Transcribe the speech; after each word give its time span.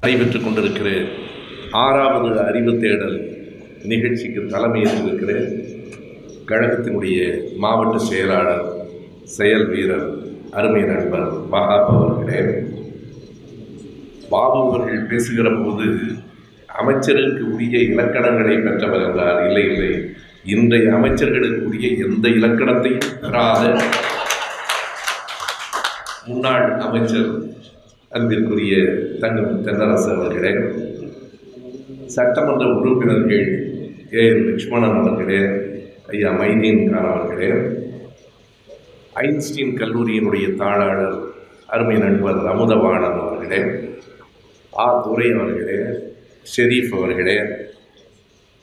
நடைபெற்றுக் 0.00 0.44
கொண்டிருக்கிற 0.44 1.04
ஆறாவது 1.70 2.40
அறிவு 2.44 2.78
தேடல் 2.78 3.44
நிகழ்ச்சிக்கு 3.82 4.40
தலைமையேற்றிருக்கிற 4.40 5.60
கழகத்தினுடைய 6.46 7.18
மாவட்ட 7.56 7.98
செயலாளர் 7.98 8.64
செயல் 9.24 9.68
வீரர் 9.68 10.08
அருமை 10.50 10.82
நண்பர் 10.82 11.48
வஹாப் 11.48 11.84
அவர்களே. 11.84 12.54
பாபு 14.30 14.68
அவர்கள் 14.68 15.06
பேசுகிற 15.06 15.50
போது 15.50 15.98
அமைச்சருக்கு 16.66 17.54
உரிய 17.54 17.78
இலக்கணங்களை 17.78 18.58
பெற்றவர் 18.58 19.02
என்றார். 19.02 19.46
இல்லை 19.46 19.64
இல்லை. 19.64 20.14
இன்றைய 20.44 20.88
அமைச்சர்களுக்கு 20.88 21.60
உரிய 21.60 21.88
எந்த 21.88 22.28
இலக்கணத்தையும் 22.28 23.20
பெறாத 23.20 23.82
முன்னாள் 26.26 26.78
அமைச்சர் 26.78 27.54
அன்பிற்குரிய 28.16 28.74
தங்கம் 29.20 29.54
தென்னரசு 29.64 30.10
அவர்களே 30.14 30.52
சட்டமன்ற 32.14 32.64
உறுப்பினர்கள் 32.76 33.46
ஏ 34.14 34.24
லட்சுமணன் 34.40 34.98
அவர்களே 35.02 35.40
ஐயா 36.12 36.30
மைதீன் 36.38 36.82
கான் 36.86 37.08
அவர்களே 37.12 37.48
ஐன்ஸ்டீன் 39.22 39.76
கல்லூரியினுடைய 39.78 40.46
தாளாளர் 40.60 41.16
அருமை 41.68 41.96
நண்பர் 41.98 42.40
அமுதவாணன் 42.50 43.20
அவர்களே 43.22 43.60
ஆ. 44.72 44.86
துரை 45.04 45.28
அவர்களே 45.34 45.78
ஷெரீஃப் 46.46 46.92
அவர்களே 46.98 47.36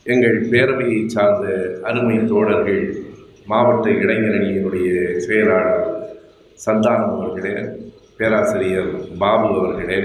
எங்கள் 0.05 0.37
பேரவையை 0.51 0.99
சார்ந்த 1.07 1.45
அருமை 1.83 2.17
தோழர்கள் 2.27 2.81
மாவட்ட 3.47 3.87
இளைஞரணியினுடைய 4.01 4.89
செயலாளர் 5.19 5.81
சந்தானம் 6.59 7.15
அவர்களே 7.17 7.55
பேராசிரியர் 8.19 8.91
பாபு 9.17 9.47
அவர்களே 9.55 9.99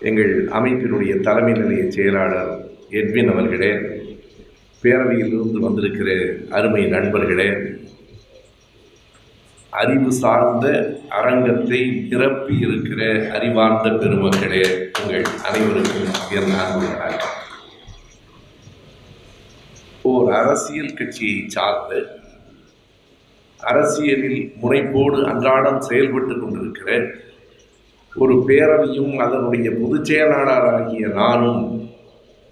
எங்கள் 0.00 0.32
அமைப்பினுடைய 0.50 1.12
தலைமை 1.20 1.52
நிலைய 1.52 1.84
செயலாளர் 1.90 2.52
எட்வின் 2.90 3.30
அவர்களே 3.30 3.72
பேரவையிலிருந்து 4.82 5.58
வந்திருக்கிற 5.58 6.10
அருமை 6.50 6.82
நண்பர்களே 6.86 7.48
அறிவு 9.72 10.10
சார்ந்த 10.12 10.66
அரங்கத்தை 11.08 11.80
நிரப்பி 12.08 12.54
இருக்கிற 12.58 13.02
அறிவார்ந்த 13.30 13.88
பெருமக்களே 13.94 14.62
உங்கள் 15.00 15.26
அனைவருக்கும் 15.42 16.14
என் 16.30 16.54
அன்பு 16.58 16.88
ஓர் 20.04 20.30
அரசியல் 20.32 20.94
கட்சியை 20.94 21.38
சார்ந்த 21.48 21.92
அரசியலில் 23.60 24.52
முனைப்போடு 24.62 25.18
அன்றாடம் 25.22 25.80
செயல்பட்டு 25.80 26.34
கொண்டிருக்கிற 26.38 26.90
ஒரு 28.16 28.34
பேரவையும் 28.48 29.12
அதனுடைய 29.18 29.70
பொதுச் 29.70 30.04
செயலாளராகிய 30.04 31.08
நானும் 31.14 31.62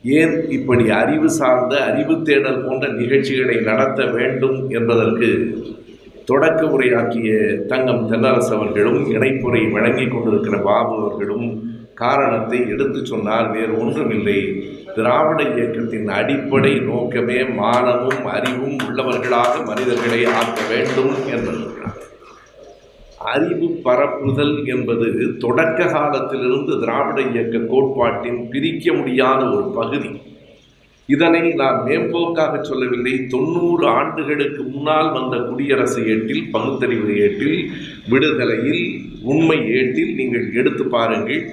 ஏன் 0.04 0.50
இப்படி 0.50 0.90
அறிவு 0.90 1.30
சார்ந்த 1.30 1.84
அறிவு 1.84 2.22
தேடல் 2.22 2.64
போன்ற 2.64 2.88
நிகழ்ச்சிகளை 2.88 3.56
நடத்த 3.60 4.04
வேண்டும் 4.06 4.70
என்பதற்கு 4.70 5.28
தொடக்க 6.24 6.66
உரையாக்கிய 6.66 7.30
தங்கம் 7.66 8.12
தென்னரசு 8.12 8.52
அவர்களும் 8.54 9.00
இணைப்புரை 9.10 9.70
வழங்கி 9.70 10.06
கொண்டிருக்கிற 10.06 10.58
பாபு 10.58 10.94
அவர்களும் 11.00 11.48
காரணத்தை 11.94 12.58
எடுத்து 12.68 13.04
சொன்னால் 13.06 13.50
வேறு 13.50 13.78
ஒன்றுமில்லை. 13.78 14.38
திராவிட 14.96 15.40
இயக்கத்தின் 15.54 16.08
அடிப்படை 16.18 16.72
நோக்கமே 16.90 17.38
மானமும் 17.58 18.22
அறிவும் 18.34 18.76
உள்ளவர்களாக 18.86 19.54
மனிதர்களை 19.70 20.20
ஆக்க 20.38 20.60
வேண்டும் 20.70 21.14
என்பதற்காக 21.34 21.94
அறிவு 23.32 23.68
பரப்புதல் 23.84 24.56
என்பது 24.74 25.06
தொடக்க 25.44 25.86
காலத்திலிருந்து 25.86 26.72
திராவிட 26.82 27.18
இயக்க 27.32 27.58
கோட்பாட்டின் 27.72 28.40
பிரிக்க 28.50 28.92
முடியாத 28.92 29.40
ஒரு 29.56 29.66
பகுதி. 29.78 30.10
இதனை 31.14 31.42
நான் 31.60 31.78
மேம்போக்காக 31.86 32.60
சொல்லவில்லை. 32.60 33.14
தொண்ணூறு 33.34 33.84
ஆண்டுகளுக்கு 33.98 34.62
முன்னால் 34.62 35.12
வந்த 35.12 35.36
குடியரசு 35.48 36.00
ஏட்டில் 36.12 36.48
பகுத்தறிவு 36.50 37.12
ஏட்டில் 37.24 37.58
விடுதலையில் 38.08 38.84
உண்மை 39.32 39.58
ஏட்டில் 39.78 40.14
நீங்கள் 40.14 40.48
எடுத்து 40.52 40.86
பாருங்கள். 40.96 41.44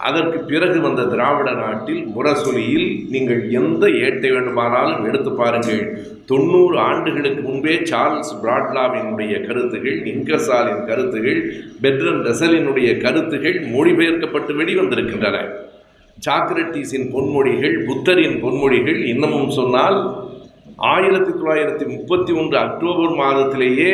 அதற்கு 0.00 0.38
பிறகு 0.38 0.78
வந்த 0.80 1.02
திராவிட 1.04 1.50
நாட்டில் 1.60 2.02
முரசொலியில் 2.16 2.88
நீங்கள் 3.12 3.40
எந்த 3.50 3.84
ஏட்டை 3.88 4.30
வேண்டுமானாலும் 4.34 5.04
எடுத்து 5.08 5.30
பாருங்கள். 5.30 5.82
தொண்ணூறு 6.30 6.76
ஆண்டுகளுக்கு 6.78 7.42
முன்பே 7.42 7.74
சார்ல்ஸ் 7.90 8.32
பிராட்லாவினுடைய 8.42 9.34
கருத்துகள் 9.46 9.98
இங்கசாலின் 10.12 10.84
கருத்துகள் 10.90 11.40
பெட்ரன் 11.82 12.22
ரசலினுடைய 12.28 12.90
கருத்துகள் 13.04 13.58
மொழிபெயர்க்கப்பட்டு 13.74 14.54
வெளிவந்திருக்கின்றன. 14.60 15.38
சாக்ரட்டிஸின் 16.26 17.08
பொன்மொழிகள் 17.14 17.76
புத்தரின் 17.88 18.38
பொன்மொழிகள் 18.44 19.00
இன்னமும் 19.12 19.50
சொன்னால் 19.50 19.98
ஆயிரத்தி 20.92 21.32
தொள்ளாயிரத்தி 21.32 21.84
முப்பத்தி 21.88 22.32
ஒன்று 22.32 22.56
அக்டோபர் 22.58 23.14
மாதத்திலேயே 23.20 23.92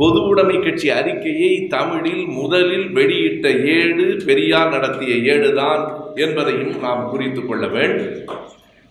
பொது 0.00 0.20
உடைமை 0.22 0.58
கட்சி 0.58 0.88
அறிக்கையை 0.90 1.66
தமிழில் 1.66 2.26
முதலில் 2.26 2.88
வெளியிட்ட 2.90 3.48
ஏடு 3.76 4.04
பெரியார் 4.26 4.70
நடத்திய 4.70 5.32
ஏடுதான் 5.32 5.82
என்பதையும் 6.14 6.74
நாம் 6.80 7.02
குறித்து 7.10 7.46
கொள்ள 7.46 7.66
வேண்டும். 7.66 8.14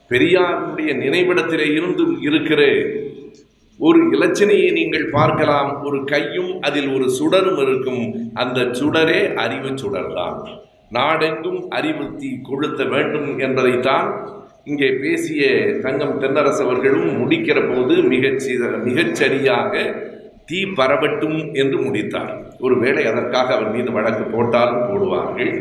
பெரியாருடைய 0.10 0.92
நினைவிடத்திலே 1.04 1.68
இருந்து 1.72 2.06
இருக்கிற. 2.22 2.62
ஒரு 3.80 4.00
இலச்சினையை 4.10 4.72
நீங்கள் 4.72 5.10
பார்க்கலாம். 5.10 5.84
ஒரு 5.84 6.04
கையும் 6.04 6.52
அதில் 6.62 6.90
ஒரு 6.96 7.08
சுடரும் 7.10 7.62
இருக்கும். 7.62 8.04
அந்த 8.34 8.60
சுடரே 8.80 9.34
அறிவு 9.34 9.72
சுடர்தான். 9.82 10.40
நாடெங்கும் 10.90 11.70
அறிவு 11.70 12.06
தீ 12.18 12.30
கொளுத்த 12.50 12.90
வேண்டும் 12.90 13.40
என்பதைத்தான் 13.40 14.08
இங்கே 14.64 14.92
பேசிய 15.02 15.44
தங்கம் 15.82 16.22
தென்னரசு 16.22 16.64
அவர்களும் 16.66 17.10
முடிக்கிற 17.20 17.60
போது 17.70 17.96
மிகச்சி 18.14 18.54
மிகச்சரியாக 18.88 19.74
தீ 20.50 20.60
பரவட்டும் 20.80 21.40
என்று 21.54 21.78
முடித்தார். 21.86 22.34
ஒருவேளை 22.60 23.04
அதற்காக 23.06 23.48
அவர் 23.56 23.72
மீது 23.72 23.92
வழக்கு 23.92 24.24
போட்டாலும் 24.24 24.86
போடுவார்கள். 24.90 25.54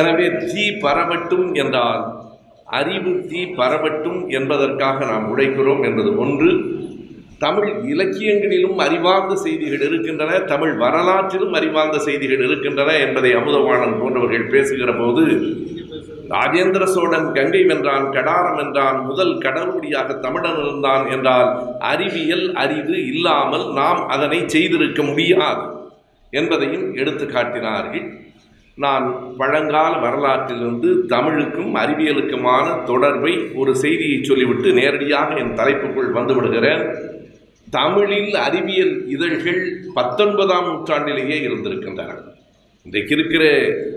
எனவே 0.00 0.26
தீ 0.50 0.64
பரவட்டும் 0.84 1.48
என்றால் 1.62 2.02
அறிவு 2.80 3.10
தீ 3.30 3.40
பரவட்டும் 3.58 4.20
என்பதற்காக 4.38 5.04
நாம் 5.04 5.26
உழைக்கிறோம் 5.32 5.82
என்பது 5.88 6.12
ஒன்று. 6.24 6.50
தமிழ் 7.38 7.70
இலக்கியங்களிலும் 7.92 8.78
அறிவார்ந்த 8.78 9.34
செய்திகள் 9.44 9.84
இருக்கின்றன. 9.88 10.38
தமிழ் 10.52 10.74
வரலாற்றிலும் 10.82 11.54
அறிவார்ந்த 11.58 11.98
செய்திகள் 11.98 12.44
இருக்கின்றன 12.46 12.90
என்பதை 13.06 13.30
அமுதவாணன் 13.40 13.98
போன்றவர்கள் 14.00 14.52
பேசுகிற 14.54 14.92
போது 14.92 15.24
ராஜேந்திர 16.34 16.84
சோழன் 16.94 17.28
கங்கை 17.32 17.62
வென்றான் 17.70 18.06
கடாரம் 18.16 18.58
என்றான் 18.64 18.98
முதல் 19.04 19.34
கடவுடியாக 19.38 20.18
தமிழன் 20.20 20.60
இருந்தான் 20.64 21.04
என்றால் 21.10 21.50
அறிவியல் 21.92 22.46
அறிவு 22.54 22.96
இல்லாமல் 23.12 23.66
நாம் 23.72 24.00
அதனை 24.08 24.40
செய்திருக்க 24.54 25.02
முடியாது 25.02 25.64
என்பதையும் 26.32 26.86
எடுத்து 26.94 27.24
காட்டினார்கள். 27.26 28.06
நான் 28.78 29.06
பழங்கால 29.40 29.92
வரலாற்றிலிருந்து 30.04 30.90
தமிழுக்கும் 31.06 31.72
அறிவியலுக்குமான 31.76 32.66
தொடர்பை 32.84 33.32
ஒரு 33.54 33.72
செய்தியை 33.76 34.18
சொல்லிவிட்டு 34.24 34.68
நேரடியாக 34.72 35.34
என் 35.34 35.56
தலைப்புக்குள் 35.58 36.10
வந்து 36.18 36.34
விடுகிறேன். 36.34 36.84
தமிழில் 37.70 38.32
அறிவியல் 38.46 38.94
இதழ்கள் 39.14 39.60
பத்தொன்பதாம் 39.94 40.68
நூற்றாண்டிலேயே 40.70 41.38
இருந்திருக்கின்றன. 41.48 42.10
இன்றைக்கு 42.86 43.12
இருக்கிற 43.14 43.44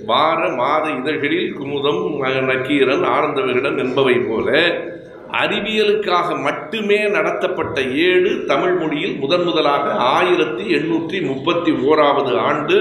வார 0.06 0.40
மாத 0.50 0.90
இதழ்களில் 0.90 1.53
குமுதம் 1.53 2.01
நக்கீரன் 2.50 3.03
ஆனந்த 3.03 3.41
விகடன் 3.41 3.78
என்பவை 3.78 4.13
போல 4.19 4.50
அறிவியலுக்காக 5.31 6.41
மட்டுமே 6.41 7.00
நடத்தப்பட்ட 7.07 7.81
ஏடு 7.81 8.46
தமிழ் 8.46 8.75
மொழியில் 8.75 9.16
முதன் 9.16 9.44
முதலாக 9.44 9.91
ஆயிரத்தி 9.91 10.64
எண்ணூற்றி 10.76 11.20
முப்பத்தி 11.26 11.72
ஓராவது 11.72 12.37
ஆண்டு. 12.49 12.78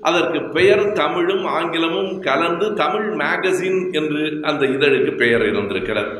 அதற்கு 0.00 0.42
பெயர் 0.42 0.92
தமிழும் 0.92 1.44
ஆங்கிலமும் 1.46 2.12
கலந்து 2.20 2.74
தமிழ் 2.74 3.08
மேகசின் 3.12 3.80
என்று 3.92 4.38
அந்த 4.42 4.66
இதழுக்கு 4.66 5.16
பெயர் 5.16 5.46
இருந்திருக்கிறது. 5.46 6.12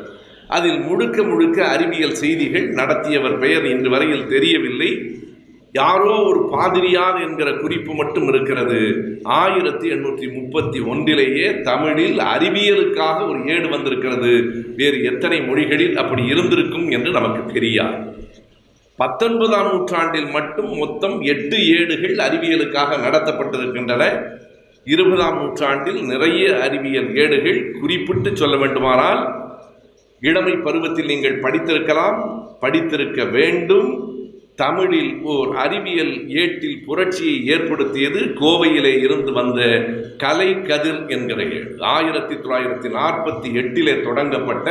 அதில் 0.47 0.79
முழுக்க 0.79 1.23
முழுக்க 1.23 1.67
அறிவியல் 1.67 2.19
செய்திகள் 2.23 2.69
நடத்தியவர் 2.69 3.37
பெயர் 3.37 3.65
இன்று 3.65 3.89
வரையில் 3.89 4.27
தெரியவில்லை. 4.27 4.91
யாரோ 5.73 6.23
ஒரு 6.23 6.49
பாதிரியார் 6.51 7.21
என்கிற 7.21 7.53
குறிப்பு 7.53 7.93
மட்டும் 7.93 8.27
இருக்கிறது. 8.27 8.95
ஆயிரத்தி 9.23 9.89
எண்ணூற்றி 9.89 10.33
முப்பத்தி 10.33 10.79
ஒன்றிலேயே 10.79 11.61
தமிழில் 11.61 12.17
அறிவியலுக்காக 12.17 13.29
ஒரு 13.29 13.45
ஏடு 13.45 13.69
வந்திருக்கிறது. 13.69 14.43
வேறு 14.75 15.03
எத்தனை 15.03 15.41
மொழிகளில் 15.41 15.97
அப்படி 15.97 16.25
இருந்திருக்கும் 16.25 16.89
என்று 16.89 17.11
நமக்கு 17.11 17.53
தெரியாது. 17.53 17.97
பத்தொன்பதாம் 18.95 19.71
நூற்றாண்டில் 19.71 20.29
மட்டும் 20.29 20.77
மொத்தம் 20.77 21.21
எட்டு 21.21 21.57
ஏடுகள் 21.67 22.15
அறிவியலுக்காக 22.15 22.99
நடத்தப்பட்டிருக்கின்றன. 23.07 24.03
இருபதாம் 24.85 25.37
நூற்றாண்டில் 25.37 26.01
நிறைய 26.03 26.59
அறிவியல் 26.59 27.15
ஏடுகள் 27.15 27.71
குறிப்பிட்டு 27.81 28.35
சொல்ல 28.35 28.57
வேண்டுமானால் 28.57 29.21
இளமை 30.19 30.55
பருவத்தில் 30.55 31.05
நீங்கள் 31.05 31.41
படித்திருக்கலாம் 31.41 32.19
படித்திருக்க 32.59 33.23
வேண்டும் 33.23 34.12
தமிழில் 34.55 35.21
ஓர் 35.23 35.55
அறிவியல் 35.55 36.29
ஏட்டில் 36.29 36.83
புரட்சியை 36.85 37.45
ஏற்படுத்தியது 37.45 38.19
கோவையிலே 38.19 38.99
இருந்து 38.99 39.31
வந்த 39.31 39.61
கலை 40.17 40.61
கதிர் 40.61 41.07
என்கிற 41.07 41.43
ஏடு. 41.43 41.75
ஆயிரத்தி 41.79 42.35
தொள்ளாயிரத்தி 42.35 42.89
நாற்பத்தி 42.97 43.49
எட்டிலே 43.61 44.01
தொடங்கப்பட்ட 44.01 44.67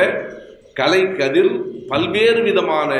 கலை 0.73 1.15
கதிர் 1.15 1.51
பல்வேறு 1.87 2.43
விதமான 2.43 2.91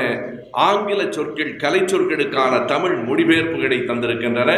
ஆங்கில 0.51 1.11
சொற்கள் 1.11 1.55
கலை 1.55 1.81
சொற்களுக்கான 1.81 2.65
தமிழ் 2.65 2.91
மொழிபெயர்ப்புகளை 2.91 3.79
தந்திருக்கின்றன. 3.89 4.51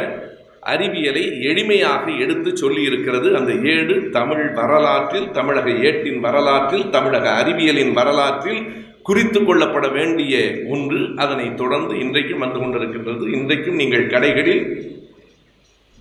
அறிவியலை 0.59 1.23
எளிமையாக 1.23 2.19
எடுத்து 2.19 2.49
சொல்லியிருக்கிறது 2.51 3.33
அந்த 3.33 3.69
ஏடு. 3.69 4.09
தமிழ் 4.09 4.51
வரலாற்றில் 4.53 5.31
தமிழக 5.31 5.69
ஏட்டின் 5.69 6.19
வரலாற்றில் 6.19 6.89
தமிழக 6.89 7.29
அறிவியலின் 7.43 7.93
வரலாற்றில் 7.93 8.63
குறித்து 9.07 9.39
கொள்ளப்பட 9.39 9.87
வேண்டிய 9.95 10.35
ஒன்று 10.73 10.99
அதனை 11.23 11.47
தொடர்ந்து 11.61 11.93
இன்றைக்கும் 12.03 12.43
வந்து 12.43 12.59
கொண்டிருக்கின்றது. 12.59 13.25
இன்றைக்கும் 13.37 13.79
நீங்கள் 13.81 14.11
கடைகளில் 14.13 14.63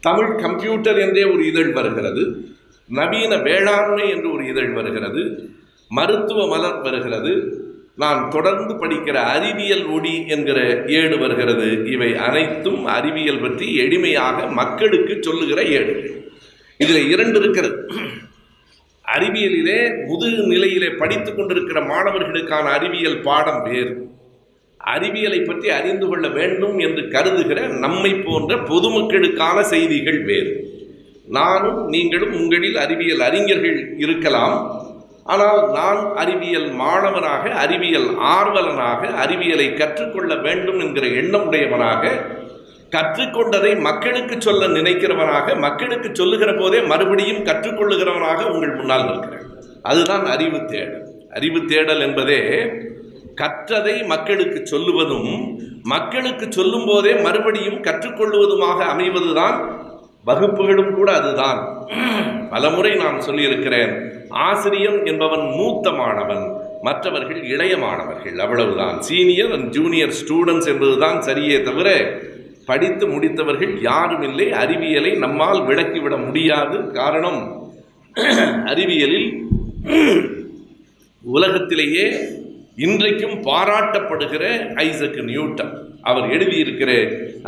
தமிழ் 0.07 0.33
கம்ப்யூட்டர் 0.45 0.99
என்றே 1.05 1.25
ஒரு 1.33 1.43
இதழ் 1.51 1.71
வருகிறது 1.79 2.23
நவீன 2.99 3.33
வேளாண்மை 3.49 4.07
என்று 4.15 4.29
ஒரு 4.33 4.45
இதழ் 4.53 4.73
வருகிறது 4.79 5.23
மருத்துவ 5.91 6.41
மலர் 6.53 6.81
வருகிறது 6.87 7.33
நான் 8.03 8.21
தொடர்ந்து 8.31 8.73
படிக்கிற 8.75 9.17
அறிவியல் 9.35 9.85
ஒடி 9.97 10.15
என்கிற 10.35 10.59
ஏடு 10.99 11.17
வருகிறது. 11.19 11.69
இவை 11.95 12.11
அனைத்தும் 12.27 12.81
அறிவியல் 12.97 13.43
பற்றி 13.45 13.67
எளிமையாக 13.85 14.47
மக்களுக்கு 14.61 15.17
சொல்லுகிற 15.21 15.63
ஏடு 15.77 15.95
இதில் 16.81 17.11
இரண்டு 17.15 17.39
இருக்கிறது. 17.43 17.79
அறிவியலிலே 19.13 20.07
முதுகு 20.07 20.43
நிலையிலே 20.43 20.89
படித்து 20.89 21.35
கொண்டிருக்கிற 21.35 21.81
மாணவர்களுக்கான 21.81 22.63
அறிவியல் 22.63 23.21
பாடம் 23.21 23.63
வேறு. 23.63 24.09
அறிவியலை 24.79 25.41
பற்றி 25.41 25.71
அறிந்து 25.71 26.07
கொள்ள 26.07 26.29
வேண்டும் 26.29 26.79
என்று 26.79 27.09
கருதுகிற 27.09 27.67
நம்மை 27.67 28.15
போன்ற 28.15 28.57
பொதுமக்களுக்கான 28.57 29.61
செய்திகள் 29.61 30.23
வேறு. 30.23 30.73
நானும் 31.27 31.89
நீங்களும் 31.89 32.33
உங்களில் 32.33 32.77
அறிவியல் 32.77 33.21
அறிஞர்கள் 33.21 33.95
இருக்கலாம். 33.99 34.83
ஆனால் 35.25 35.71
நான் 35.73 36.15
அறிவியல் 36.15 36.71
மாணவனாக 36.71 37.51
அறிவியல் 37.51 38.09
ஆர்வலனாக 38.17 39.15
அறிவியலை 39.15 39.75
கற்றுக்கொள்ள 39.75 40.35
வேண்டும் 40.35 40.81
என்கிற 40.81 41.07
எண்ணம் 41.07 41.47
உடையவனாக 41.47 42.11
கற்றுக்கொண்டதை 42.93 43.81
மக்களுக்கு 43.81 44.41
சொல்ல 44.41 44.67
நினைக்கிறவனாக 44.67 45.59
மக்களுக்கு 45.59 46.09
சொல்லுகிற 46.13 46.55
போதே 46.55 46.81
மறுபடியும் 46.81 47.45
கற்றுக்கொள்ளுகிறவனாக 47.45 48.51
உங்கள் 48.51 48.75
முன்னால் 48.75 49.09
இருக்கிறேன் 49.09 49.41
அதுதான் 49.83 50.27
அறிவு 50.27 50.65
தேடல். 50.65 51.07
அறிவு 51.31 51.65
தேடல் 51.65 52.01
என்பதே 52.01 52.41
கற்றதை 53.41 54.07
மக்களுக்கு 54.07 54.67
சொல்லுவதும் 54.67 55.33
மக்களுக்கு 55.83 56.53
சொல்லும் 56.53 56.87
போதே 56.87 57.15
மறுபடியும் 57.15 57.81
கற்றுக்கொள்வதுமாக 57.83 58.79
அமைவதுதான் 58.95 59.57
வகுப்புகளும் 60.25 60.95
கூட 60.95 61.13
அதுதான். 61.13 61.61
பலமுறை 62.51 62.95
நான் 62.95 63.21
சொல்லியிருக்கிறேன் 63.21 63.93
ஆசிரியன் 64.29 65.07
என்பவன் 65.07 65.47
மூத்த 65.51 65.91
மாணவன் 65.93 66.45
மற்றவர்கள் 66.83 67.43
இளைய 67.45 67.77
மாணவர்கள் 67.77 68.39
அவ்வளவுதான். 68.39 69.03
சீனியர் 69.03 69.53
அண்ட் 69.53 69.71
ஜூனியர் 69.71 70.15
ஸ்டூடெண்ட்ஸ் 70.21 70.69
என்பதுதான் 70.69 71.19
சரியே 71.19 71.63
தவிர 71.63 71.89
படித்து 72.69 73.05
முடித்தவர்கள் 73.09 73.73
யாரும் 73.89 74.25
இல்லை. 74.29 74.47
அறிவியலை 74.63 75.13
நம்மால் 75.25 75.61
விளக்கிவிட 75.69 76.15
முடியாது. 76.27 76.79
காரணம் 77.01 77.41
அறிவியலில் 78.73 79.29
உலகத்திலேயே 81.25 82.07
இன்றைக்கும் 82.87 83.37
பாராட்டப்படுகிற 83.49 84.45
ஐசக் 84.87 85.19
நியூட்டன். 85.31 85.73
அவர் 86.11 86.27
எழுதியிருக்கிற 86.37 86.91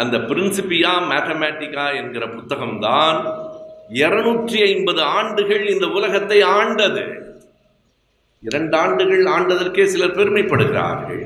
அந்த 0.02 0.16
பிரின்சிபியா 0.28 0.92
மேத்தமேட்டிக்கா 1.10 1.86
என்கிற 2.00 2.24
புத்தகம்தான் 2.36 3.18
இருநூற்றி 4.02 4.58
ஐம்பது 4.70 5.02
ஆண்டுகள் 5.18 5.64
இந்த 5.72 5.86
உலகத்தை 5.98 6.38
ஆண்டது. 6.58 7.04
இரண்டு 8.48 8.74
ஆண்டுகள் 8.84 9.24
ஆண்டதற்கே 9.36 9.84
சிலர் 9.92 10.16
பெருமைப்படுகிறார்கள். 10.18 11.22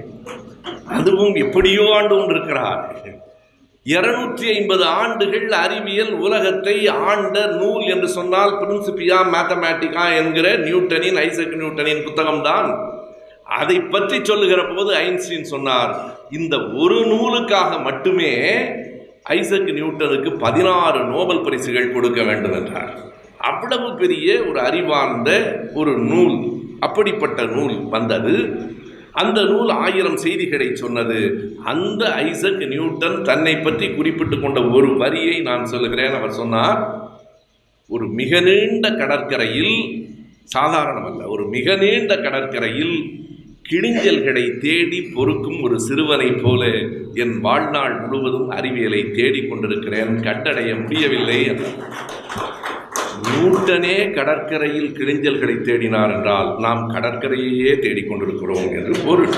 அதுவும் 0.96 1.34
எப்படியோ 1.44 1.84
ஆண்டு 1.96 2.14
கொண்டிருக்கிறார்கள். 2.14 3.16
இருநூற்றி 3.86 4.46
ஐம்பது 4.56 4.84
ஆண்டுகள் 4.84 5.50
அறிவியல் 5.50 6.12
உலகத்தை 6.18 6.88
ஆண்ட 6.88 7.46
நூல் 7.46 7.84
என்று 7.86 8.08
சொன்னால் 8.08 8.52
பிரின்சிபியா 8.52 9.18
மேத்தமேட்டிக்கா 9.34 10.04
என்கிற 10.16 10.56
நியூட்டனின் 10.56 11.16
ஐசக் 11.16 11.54
நியூட்டனின் 11.54 12.04
புத்தகம்தான். 12.06 12.68
அதை 13.44 13.80
பற்றி 13.80 14.18
சொல்லுகிற 14.22 14.60
போது 14.66 14.94
ஐன்ஸ்டீன் 14.94 15.48
சொன்னார் 15.54 15.92
இந்த 16.30 16.56
ஒரு 16.58 16.98
நூலுக்காக 17.06 17.78
மட்டுமே 17.78 18.32
ஐசக் 19.22 19.70
நியூட்டனுக்கு 19.78 20.32
பதினாறு 20.38 21.00
நோபல் 21.04 21.42
பரிசுகள் 21.42 21.92
கொடுக்க 21.92 22.22
வேண்டும் 22.22 22.52
என்றார். 22.52 22.92
அவ்வளவு 23.36 23.94
பெரிய 23.94 24.28
ஒரு 24.42 24.60
அறிவார்ந்த 24.60 25.30
ஒரு 25.74 25.98
நூல் 25.98 26.36
அப்படிப்பட்ட 26.80 27.42
நூல் 27.44 27.76
வந்தது. 27.88 28.34
அந்த 29.12 29.44
நூல் 29.44 29.68
ஆயிரம் 29.68 30.16
செய்திகளை 30.16 30.74
சொன்னது. 30.74 31.18
அந்த 31.64 32.12
ஐசக் 32.12 32.66
நியூட்டன் 32.66 33.22
தன்னை 33.22 33.56
பற்றி 33.56 33.90
குறிப்பிட்டு 33.94 34.40
கொண்ட 34.40 34.62
ஒரு 34.62 34.96
வரியை 34.96 35.40
நான் 35.40 35.64
சொல்லுகிறேன். 35.64 36.12
அவர் 36.12 36.32
சொன்னார் 36.32 37.08
ஒரு 37.88 38.08
மிக 38.08 38.40
நீண்ட 38.40 38.90
கடற்கரையில் 38.90 40.08
சாதாரணமல்ல 40.56 41.26
ஒரு 41.26 41.48
மிக 41.48 41.76
நீண்ட 41.76 42.16
கடற்கரையில் 42.16 43.18
கிழிஞ்சல்களை 43.70 44.58
தேடி 44.58 45.02
பொறுக்கும் 45.14 45.62
ஒரு 45.62 45.80
சிறுவனைப் 45.80 46.42
போல 46.42 46.66
என் 47.14 47.40
வாழ்நாள் 47.40 48.00
முழுவதும் 48.00 48.48
அறிவியலை 48.48 49.10
தேடிக் 49.10 49.50
கொண்டிருக்கிறேன். 49.50 50.08
கட்டடைய 50.08 50.82
முடியவில்லை. 50.82 51.46
என்றார். 51.46 52.79
நியூட்டனே 53.28 54.12
கடற்கரையில் 54.12 54.93
கிழிஞ்சல்களை 54.93 55.56
தேடினார் 55.61 56.12
என்றால் 56.17 56.56
நாம் 56.58 56.90
கடற்கரையையே 56.90 57.72
தேடிக்கொண்டிருக்கிறோம் 57.84 58.70
என்று 58.72 58.94
பொருள். 59.06 59.34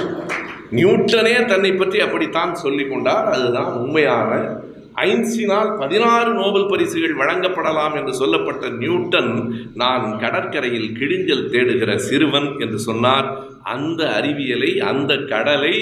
நியூட்டனே 0.71 1.45
தன்னை 1.45 1.73
பற்றி 1.73 2.01
அப்படித்தான் 2.01 2.55
சொல்லிக் 2.55 2.91
கொண்டார். 2.91 3.25
அதுதான் 3.25 3.73
உண்மையான 3.73 4.61
ஐன்ஸினால் 4.95 5.77
பதினாறு 5.79 6.33
நோபல் 6.33 6.67
பரிசுகள் 6.67 7.17
வழங்கப்படலாம் 7.17 7.95
என்று 7.97 8.15
சொல்லப்பட்ட 8.15 8.69
நியூட்டன் 8.69 9.65
நான் 9.75 10.19
கடற்கரையில் 10.19 10.97
கிழிஞ்சல் 11.01 11.49
தேடுகிற 11.51 11.97
சிறுவன் 11.97 12.59
என்று 12.59 12.79
சொன்னார். 12.79 13.29
அந்த 13.63 14.11
அறிவியலை 14.11 14.81
அந்த 14.81 15.17
கடலை 15.17 15.75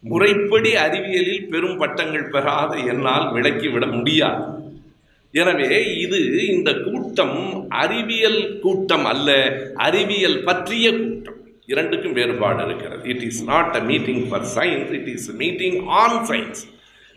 முறைப்படி 0.00 0.76
அறிவியலில் 0.76 1.48
பெரும் 1.48 1.78
பட்டங்கள் 1.78 2.30
பெறாத 2.30 2.76
என்னால் 2.76 3.32
விளக்கிவிட 3.32 3.86
முடியாது. 3.86 4.55
எனவே 5.40 5.78
இது 6.04 6.18
இந்த 6.54 6.70
கூட்டம் 6.86 7.38
அறிவியல் 7.68 8.60
கூட்டம் 8.60 9.04
அல்ல 9.04 9.30
அறிவியல் 9.86 10.44
பற்றிய 10.48 10.86
கூட்டம். 10.98 11.40
இரண்டுக்கும் 11.66 12.12
வேறுபாடு 12.12 12.64
இருக்கிறது. 12.64 13.02
It 13.12 13.24
is 13.28 13.42
not 13.44 13.74
a 13.74 13.82
meeting 13.90 14.28
for 14.28 14.46
science 14.56 14.92
it 14.98 15.08
is 15.14 15.28
meeting 15.42 15.78
on 15.86 16.18
science 16.30 16.62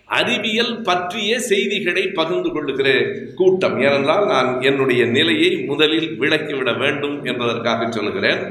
அறிவியல் 0.08 0.82
பற்றிய 0.82 1.32
செய்திகளை 1.40 2.04
பகிர்ந்து 2.08 2.50
கொள்ளுகிற 2.52 2.90
கூட்டம் 3.36 3.78
ஏனென்றால் 3.82 4.26
நான் 4.28 4.50
என்னுடைய 4.62 5.06
நிலையை 5.18 5.52
முதலில் 5.70 6.10
விளக்கிவிட 6.22 6.72
வேண்டும் 6.78 7.26
என்பதற்காக 7.26 7.92
சொல்லுகிறேன். 7.92 8.42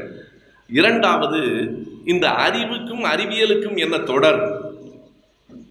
இரண்டாவது 0.71 1.41
இந்த 2.05 2.29
அறிவுக்கும் 2.47 3.05
அறிவியலுக்கும் 3.05 3.77
என்ன 3.77 3.99
தொடர் 4.13 4.41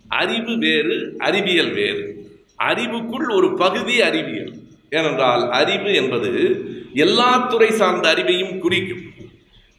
அறிவு 0.08 0.58
வேறு 0.58 1.16
அறிவியல் 1.18 1.74
வேறு. 1.74 2.04
அறிவுக்குள் 2.57 3.29
ஒரு 3.29 3.53
பகுதி 3.53 4.01
அறிவியல். 4.01 4.53
ஏனென்றால் 4.89 5.51
அறிவு 5.51 5.93
என்பது 5.93 6.61
எல்லா 6.93 7.37
துறை 7.37 7.71
சார்ந்த 7.71 8.13
அறிவையும் 8.13 8.57
குறிக்கும். 8.57 9.01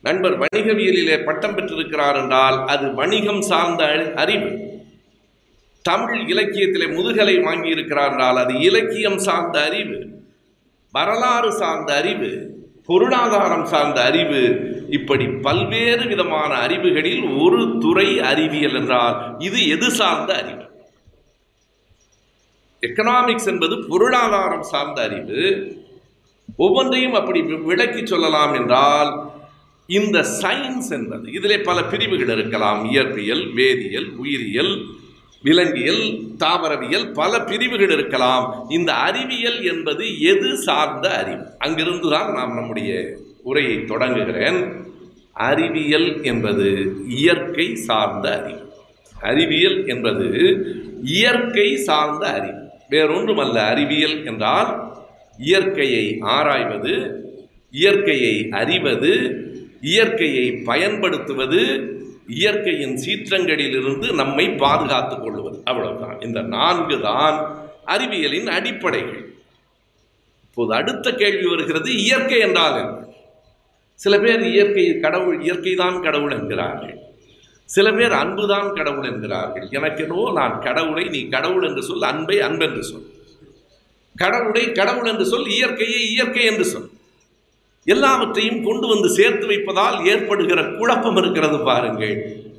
நண்பர் 0.02 0.38
வணிகவியலிலே 0.38 1.24
பட்டம் 1.24 1.54
பெற்றிருக்கிறார் 1.54 2.16
என்றால் 2.16 2.64
அது 2.66 2.94
வணிகம் 2.94 3.42
சார்ந்த 3.42 4.12
அறிவு. 4.14 4.58
தமிழ் 5.82 6.30
இலக்கியத்திலே 6.30 6.94
முதுகலை 6.94 7.38
வாங்கியிருக்கிறார் 7.38 8.10
என்றால் 8.10 8.36
அது 8.36 8.54
இலக்கியம் 8.54 9.18
சார்ந்த 9.18 9.64
அறிவு. 9.64 10.06
வரலாறு 10.92 11.52
சார்ந்த 11.52 11.94
அறிவு 11.94 12.56
பொருளாதாரம் 12.86 13.64
சார்ந்த 13.64 14.04
அறிவு 14.04 14.60
இப்படி 14.90 15.26
பல்வேறு 15.26 16.06
விதமான 16.06 16.54
அறிவுகளில் 16.54 17.22
ஒரு 17.22 17.76
துறை 17.80 18.20
அறிவியல் 18.20 18.74
என்றால் 18.74 19.34
இது 19.38 19.68
எது 19.68 19.90
சார்ந்த 19.90 20.34
அறிவு? 20.34 20.67
எக்கனாமிக்ஸ் 22.86 23.46
என்பது 23.46 23.84
பொருளாதாரம் 23.88 24.62
சார்ந்த 24.62 25.02
அறிவு. 25.02 25.40
ஒவ்வொன்றையும் 26.56 27.14
அப்படி 27.14 27.40
விளக்கி 27.40 28.06
சொல்லலாம் 28.06 28.54
என்றால் 28.54 29.30
இந்த 29.86 30.24
சயின்ஸ் 30.42 30.90
என்பது 30.90 31.32
இதிலே 31.32 31.58
பல 31.58 31.84
பிரிவுகள் 31.84 32.38
இருக்கலாம். 32.38 32.90
இயற்பியல் 32.92 33.54
வேதியியல் 33.54 34.16
உயிரியல் 34.16 34.84
விலங்கியல் 35.42 36.20
தாவரவியல் 36.38 37.12
பல 37.12 37.40
பிரிவுகள் 37.40 37.90
இருக்கலாம். 37.90 38.66
இந்த 38.68 38.92
அறிவியல் 38.92 39.64
என்பது 39.64 40.20
எது 40.20 40.56
சார்ந்த 40.56 41.16
அறிவு? 41.16 41.44
அங்கிருந்து 41.58 42.10
தான் 42.10 42.32
நாம் 42.32 42.54
நம்முடைய 42.54 43.16
உரையை 43.42 43.76
தொடங்குகிறேன். 43.76 44.86
அறிவியல் 45.32 46.22
என்பது 46.22 46.96
இயற்கை 47.08 47.76
சார்ந்த 47.76 48.42
அறிவு. 48.42 48.72
அறிவியல் 49.20 49.86
என்பது 49.86 50.28
இயற்கை 51.02 51.76
சார்ந்த 51.76 52.26
அறிவு. 52.28 52.57
வேறொன்றும் 52.88 53.38
அல்ல 53.38 53.62
அறிவியல் 53.62 54.26
என்றால் 54.26 54.92
இயற்கையை 55.38 56.18
ஆராய்வது 56.20 57.22
இயற்கையை 57.70 58.48
அறிவது 58.50 59.12
இயற்கையை 59.80 60.52
பயன்படுத்துவது 60.52 61.62
இயற்கையின் 62.26 62.94
சீற்றங்களிலிருந்து 62.94 64.14
நம்மை 64.14 64.48
பாதுகாத்து 64.50 65.20
கொள்வது. 65.20 65.60
அவ்வளவுதான். 65.64 66.20
இந்த 66.20 66.40
நான்கு 66.40 67.00
தான் 67.00 67.36
அறிவியலின் 67.86 68.46
அடிப்படைகள். 68.46 69.32
இப்போது 70.42 70.74
அடுத்த 70.74 71.12
கேள்வி 71.12 71.46
வருகிறது 71.48 71.96
இயற்கை 71.96 72.38
என்றால் 72.38 72.78
என்ன? 72.78 73.06
சில 73.94 74.18
பேர் 74.18 74.42
இயற்கை 74.42 74.98
கடவுள் 74.98 75.40
இயற்கை 75.40 75.74
தான் 75.74 76.02
கடவுள் 76.02 76.30
என்கிறார்கள். 76.30 76.96
சில 77.68 77.92
பேர் 77.92 78.12
அன்புதான் 78.12 78.72
கடவுள் 78.72 79.04
என்கிறார்கள். 79.04 79.66
எனக்கெனோ 79.68 80.32
நான் 80.32 80.58
கடவுளை 80.58 81.04
நீ 81.08 81.28
கடவுள் 81.28 81.62
என்று 81.62 81.82
சொல் 81.82 82.02
அன்பை 82.02 82.36
அன்பென்று 82.38 82.80
சொல். 82.80 83.06
கடவுளை 84.16 84.72
கடவுள் 84.72 85.06
என்று 85.06 85.26
சொல் 85.26 85.48
இயற்கையை 85.48 86.10
இயற்கை 86.10 86.44
என்று 86.44 86.64
சொல். 86.64 86.90
எல்லாவற்றையும் 87.84 88.64
கொண்டு 88.64 88.86
வந்து 88.86 89.08
சேர்த்து 89.08 89.46
வைப்பதால் 89.46 90.04
ஏற்படுகிற 90.04 90.62
குழப்பம் 90.78 91.16
இருக்கிறது 91.16 91.58
பாருங்கள். 91.58 92.16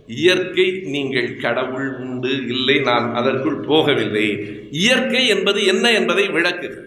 இயற்கை 0.07 0.81
நீங்கள் 0.83 1.37
கடவுள் 1.37 1.89
உண்டு 1.97 2.47
இல்லை 2.47 2.79
நான் 2.79 3.15
அதற்குள் 3.15 3.59
போகவில்லை. 3.59 4.27
இயற்கை 4.69 5.27
என்பது 5.27 5.65
என்ன 5.65 5.91
என்பதை 5.91 6.27
விளக்குகிறேன் 6.27 6.85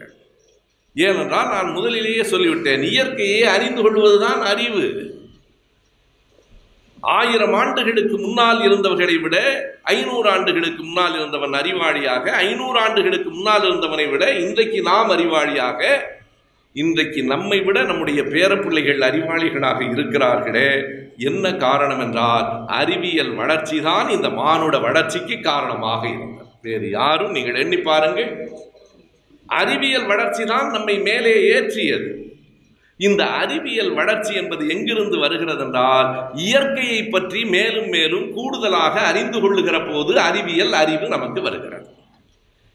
ஏனென்றால் 0.97 1.49
நான் 1.49 1.71
முதலிலேயே 1.73 2.23
சொல்லிவிட்டேன் 2.23 2.83
இயற்கையை 2.83 3.43
அறிந்து 3.43 3.83
கொள்வதுதான் 3.83 4.41
அறிவு. 4.41 4.85
ஆயிரம் 7.03 7.53
ஆண்டுகளுக்கு 7.53 8.19
முன்னால் 8.19 8.61
இருந்தவர்களை 8.61 9.21
விட 9.21 9.37
ஐநூறு 9.83 10.31
ஆண்டுகளுக்கு 10.31 10.83
முன்னால் 10.83 11.15
இருந்தவன் 11.15 11.53
அறிவாளியாக 11.53 12.31
ஐநூறு 12.31 12.79
ஆண்டுகளுக்கு 12.79 13.31
முன்னால் 13.31 13.63
இருந்தவனை 13.63 14.11
விட 14.11 14.33
இன்றைக்கு 14.33 14.83
நாம் 14.83 15.11
அறிவாளியாக 15.11 16.11
இன்றைக்கு 16.73 17.23
நம்மை 17.23 17.61
விட 17.61 17.83
நம்முடைய 17.83 18.23
பேரப்பிள்ளைகள் 18.23 18.99
அறிவாளிகளாக 18.99 19.81
இருக்கிறார்களே. 19.95 20.85
என்ன 21.17 21.55
காரணம் 21.55 22.01
என்றால் 22.01 22.67
அறிவியல் 22.67 23.35
வளர்ச்சி 23.35 23.81
தான் 23.81 24.09
இந்த 24.09 24.31
மானுட 24.31 24.79
வளர்ச்சிக்கு 24.79 25.41
காரணமாக 25.41 26.09
இருந்தது. 26.09 26.51
வேறு 26.63 26.91
யாரும் 26.91 27.31
நீங்கள் 27.31 27.55
எண்ணி 27.55 27.77
பாருங்கள். 27.77 28.49
அறிவியல் 29.47 30.07
வளர்ச்சி 30.07 30.45
தான் 30.45 30.71
நம்மை 30.71 30.99
மேலே 30.99 31.35
ஏற்றியது. 31.55 32.22
இந்த 32.97 33.25
அறிவியல் 33.25 33.93
வளர்ச்சி 33.93 34.35
என்பது 34.35 34.69
எங்கிருந்து 34.69 35.19
வருகிறது 35.19 35.65
என்றால் 35.65 36.31
இயற்கையை 36.35 37.05
பற்றி 37.05 37.45
மேலும் 37.45 37.89
மேலும் 37.89 38.33
கூடுதலாக 38.33 39.01
அறிந்து 39.01 39.41
கொள்ளுகிற 39.41 39.83
போது 39.83 40.21
அறிவியல் 40.21 40.73
அறிவு 40.73 41.09
நமக்கு 41.09 41.43
வருகிறது. 41.43 41.87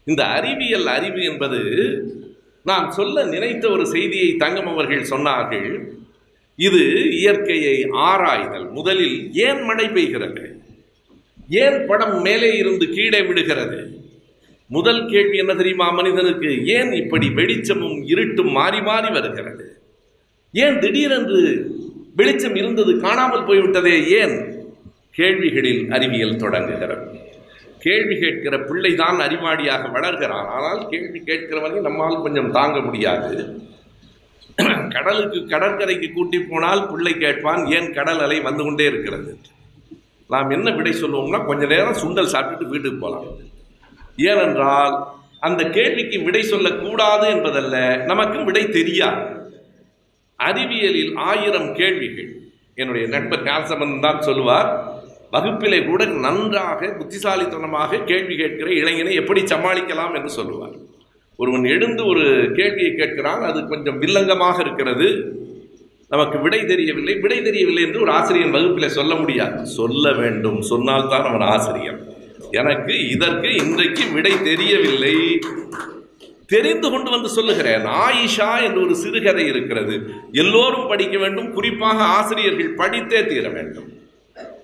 இந்த 0.04 0.24
அறிவியல் 0.24 0.86
அறிவு 0.86 1.24
என்பது 1.24 1.60
நான் 2.64 2.90
சொல்ல 2.90 3.24
நினைத்த 3.24 3.70
ஒரு 3.70 3.86
செய்தியை 3.86 4.36
தங்கம் 4.36 4.66
அவர்கள் 4.66 5.00
சொன்னார்கள். 5.00 5.80
இது 6.56 7.10
இயற்கையை 7.10 7.86
ஆராய்தல். 7.90 8.70
முதலில் 8.70 9.34
ஏன் 9.34 9.62
மழை 9.62 9.86
பெய்கிறது? 9.86 10.56
ஏன் 11.48 11.86
படம் 11.86 12.20
மேலே 12.20 12.56
இருந்து 12.56 12.88
கீழே 12.88 13.22
விடுகிறது 13.22 14.06
முதல் 14.68 15.08
கேள்வி 15.08 15.36
என்ன 15.36 15.54
தெரியுமா 15.54 15.90
மனிதனுக்கு? 15.90 16.66
ஏன் 16.66 16.92
இப்படி 16.92 17.30
வெளிச்சமும் 17.30 18.06
இருட்டும் 18.06 18.50
மாறி 18.50 18.80
மாறி 18.80 19.10
வருகிறது? 19.10 19.77
ஏன் 20.54 20.78
திடீரென்று 20.78 21.40
வெளிச்சம் 22.16 22.54
இருந்தது 22.54 23.00
காணாமல் 23.00 23.44
போய்விட்டதே 23.44 24.06
ஏன்? 24.20 24.36
கேள்விகளில் 25.10 25.90
அறிவியல் 25.90 26.36
தொடங்குகிறது. 26.36 27.06
கேள்வி 27.78 28.18
கேட்கிற 28.18 28.58
பிள்ளை 28.58 28.94
தான் 28.94 29.18
அறிவாளியாக 29.20 29.90
வளர்கிறான். 29.92 30.46
ஆனால் 30.46 30.88
கேள்வி 30.88 31.18
கேட்கிறவனை 31.18 31.80
நம்மால் 31.80 32.22
கொஞ்சம் 32.22 32.50
தாங்க 32.50 32.80
முடியாது. 32.80 33.56
கடலுக்கு 34.94 35.46
கடற்கரைக்கு 35.46 36.12
கூட்டி 36.12 36.38
போனால் 36.38 36.88
பிள்ளை 36.90 37.12
கேட்பான் 37.14 37.66
ஏன் 37.66 37.92
கடல் 37.92 38.18
அலை 38.18 38.40
வந்து 38.40 38.62
கொண்டே 38.64 38.84
இருக்கிறது? 38.84 39.38
நாம் 40.30 40.50
என்ன 40.50 40.70
விடை 40.70 40.92
சொல்லுவோம்னா 40.92 41.46
கொஞ்ச 41.46 41.66
நேரம் 41.66 42.00
சுண்டல் 42.02 42.32
சாப்பிட்டுட்டு 42.32 42.72
வீட்டுக்கு 42.72 42.98
போகலாம் 42.98 43.28
ஏனென்றால் 44.16 44.94
அந்த 45.38 45.64
கேள்விக்கு 45.64 46.22
விடை 46.22 46.42
சொல்லக்கூடாது 46.42 47.26
என்பதல்ல 47.28 48.04
நமக்கும் 48.04 48.44
விடை 48.44 48.68
தெரியாது. 48.68 49.37
அறிவியலில் 50.38 51.12
ஆயிரம் 51.16 51.74
கேள்விகள். 51.74 52.30
என்னுடைய 52.74 53.08
நண்பர் 53.08 53.42
கால்சமன் 53.42 54.00
தான் 54.00 54.20
சொல்லுவார் 54.20 54.70
வகுப்பிலே 55.32 55.86
கூட 55.86 56.04
நன்றாக 56.04 56.86
புத்திசாலித்தனமாக 56.86 57.98
கேள்வி 57.98 58.36
கேட்கிற 58.36 58.70
இளைஞனை 58.72 59.14
எப்படி 59.14 59.40
சமாளிக்கலாம்? 59.42 60.14
என்று 60.14 60.30
சொல்லுவார். 60.30 60.76
ஒருவன் 61.36 61.64
எழுந்து 61.64 62.06
ஒரு 62.06 62.24
கேள்வியை 62.56 62.92
கேட்கிறான் 62.92 63.42
அது 63.42 63.68
கொஞ்சம் 63.68 64.00
வில்லங்கமாக 64.02 64.60
இருக்கிறது. 64.60 65.08
நமக்கு 66.08 66.40
விடை 66.40 66.66
தெரியவில்லை. 66.66 67.14
விடை 67.14 67.42
தெரியவில்லை 67.42 67.82
என்று 67.82 68.00
ஒரு 68.00 68.10
ஆசிரியன் 68.10 68.50
வகுப்பில் 68.50 68.88
சொல்ல 68.88 69.14
முடியாது. 69.14 69.66
சொல்ல 69.66 70.12
வேண்டும். 70.12 70.62
சொன்னால்தான் 70.62 71.24
அவன் 71.24 71.46
ஆசிரியர் 71.48 72.00
எனக்கு 72.50 73.08
இதற்கு 73.08 73.54
இன்றைக்கு 73.54 74.04
விடை 74.12 74.42
தெரியவில்லை. 74.42 75.38
தெரிந்து 76.48 76.90
கொண்டு 76.90 77.10
வந்து 77.10 77.28
சொல்லுகிறேன். 77.28 77.84
ஆயிஷா 77.84 78.62
என்று 78.62 78.80
ஒரு 78.80 78.96
சிறுகதை 78.96 79.46
இருக்கிறது. 79.46 79.96
எல்லோரும் 80.32 80.88
படிக்க 80.88 81.18
வேண்டும். 81.18 81.52
குறிப்பாக 81.52 82.02
ஆசிரியர்கள் 82.02 82.76
படித்தே 82.76 83.26
தீர 83.26 83.48
வேண்டும். 83.48 83.88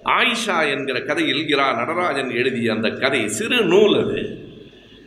ஆயிஷா 0.04 0.70
என்கிற 0.70 1.00
கதையில் 1.00 1.48
இரா 1.48 1.74
நடராஜன் 1.74 2.30
எழுதிய 2.30 2.72
அந்த 2.72 2.88
கதை 2.90 3.28
சிறு 3.28 3.64
நூல் 3.64 4.04
அது. 4.04 4.20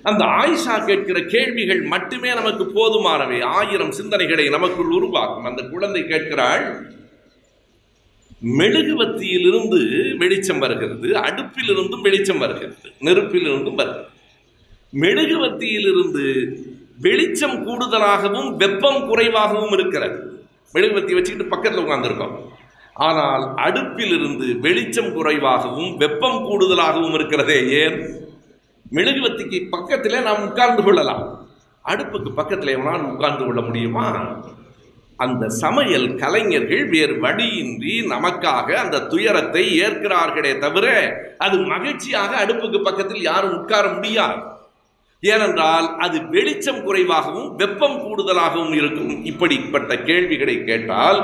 அந்த 0.03 0.25
ஆயிஷா 0.25 0.85
கேட்கிற 0.85 1.21
கேள்விகள் 1.21 1.81
மட்டுமே 1.81 2.33
நமக்கு 2.33 2.63
போதுமானவை. 2.63 3.43
ஆயிரம் 3.43 3.93
சிந்தனைகளை 4.01 4.49
நமக்குள் 4.49 4.91
உருவாக்கும். 4.91 5.45
அந்த 5.45 5.61
குழந்தை 5.61 6.07
கேட்கிறாள் 6.07 6.65
மெழுகுவத்தியிலிருந்து 8.57 9.81
வெளிச்சம் 10.17 10.59
வருகிறது 10.59 11.07
அடுப்பிலிருந்தும் 11.09 12.01
வெளிச்சம் 12.01 12.37
வருகிறது 12.37 12.75
நெருப்பிலிருந்தும் 13.01 13.75
வருகிறது. 13.75 14.15
மெழுகுவத்தியிலிருந்து 14.93 16.55
வெளிச்சம் 17.01 17.67
கூடுதலாகவும் 17.67 18.55
வெப்பம் 18.55 19.07
குறைவாகவும் 19.07 19.71
இருக்கிறது. 19.71 20.41
மெழுகுவத்தி 20.73 21.13
வச்சுக்கிட்டு 21.13 21.45
பக்கத்தில் 21.45 21.83
உட்காந்துருக்கோம் 21.83 22.35
ஆனால் 22.93 23.41
அடுப்பிலிருந்து 23.41 24.59
வெளிச்சம் 24.59 25.13
குறைவாகவும் 25.13 25.97
வெப்பம் 25.97 26.43
கூடுதலாகவும் 26.45 27.13
இருக்கிறதே 27.13 27.69
ஏன்? 27.69 28.27
மெழுகுவத்திக்கு 28.91 29.69
பக்கத்தில் 29.69 30.21
நாம் 30.21 30.47
உட்கார்ந்து 30.47 30.83
கொள்ளலாம். 30.83 31.47
அடுப்புக்கு 31.85 32.29
பக்கத்தில் 32.29 32.77
எவனால் 32.77 33.01
உட்கார்ந்து 33.01 33.45
கொள்ள 33.45 33.61
முடியுமா? 33.61 34.37
அந்த 35.15 35.49
சமையல் 35.49 36.15
கலைஞர்கள் 36.15 36.89
வேறு 36.89 37.19
வழியின்றி 37.19 38.01
நமக்காக 38.01 38.73
அந்த 38.73 38.99
துயரத்தை 38.99 39.81
ஏற்கிறார்களே 39.81 40.57
தவிர 40.57 41.13
அது 41.37 41.57
மகிழ்ச்சியாக 41.57 42.45
அடுப்புக்கு 42.45 42.83
பக்கத்தில் 42.83 43.21
யாரும் 43.21 43.59
உட்கார 43.59 43.87
முடியாது. 43.87 44.55
ஏனென்றால் 45.21 45.95
அது 45.97 46.17
வெளிச்சம் 46.27 46.83
குறைவாகவும் 46.83 47.55
வெப்பம் 47.55 47.97
கூடுதலாகவும் 47.97 48.73
இருக்கும். 48.73 49.23
இப்படிப்பட்ட 49.23 49.97
கேள்விகளை 49.97 50.63
கேட்டால் 50.63 51.19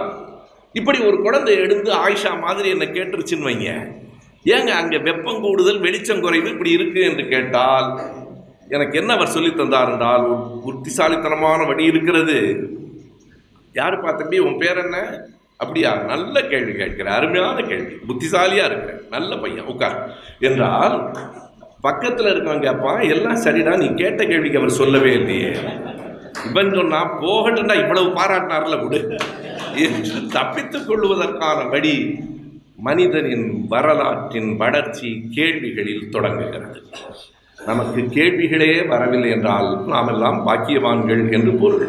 இப்படி 0.74 1.00
ஒரு 1.00 1.22
குழந்தை 1.22 1.56
எடுத்து 1.56 1.92
ஆயிஷா 1.94 2.40
மாதிரி 2.40 2.70
என்னை 2.70 2.88
கேட்டுருச்சுன்னு 2.88 3.48
வைங்க. 3.50 3.72
ஏங்க 4.46 4.68
அங்கே 4.68 4.98
வெப்பம் 4.98 5.42
கூடுதல் 5.42 5.80
வெளிச்சம் 5.80 6.22
குறைவு 6.22 6.50
இப்படி 6.50 6.72
இருக்கு 6.72 7.02
என்று 7.02 7.28
கேட்டால் 7.28 8.02
எனக்கு 8.70 9.00
என்ன 9.00 9.14
அவர் 9.14 9.28
சொல்லி 9.28 9.54
தந்தார் 9.54 9.92
என்றால் 9.92 10.22
ஒரு 10.22 10.60
புத்திசாலித்தனமான 10.64 11.64
வழி 11.64 11.84
இருக்கிறது. 11.84 12.38
யாருப்பா 13.76 14.16
தம்பி 14.16 14.40
உன் 14.40 14.58
பேர் 14.58 14.78
என்ன? 14.78 14.98
அப்படியா 15.58 15.96
நல்ல 15.96 16.42
கேள்வி 16.42 16.74
கேட்கிற 16.74 17.14
அருமையான 17.14 17.62
கேள்வி. 17.62 17.94
புத்திசாலியாக 18.08 18.74
இருக்கிற 18.74 19.02
நல்ல 19.10 19.38
பையன் 19.38 19.66
உட்கார். 19.66 20.18
என்றால் 20.40 21.16
பக்கத்தில் 21.84 22.25
இருக்கவங்க 22.25 22.66
கேட்பா 22.66 23.10
எல்லாம் 23.10 23.36
சரிடா 23.36 23.78
நீ 23.78 23.94
கேட்ட 23.94 24.25
கேள்விக்கு 24.25 24.58
அவர் 24.58 24.70
சொல்லவே 24.70 25.13
இல்லையே. 25.13 25.52
இவன் 26.50 26.74
சொன்னா 26.74 27.22
போகட்டும்டா 27.22 27.82
இவ்வளவு 27.82 28.10
பாராட்டினார்ல 28.10 28.88
விடு. 28.88 29.16
என்று 29.75 30.28
தப்பித்துக் 30.28 30.88
கொள்வதற்கான 30.88 31.70
வழி 31.70 32.20
மனிதனின் 32.78 33.66
வரலாற்றின் 33.68 34.58
வளர்ச்சி 34.58 35.28
கேள்விகளில் 35.32 36.10
தொடங்குகிறது. 36.10 36.82
நமக்கு 37.66 38.02
கேள்விகளே 38.02 38.88
வரவில்லை 38.88 39.30
என்றால் 39.30 39.86
நாம் 39.88 40.08
எல்லாம் 40.08 40.48
பாக்கியவான்கள் 40.48 41.34
என்று 41.34 41.52
பொருள். 41.52 41.88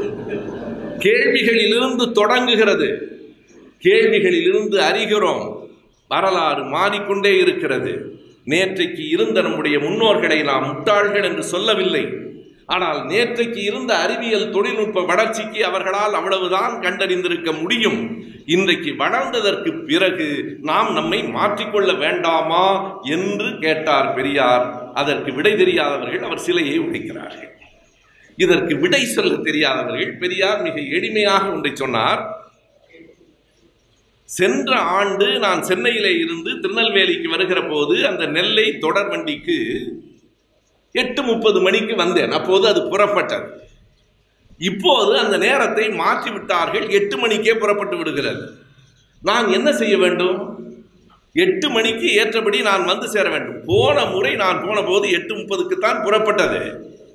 கேள்விகளிலிருந்து 0.98 2.12
தொடங்குகிறது. 2.12 2.88
கேள்விகளிலிருந்து 3.84 4.80
அறிகிறோம். 4.92 5.68
வரலாறு 6.08 6.64
மாறிக்கொண்டே 6.64 7.38
இருக்கிறது. 7.38 8.18
நேற்றைக்கு 8.46 9.08
இருந்த 9.08 9.42
நம்முடைய 9.42 9.78
முன்னோர்களை 9.78 10.44
நாம் 10.44 10.64
முட்டாள்கள் 10.64 11.24
என்று 11.24 11.42
சொல்லவில்லை. 11.42 12.04
ஆனால் 12.66 12.98
நேற்றைக்கு 13.06 13.56
இருந்த 13.56 13.96
அறிவியல் 13.96 14.50
தொழில்நுட்ப 14.50 15.02
வளர்ச்சிக்கு 15.02 15.64
அவர்களால் 15.64 16.14
அவ்வளவுதான் 16.14 16.80
கண்டறிந்திருக்க 16.80 17.60
முடியும். 17.60 18.26
இன்றைக்கு 18.46 18.90
வளர்ந்ததற்கு 18.90 19.84
பிறகு 19.86 20.58
நாம் 20.62 20.92
நம்மை 20.92 21.22
மாற்றிக்கொள்ள 21.22 21.98
வேண்டாமா 21.98 23.00
என்று 23.02 23.58
கேட்டார் 23.58 24.14
பெரியார். 24.14 24.92
அதற்கு 24.94 25.32
விடை 25.32 25.56
தெரியாதவர்கள் 25.56 26.22
அவர் 26.22 26.38
சிலையை 26.38 26.80
உடைக்கிறார்கள். 26.80 27.50
இதற்கு 28.36 28.76
விடை 28.76 29.04
சொல்ல 29.04 29.34
தெரியாதவர்கள் 29.34 30.16
பெரியார் 30.16 30.62
மிக 30.62 30.80
எளிமையாக 30.80 31.52
ஒன்றை 31.52 31.72
சொன்னார். 31.74 32.43
சென்ற 34.28 34.78
ஆண்டு 34.78 35.38
நான் 35.38 35.62
சென்னையில் 35.62 36.10
இருந்து 36.18 36.50
திருநெல்வேலிக்கு 36.60 37.28
வருகிற 37.30 37.60
போது 37.62 38.06
அந்த 38.06 38.26
நெல்லை 38.26 38.78
தொடர் 38.78 39.08
வண்டிக்கு 39.08 39.58
எட்டு 40.92 41.22
முப்பது 41.22 41.60
மணிக்கு 41.60 41.94
வந்தேன். 41.96 42.30
அப்போது 42.30 42.64
அது 42.68 42.80
புறப்பட்டது. 42.80 43.46
இப்போது 44.58 45.18
அந்த 45.18 45.36
நேரத்தை 45.36 45.88
மாற்றி 45.88 46.30
விட்டார்கள் 46.30 46.88
எட்டு 46.88 47.16
மணிக்கே 47.18 47.54
புறப்பட்டு 47.54 47.96
விடுகிறது. 47.96 48.44
நான் 49.22 49.48
என்ன 49.48 49.72
செய்ய 49.72 49.96
வேண்டும்? 49.98 50.38
எட்டு 51.32 51.70
மணிக்கு 51.70 52.08
ஏற்றபடி 52.14 52.62
நான் 52.62 52.84
வந்து 52.84 53.08
சேர 53.08 53.28
வேண்டும். 53.30 53.60
போன 53.66 54.04
முறை 54.04 54.34
நான் 54.34 54.64
போன 54.66 54.82
போது 54.82 55.10
எட்டு 55.10 55.34
முப்பதுக்கு 55.34 55.78
தான் 55.78 56.02
புறப்பட்டது. 56.04 56.62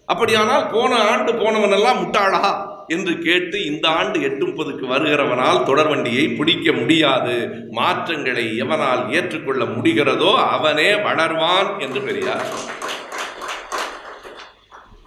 அப்படியானால் 0.06 0.70
போன 0.70 0.92
ஆண்டு 1.12 1.32
போனவனெல்லாம் 1.34 2.02
முட்டாளா? 2.02 2.44
என்று 2.90 3.14
கேட்டு 3.20 3.66
இந்த 3.66 3.88
ஆண்டு 3.88 4.22
எட்டு 4.22 4.46
முப்பதுக்கு 4.48 4.86
வருகிறவனால் 4.94 5.66
தொடர்வண்டியை 5.70 6.26
பிடிக்க 6.38 6.72
முடியாது. 6.72 7.36
மாற்றங்களை 7.70 8.46
எவனால் 8.58 9.04
ஏற்றுக்கொள்ள 9.12 9.66
முடிகிறதோ 9.66 10.32
அவனே 10.36 10.90
வளர்வான் 11.08 11.72
என்று 11.80 12.02
பெரியார். 12.02 12.48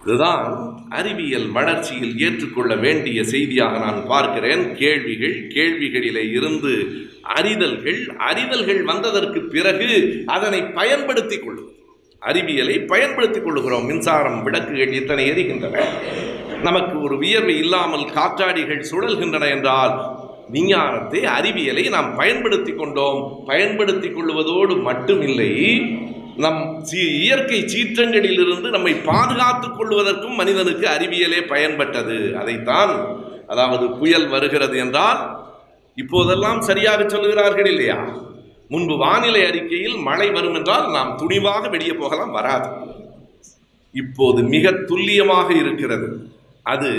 இதுதான் 0.05 0.47
அறிவியல் 0.89 1.45
வளர்ச்சியில் 1.51 2.15
ஏற்றுக்கொள்ள 2.19 2.75
வேண்டிய 2.75 3.23
செய்தியாக 3.23 3.77
நான் 3.77 4.07
பார்க்கிறேன். 4.07 4.63
கேள்விகள் 4.75 5.37
கேள்விகளிலே 5.47 6.23
இருந்து 6.37 6.73
அறிதல்கள் 7.21 8.01
அறிதல்கள் 8.17 8.81
வந்ததற்கு 8.83 9.41
பிறகு 9.41 9.89
அதனை 10.25 10.63
பயன்படுத்திக் 10.63 11.45
கொள்ளும் 11.45 11.71
அறிவியலை 12.19 12.79
பயன்படுத்திக் 12.79 13.45
கொள்ளுகிறோம். 13.45 13.85
மின்சாரம் 13.85 14.43
விளக்குகள் 14.43 14.93
இத்தனை 14.93 15.23
எரிகின்றன? 15.31 15.77
நமக்கு 16.61 17.01
ஒரு 17.01 17.17
வியர்வை 17.17 17.57
இல்லாமல் 17.57 18.05
காற்றாடிகள் 18.05 18.85
சுழல்கின்றன 18.91 19.49
என்றால் 19.49 20.15
விஞ்ஞானத்தை 20.49 21.25
அறிவியலை 21.25 21.89
நாம் 21.89 22.15
பயன்படுத்தி 22.15 22.71
கொண்டோம். 22.71 23.39
பயன்படுத்தி 23.45 24.07
கொள்வதோடு 24.07 24.75
மட்டுமில்லை 24.75 25.81
நம் 26.37 26.83
சீ- 26.91 27.21
இயற்கை 27.21 27.61
சீற்றங்களிலிருந்து 27.61 28.69
நம்மை 28.69 28.93
பாதுகாத்துக் 28.93 29.81
கொள்வதற்கும் 29.81 30.35
மனிதனுக்கு 30.35 30.87
அறிவியலே 30.87 31.39
பயன்பட்டது. 31.39 32.33
அதைத்தான் 32.33 33.17
அதாவது 33.47 33.89
புயல் 33.89 34.27
வருகிறது 34.27 34.77
என்றால் 34.77 35.37
இப்போதெல்லாம் 35.95 36.61
சரியாக 36.61 37.03
சொல்லுகிறார்கள் 37.03 37.67
இல்லையா? 37.67 38.07
முன்பு 38.69 38.97
வானிலை 38.97 39.45
அறிக்கையில் 39.45 39.95
மழை 39.95 40.29
வரும் 40.29 40.55
என்றால் 40.55 40.91
நாம் 40.91 41.17
துணிவாக 41.17 41.69
வெளியே 41.69 41.93
போகலாம் 41.93 42.31
வராது. 42.31 42.69
இப்போது 43.93 44.43
மிக 44.43 44.71
துல்லியமாக 44.71 45.53
இருக்கிறது. 45.53 46.32
அது 46.63 46.91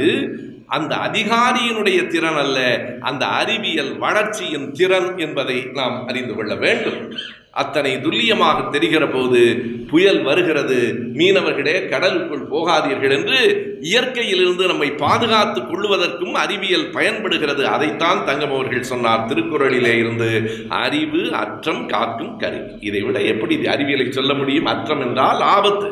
அந்த 0.66 0.94
அதிகாரியினுடைய 0.94 2.06
திறன் 2.06 2.36
அல்ல 2.36 2.84
அந்த 3.00 3.26
அறிவியல் 3.26 3.98
வளர்ச்சியின் 3.98 4.72
திறன் 4.72 5.18
என்பதை 5.18 5.66
நாம் 5.72 6.06
அறிந்து 6.06 6.34
கொள்ள 6.34 6.54
வேண்டும். 6.54 7.16
அத்தனை 7.50 8.00
துல்லியமாக 8.00 8.70
தெரிகிற 8.70 9.08
போது 9.08 9.62
புயல் 9.88 10.22
வருகிறது 10.22 10.94
மீனவர்களே 11.14 11.88
கடலுக்குள் 11.88 12.48
போகாதீர்கள் 12.48 13.10
என்று 13.10 13.38
இயற்கையிலிருந்து 13.80 14.66
நம்மை 14.66 14.90
பாதுகாத்துக் 14.90 15.70
கொள்வதற்கும் 15.70 16.32
அறிவியல் 16.32 16.90
பயன்படுகிறது. 16.90 17.66
அதைத்தான் 17.66 18.24
தங்கம் 18.24 18.52
அவர்கள் 18.52 18.82
சொன்னார். 18.82 19.28
திருக்குறளிலே 19.28 19.98
இருந்து 19.98 20.50
அறிவு 20.68 21.34
அற்றம் 21.34 21.86
காக்கும் 21.86 22.36
கருவி 22.36 22.72
இதை 22.80 23.00
விட 23.00 23.20
எப்படி 23.20 23.54
இது 23.54 23.70
அறிவியலை 23.70 24.12
சொல்ல 24.12 24.34
முடியும்? 24.34 24.66
அற்றம் 24.66 25.00
என்றால் 25.00 25.40
ஆபத்து. 25.40 25.90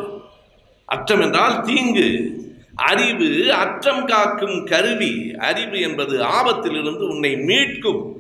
அற்றம் 0.85 1.21
என்றால் 1.21 1.61
தீங்கு. 1.61 2.41
அறிவு 2.75 3.53
அற்றம் 3.53 4.05
காக்கும் 4.05 4.65
கருவி. 4.65 5.35
அறிவு 5.39 5.81
என்பது 5.81 6.23
ஆபத்திலிருந்து 6.23 7.09
உன்னை 7.09 7.35
மீட்கும். 7.35 8.11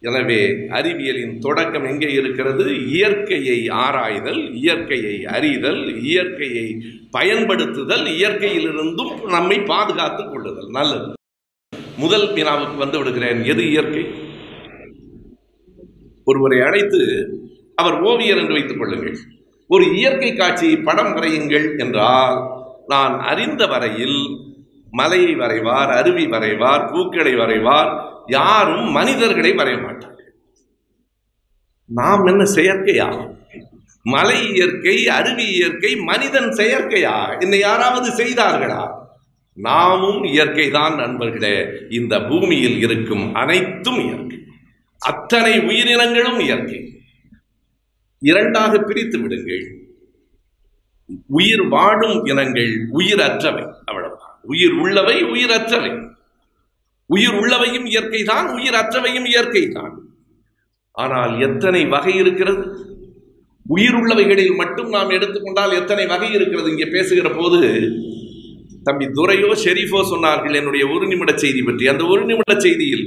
எனவே 0.00 0.54
அறிவியலின் 0.68 1.38
தொடக்கம் 1.38 1.84
எங்கே 1.84 2.12
இருக்கிறது? 2.12 2.86
இயற்கையை 2.86 3.68
ஆராய்தல் 3.68 4.54
இயற்கையை 4.54 5.24
அறிதல் 5.24 6.02
இயற்கையை 6.02 6.82
பயன்படுத்துதல் 7.10 8.04
இயற்கையிலிருந்தும் 8.04 9.24
நம்மை 9.24 9.60
பாதுகாத்துக் 9.60 10.30
கொள்ளுதல். 10.30 10.68
நல்லது. 10.68 11.12
முதல் 11.96 12.32
வினாவுக்கு 12.32 12.76
வந்து 12.76 12.98
விடுகிறேன். 12.98 13.44
எது 13.44 13.68
இயற்கை? 13.68 14.06
ஒருவரை 16.24 16.60
அழைத்து 16.60 17.28
அவர் 17.74 18.00
ஓவியர் 18.00 18.38
என்று 18.38 18.52
வைத்துக் 18.52 18.78
கொள்ளுங்கள். 18.78 19.18
ஒரு 19.68 19.94
இயற்கை 19.94 20.34
காட்சியை 20.34 20.76
படம் 20.76 21.16
வரையுங்கள் 21.16 21.78
என்றால் 21.78 22.57
நான் 22.88 23.20
அறிந்த 23.20 23.66
வரையில் 23.66 24.38
மலையை 24.90 25.36
வரைவார் 25.36 25.90
அருவி 25.96 26.26
வரைவார் 26.26 26.92
பூக்களை 26.92 27.34
வரைவார் 27.34 28.10
யாரும் 28.26 28.90
மனிதர்களை 28.90 29.50
வரைய 29.50 29.82
மாட்டார்கள் 29.82 30.16
நாம் 31.86 32.26
என்ன 32.26 32.44
செயற்கையா? 32.54 33.36
மலை 34.02 34.52
இயற்கை 34.52 35.08
அருவி 35.08 35.44
இயற்கை 35.44 35.96
மனிதன் 35.96 36.44
செயற்கையா? 36.44 37.42
என்னை 37.42 37.58
யாராவது 37.58 38.24
செய்தார்களா? 38.24 39.06
நாமும் 39.52 40.24
இயற்கை 40.24 40.70
தான் 40.70 40.94
நண்பர்களே. 40.94 41.66
இந்த 41.90 42.20
பூமியில் 42.20 42.78
இருக்கும் 42.78 43.34
அனைத்தும் 43.34 43.98
இயற்கை. 43.98 44.38
அத்தனை 44.98 45.60
உயிரினங்களும் 45.60 46.38
இயற்கை. 46.38 46.92
இரண்டாக 48.18 48.78
பிரித்து 48.78 49.20
விடுங்கள். 49.20 49.77
உயிர் 51.36 51.64
வாழும் 51.74 52.18
இனங்கள் 52.30 52.72
உயிர் 52.98 53.22
அற்றவை 53.28 53.64
அவ்வளவுதான். 53.88 54.34
உயிர் 54.52 54.76
உள்ளவை 54.84 55.16
உயிர் 55.32 55.54
அற்றவை 55.58 55.92
உயிர் 57.10 57.36
உள்ளவையும் 57.40 57.86
இயற்கை 57.92 58.20
தான் 58.32 58.46
உயிர் 58.56 58.78
அற்றவையும் 58.80 59.28
இயற்கை 59.32 59.64
தான் 59.68 59.94
ஆனால் 60.96 61.32
எத்தனை 61.46 61.80
வகை 61.94 62.14
இருக்கிறது? 62.22 62.64
உயிர் 63.66 63.96
உள்ளவைகளில் 64.00 64.58
மட்டும் 64.60 64.90
நாம் 64.96 65.14
எடுத்துக்கொண்டால் 65.16 65.72
எத்தனை 65.80 66.04
வகை 66.12 66.28
இருக்கிறது? 66.36 66.68
இங்கே 66.74 66.88
பேசுகிற 66.96 67.28
போது 67.30 67.58
தம்பி 68.86 69.06
துரையோ 69.18 69.50
ஷெரீஃபோ 69.64 70.00
சொன்னார்கள் 70.12 70.58
என்னுடைய 70.60 70.84
ஒரு 70.94 71.04
நிமிட 71.06 71.32
செய்தி 71.44 71.62
பற்றி. 71.62 71.84
அந்த 71.92 72.02
ஒரு 72.12 72.22
நிமிட 72.24 72.52
செய்தியில் 72.66 73.06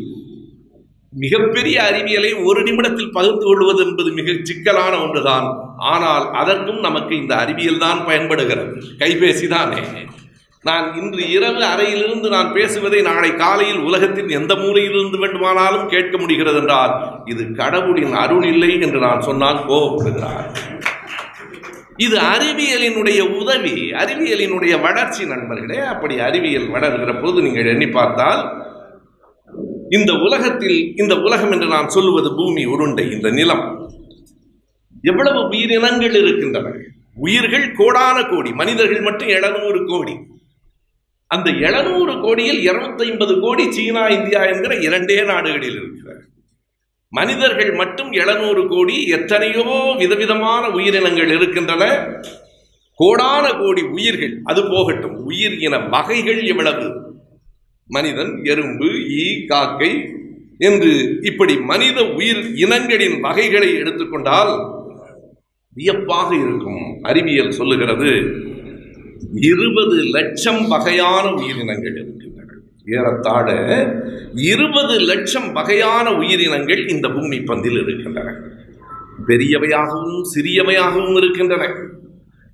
மிகப்பெரிய 1.13 1.83
அறிவியலை 1.83 2.33
ஒரு 2.33 2.63
நிமிடத்தில் 2.63 3.11
பகிர்ந்து 3.11 3.45
கொள்வது 3.45 3.85
என்பது 3.85 4.11
மிக 4.11 4.35
சிக்கலான 4.43 4.93
ஒன்றுதான். 5.01 5.47
ஆனால் 5.77 6.31
அதற்கும் 6.31 6.79
நமக்கு 6.79 7.17
இந்த 7.17 7.35
அறிவியல் 7.35 7.77
தான் 7.77 8.05
பயன்படுகிறது. 8.05 8.81
கைபேசி 8.97 9.47
தானே. 9.47 9.81
நான் 10.63 10.93
இன்று 11.01 11.29
இரவு 11.29 11.63
அறையிலிருந்து 11.63 12.29
நான் 12.29 12.53
பேசுவதை 12.53 13.01
நாளை 13.01 13.35
காலையில் 13.35 13.77
உலகத்தின் 13.77 14.29
எந்த 14.29 14.55
மூலையிலிருந்து 14.55 15.17
வேண்டுமானாலும் 15.17 15.87
கேட்க 15.87 16.17
முடிகிறது 16.17 16.57
என்றால் 16.57 17.23
இது 17.25 17.51
கடவுளின் 17.51 18.13
அருள் 18.13 18.43
இல்லை 18.43 18.81
என்று 18.81 18.99
நான் 18.99 19.21
சொன்னால் 19.21 19.65
கோபப்படுகிறார். 19.69 20.47
இது 21.97 22.17
அறிவியலினுடைய 22.17 23.21
உதவி 23.39 23.91
அறிவியலினுடைய 23.91 24.81
வளர்ச்சி 24.81 25.25
நண்பர்களே. 25.25 25.79
அப்படி 25.93 26.19
அறிவியல் 26.19 26.69
வளர்கிற 26.69 27.13
போது 27.15 27.41
நீங்கள் 27.41 27.65
எண்ணி 27.65 27.87
பார்த்தால் 27.87 28.69
இந்த 29.95 30.13
உலகத்தில் 30.13 30.93
இந்த 30.95 31.15
உலகம் 31.15 31.51
என்று 31.51 31.67
நான் 31.67 31.89
சொல்லுவது 31.89 32.35
பூமி 32.35 32.65
உருண்டை 32.65 33.11
இந்த 33.11 33.29
நிலம். 33.29 33.89
எவ்வளவு 35.01 35.47
உயிரினங்கள் 35.47 36.15
இருக்கின்றன? 36.15 36.71
உயிர்கள் 37.15 37.75
கோடான 37.75 38.29
கோடி 38.29 38.53
மனிதர்கள் 38.53 39.01
மட்டும் 39.01 39.27
எழுநூறு 39.27 39.85
கோடி. 39.85 40.13
அந்த 41.27 41.49
எழுநூறு 41.49 42.21
கோடியில் 42.21 42.71
இருநூத்தி 42.71 43.01
ஐம்பது 43.01 43.39
கோடி 43.39 43.71
சீனா 43.71 44.07
இந்தியா 44.07 44.43
என்கிற 44.43 44.75
இரண்டே 44.75 45.23
நாடுகளில் 45.23 45.75
இருக்கிறார் 45.75 46.23
மனிதர்கள் 47.09 47.71
மட்டும் 47.71 48.11
எழுநூறு 48.11 48.67
கோடி 48.67 49.05
எத்தனையோ 49.05 49.95
விதவிதமான 49.97 50.69
உயிரினங்கள் 50.69 51.27
இருக்கின்றன. 51.27 51.83
கோடான 52.95 53.53
கோடி 53.53 53.81
உயிர்கள் 53.81 54.41
அது 54.43 54.69
போகட்டும் 54.69 55.17
உயிர் 55.25 55.59
இன 55.59 55.77
வகைகள் 55.77 56.41
எவ்வளவு? 56.43 57.10
மனிதன் 57.91 58.31
எறும்பு 58.43 58.89
ஈ 59.09 59.45
காக்கை 59.45 59.91
என்று 60.57 60.91
இப்படி 61.21 61.53
மனித 61.71 61.97
உயிர் 62.11 62.41
இனங்களின் 62.55 63.19
வகைகளை 63.19 63.69
எடுத்துக்கொண்டால் 63.73 64.53
வியப்பாக 65.73 66.29
இருக்கும். 66.35 66.83
அறிவியல் 67.01 67.51
சொல்லுகிறது 67.51 68.11
இருபது 69.35 69.97
லட்சம் 70.03 70.67
வகையான 70.67 71.25
உயிரினங்கள் 71.33 71.95
இருக்கின்றன. 71.95 72.51
ஏறத்தாழ 72.85 73.47
இருபது 74.35 74.95
லட்சம் 74.99 75.51
வகையான 75.51 76.13
உயிரினங்கள் 76.13 76.81
இந்த 76.89 77.07
பூமி 77.09 77.37
பந்தில் 77.37 77.79
இருக்கின்றன. 77.81 78.29
பெரியவையாகவும் 79.27 80.21
சிறியவையாகவும் 80.33 81.17
இருக்கின்றன. 81.17 81.65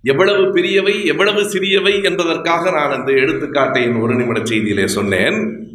எவ்வளவு 0.02 0.54
பெரியவை 0.54 1.06
எவ்வளவு 1.06 1.50
சிறியவை 1.50 2.04
என்பதற்காக 2.04 2.72
நான் 2.72 2.92
அந்த 2.92 3.12
எடுத்துக்காட்டை 3.12 3.82
என் 3.84 4.00
ஒரு 4.00 4.16
நிமிட 4.16 4.40
செய்தியிலே 4.40 4.88
சொன்னேன். 4.88 5.66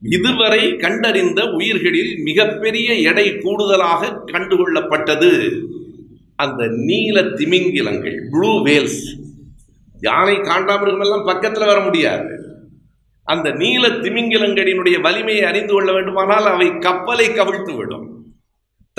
இதுவரை 0.00 0.76
கண்டறிந்த 0.76 1.44
உயிர்களில் 1.44 2.18
மிகப்பெரிய 2.22 2.94
எடை 2.94 3.38
கூடுதலாக 3.38 4.22
கண்டுகொள்ளப்பட்டது. 4.32 5.60
அந்த 6.36 6.66
நீல 6.66 7.20
திமிங்கிலங்கள் 7.20 8.20
ப்ளூ 8.30 8.62
வேல்ஸ் 8.62 9.16
யானை 10.00 10.36
காண்டாமிருகம் 10.36 11.00
எல்லாம் 11.00 11.24
பக்கத்தில் 11.24 11.66
வர 11.66 11.80
முடியாது. 11.80 12.48
அந்த 13.24 13.50
நீல 13.50 13.88
திமிங்கிலங்களினுடைய 13.88 15.00
வலிமையை 15.00 15.44
அறிந்து 15.44 15.72
கொள்ள 15.72 15.92
வேண்டுமானால் 15.92 16.46
அவை 16.46 16.78
கப்பலை 16.78 17.28
கவிழ்த்து 17.28 17.76
விடும் 17.76 18.19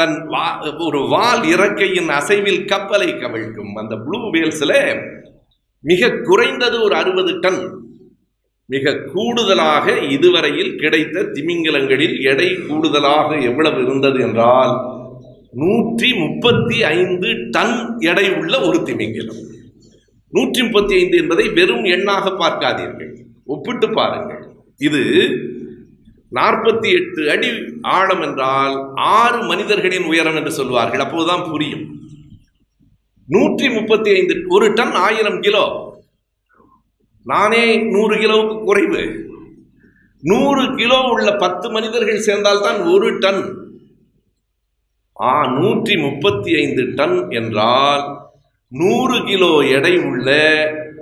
தன் 0.02 0.16
வா 0.34 0.46
ஒரு 0.88 1.02
வால் 1.14 1.44
இறக்கையின் 1.54 2.12
அசைவில் 2.20 2.64
கப்பலை 2.72 3.10
கவிழ்க்கும். 3.14 3.74
அந்த 3.82 3.94
ப்ளூ 4.06 4.20
வேல்ஸில் 4.36 4.80
மிக 5.84 6.10
குறைந்தது 6.28 6.78
ஒரு 6.88 6.96
அறுபது 7.02 7.32
டன். 7.46 7.64
மிக 8.70 8.92
கூடுதலாக 9.14 9.86
இதுவரையில் 10.16 10.74
கிடைத்த 10.82 11.24
திமிங்கலங்களில் 11.36 12.16
எடை 12.32 12.50
கூடுதலாக 12.68 13.30
எவ்வளவு 13.50 13.80
இருந்தது 13.86 14.20
என்றால் 14.28 14.74
நூற்றி 15.62 16.10
முப்பத்தி 16.22 16.78
ஐந்து 16.98 17.30
டன் 17.56 17.76
எடை 18.10 18.28
உள்ள 18.40 18.54
ஒரு 18.68 18.78
திமிங்கலம். 18.90 19.42
நூற்றி 20.34 20.62
முப்பத்தி 20.66 20.94
ஐந்து 21.00 21.16
என்பதை 21.22 21.46
வெறும் 21.58 21.86
எண்ணாக 21.96 22.32
பார்க்காதீர்கள். 22.44 23.12
ஒப்பிட்டு 23.54 23.90
பாருங்கள். 23.98 24.44
இது 24.88 25.02
நாற்பத்தி 26.36 26.90
எட்டு 26.92 27.32
அடி 27.32 27.50
ஆழம் 27.82 28.22
என்றால் 28.22 28.76
ஆறு 28.96 29.44
மனிதர்களின் 29.44 30.04
உயரம் 30.04 30.36
என்று 30.36 30.52
சொல்வார்கள். 30.52 31.00
அப்போதுதான் 31.00 31.52
புரியும். 31.52 31.86
நூற்றி 33.28 33.70
முப்பத்தி 33.70 34.10
ஐந்து 34.14 34.46
ஒரு 34.48 34.74
டன் 34.74 34.92
ஆயிரம் 34.92 35.40
கிலோ. 35.40 35.66
நானே 37.24 37.78
நூறு 37.78 38.16
கிலோவுக்கு 38.16 38.64
குறைவு. 38.64 39.02
நூறு 40.22 40.76
கிலோ 40.76 41.00
உள்ள 41.02 41.36
பத்து 41.36 41.72
மனிதர்கள் 41.72 42.20
சேர்ந்தால்தான் 42.20 42.82
ஒரு 42.82 43.18
டன். 43.18 43.44
ஆ 45.22 45.48
நூற்றி 45.60 45.98
முப்பத்தி 45.98 46.56
ஐந்து 46.56 46.94
டன் 46.96 47.30
என்றால் 47.30 48.04
நூறு 48.68 49.24
கிலோ 49.24 49.60
எடை 49.60 49.98
உள்ள 49.98 50.30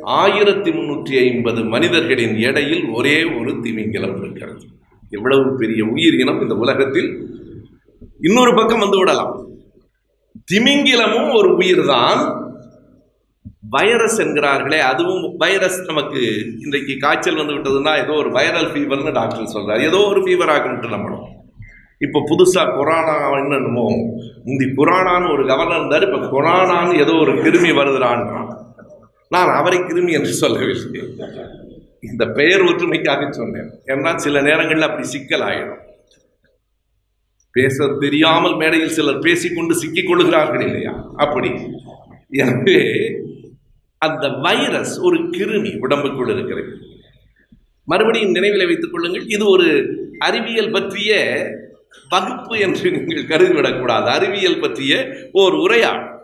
ஆயிரத்தி 0.04 0.72
முன்னூற்றி 0.72 1.16
ஐம்பது 1.30 1.64
மனிதர்களின் 1.64 2.36
எடையில் 2.40 2.86
ஒரே 2.90 3.24
ஒரு 3.24 3.60
திமிங்கலம் 3.62 4.18
இருக்கிறது. 4.18 4.66
எவ்வளவு 5.18 5.46
பெரிய 5.62 5.82
உயிர் 5.96 6.18
இனம் 6.22 6.42
இந்த 6.46 6.56
உலகத்தில் 6.64 7.10
இன்னொரு 8.28 8.52
பக்கம் 8.60 8.84
வந்து 8.84 9.00
விடலாம். 9.00 9.34
திமிங்கிலமும் 10.52 11.32
ஒரு 11.40 11.50
உயிர் 11.62 11.84
தான் 11.96 12.22
வைரஸ் 13.76 14.18
என்கிறார்களே 14.24 14.80
அதுவும் 14.92 15.24
வைரஸ் 15.42 15.80
நமக்கு 15.90 16.22
இன்றைக்கு 16.64 16.94
காய்ச்சல் 17.04 17.42
வந்து 17.42 17.56
விட்டதுன்னா 17.56 17.94
ஏதோ 18.04 18.14
ஒரு 18.22 18.30
வைரல் 18.38 18.70
ஃபீவர்னு 18.74 19.12
டாக்டர் 19.20 19.54
சொல்றாரு. 19.56 19.82
ஏதோ 19.90 20.00
ஒரு 20.12 20.22
ஃபீவர் 20.26 20.54
ஆகுன்ட்டு 20.56 20.94
நம்மளும் 20.96 21.28
இப்போ 22.06 22.20
புதுசாக 22.30 22.74
கொரோனா 22.78 23.16
என்னமோ 23.40 23.86
முந்தி 24.48 24.68
புராணான்னு 24.78 25.34
ஒரு 25.36 25.44
கவர்னர் 25.52 25.80
இருந்தார் 25.80 26.06
இப்போ 26.08 26.20
கொரோனான்னு 26.36 26.94
ஏதோ 27.06 27.16
ஒரு 27.24 27.34
கிருமி 27.46 27.72
வருதுறான்றான் 27.80 28.50
நான் 29.34 29.52
அவரை 29.60 29.80
கிருமி 29.90 30.12
என்று 30.20 30.34
சொல்லவில்லை. 30.44 31.02
இந்த 32.02 32.26
பெயர் 32.26 32.62
ஒற்றுமைக்காக 32.62 33.30
சொன்னேன். 33.30 33.72
ஏன்னா 33.86 34.16
சில 34.16 34.42
நேரங்களில் 34.42 34.82
அப்படி 34.82 35.08
சிக்கல் 35.08 35.42
ஆகிடும் 35.42 35.84
பேச 37.52 37.98
தெரியாமல் 38.00 38.56
மேடையில் 38.56 38.90
சிலர் 38.90 39.20
பேசிக்கொண்டு 39.20 39.76
சிக்கிக் 39.76 40.08
கொள்கிறார்கள் 40.08 40.62
இல்லையா? 40.62 41.12
அப்படி. 41.16 41.52
எனவே 42.30 42.82
அந்த 43.98 44.28
வைரஸ் 44.28 45.00
ஒரு 45.00 45.18
கிருமி 45.18 45.78
உடம்புக்குள் 45.80 46.30
இருக்கிறது. 46.30 46.78
மறுபடியும் 47.84 48.32
நினைவில் 48.32 48.66
வைத்துக் 48.66 48.92
கொள்ளுங்கள் 48.92 49.26
இது 49.26 49.50
ஒரு 49.50 49.68
அறிவியல் 50.20 50.72
பற்றிய 50.72 51.18
வகுப்பு 52.10 52.60
என்று 52.60 52.92
நீங்கள் 52.92 53.24
கருதிவிடக்கூடாது. 53.24 54.06
அறிவியல் 54.06 54.60
பற்றிய 54.60 54.94
ஓர் 55.32 55.54
உரையாடல். 55.54 56.19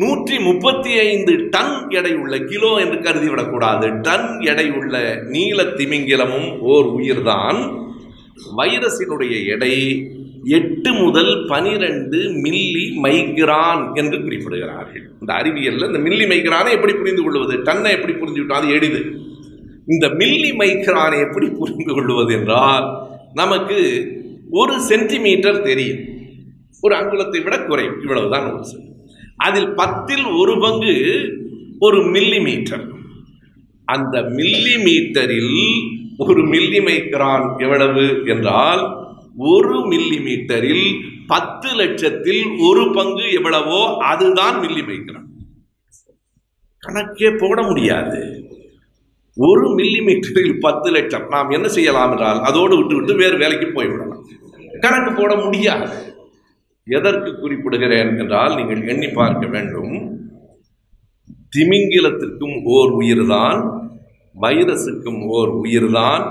நூற்றி 0.00 0.38
முப்பத்தி 0.38 0.98
ஐந்து 0.98 1.32
டன் 1.50 1.88
எடை 1.88 2.14
உள்ள 2.14 2.38
கிலோ 2.38 2.68
என்று 2.76 2.98
கருதிவிடக்கூடாது. 2.98 4.00
டன் 4.00 4.40
எடை 4.40 4.70
உள்ள 4.70 5.22
நீல 5.24 5.62
திமிங்கிலமும் 5.62 6.58
ஓர் 6.60 6.86
உயிர்தான். 6.86 7.58
வைரஸினுடைய 8.56 9.34
எடை 9.46 9.74
எட்டு 10.44 10.92
முதல் 10.92 11.46
பனிரெண்டு 11.46 12.18
மில்லி 12.44 12.86
மைக்ரான் 13.02 13.82
என்று 13.94 14.18
குறிப்பிடுகிறார்கள். 14.18 15.04
இந்த 15.20 15.32
அறிவியல்ல 15.34 15.88
இந்த 15.90 15.98
மில்லி 15.98 16.26
மைக்ரானை 16.32 16.70
எப்படி 16.70 16.94
புரிந்து 16.94 17.22
கொள்வது? 17.22 17.56
டன்னை 17.58 17.90
எப்படி 17.90 18.12
புரிஞ்சுவிட்டோம் 18.12 18.60
அது 18.60 18.68
எளிது. 18.68 19.02
இந்த 19.86 20.08
மில்லி 20.08 20.50
மைக்ரானை 20.62 21.18
எப்படி 21.26 21.48
புரிந்து 21.50 21.94
கொள்வது 21.94 22.34
என்றால் 22.34 22.86
நமக்கு 23.34 23.78
ஒரு 24.50 24.80
சென்டிமீட்டர் 24.80 25.62
தெரியும். 25.62 26.02
ஒரு 26.80 26.94
அங்குலத்தை 26.94 27.42
விட 27.42 27.58
குறையும் 27.58 28.00
இவ்வளவுதான் 28.02 28.52
ஒரு 28.52 28.64
சென்டிமீட்டர். 28.64 29.01
அதில் 29.44 29.70
பத்தில் 29.74 30.26
ஒரு 30.40 30.54
பங்கு 30.58 30.96
ஒரு 31.78 31.98
மில்லி 32.14 32.40
மீட்டர் 32.42 32.84
அந்த 33.88 34.16
மில்லி 34.38 34.74
மீட்டரில் 34.86 35.56
ஒரு 36.18 36.42
மில்லி 36.52 36.80
மைக்ரான் 36.88 37.46
எவ்வளவு 37.58 38.04
என்றால் 38.24 38.82
ஒரு 39.52 39.76
மில்லி 39.90 40.18
மீட்டரில் 40.26 40.86
பத்து 41.26 41.68
லட்சத்தில் 41.74 42.42
ஒரு 42.68 42.84
பங்கு 42.92 43.26
எவ்வளவோ 43.32 43.80
அதுதான் 44.12 44.56
மில்லி 44.64 44.82
மைக்ரான் 44.90 45.28
கணக்கே 46.82 47.28
போட 47.40 47.58
முடியாது. 47.62 48.20
ஒரு 49.36 49.66
மில்லி 49.76 50.00
மீட்டரில் 50.06 50.54
பத்து 50.60 50.88
லட்சம். 50.90 51.26
நாம் 51.28 51.54
என்ன 51.56 51.68
செய்யலாம் 51.68 52.10
என்றால் 52.10 52.40
அதோடு 52.48 52.74
விட்டு 52.76 52.94
விட்டு 52.94 53.14
வேறு 53.14 53.36
வேலைக்கு 53.42 53.68
போய்விடலாம். 53.68 54.24
கணக்கு 54.84 55.10
போட 55.12 55.32
முடியாது. 55.44 55.86
எதற்கு 56.86 57.30
குறிப்பிடுகிறேன் 57.30 58.18
என்றால் 58.18 58.54
நீங்கள் 58.54 58.86
எண்ணி 58.86 59.08
பார்க்க 59.08 59.46
வேண்டும். 59.46 59.92
திமிங்கிலத்திற்கும் 61.56 62.62
ஓர் 62.64 62.90
உயிர்தான் 62.90 63.60
வைரஸுக்கும் 64.40 65.20
ஓர் 65.26 65.48
உயிர்தான் 65.48 66.24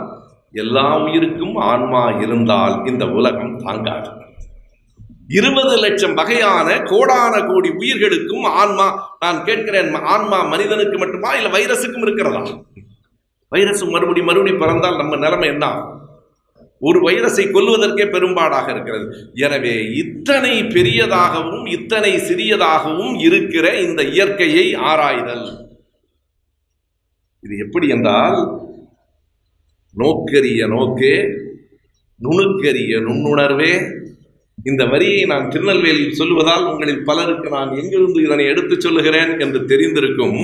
எல்லா 0.51 1.03
உயிருக்கும் 1.03 1.55
ஆன்மா 1.55 2.09
இருந்தால் 2.09 2.85
இந்த 2.85 3.05
உலகம் 3.05 3.57
தாங்காது. 3.57 4.09
இருபது 5.27 5.77
லட்சம் 5.77 6.13
வகையான 6.13 6.77
கோடான 6.79 7.47
கோடி 7.47 7.69
உயிர்களுக்கும் 7.69 8.43
ஆன்மா 8.43 9.17
நான் 9.19 9.43
கேட்கிறேன் 9.43 9.95
ஆன்மா 9.95 10.43
மனிதனுக்கு 10.43 10.97
மட்டுமா 10.97 11.33
இல்லை 11.33 11.51
வைரஸுக்கும் 11.51 12.01
இருக்கிறதா? 12.01 12.43
வைரஸ் 13.49 13.85
மறுபடி 13.85 14.21
மறுபடி 14.21 14.53
பிறந்தால் 14.53 14.97
நம்ம 14.97 15.15
நிலைமை 15.15 15.47
என்ன? 15.47 15.65
ஒரு 16.87 16.99
வைரஸை 17.07 17.45
கொல்வதற்கே 17.55 18.05
பெரும்பாடாக 18.13 18.67
இருக்கிறது. 18.73 19.05
எனவே 19.45 19.75
இத்தனை 20.03 20.53
பெரியதாகவும் 20.75 21.65
இத்தனை 21.77 22.13
சிறியதாகவும் 22.27 23.13
இருக்கிற 23.27 23.65
இந்த 23.87 24.01
இயற்கையை 24.15 24.65
ஆராய்தல். 24.91 25.47
இது 27.45 27.55
எப்படி 27.65 27.87
என்றால் 27.95 28.39
நோக்கரிய 30.01 30.67
நோக்கே 30.75 31.15
நுணுக்கரிய 32.25 32.95
நுண்ணுணர்வே. 33.07 33.73
இந்த 34.69 34.83
வரியை 34.91 35.21
நான் 35.31 35.47
திருநெல்வேலியில் 35.53 36.19
சொல்லுவதால் 36.19 36.65
உங்களில் 36.71 37.05
பலருக்கு 37.07 37.49
நான் 37.55 37.71
எங்கிருந்து 37.79 38.19
இதனை 38.25 38.45
எடுத்துச் 38.51 38.83
சொல்லுகிறேன் 38.85 39.31
என்று 39.43 39.59
தெரிந்திருக்கும். 39.71 40.39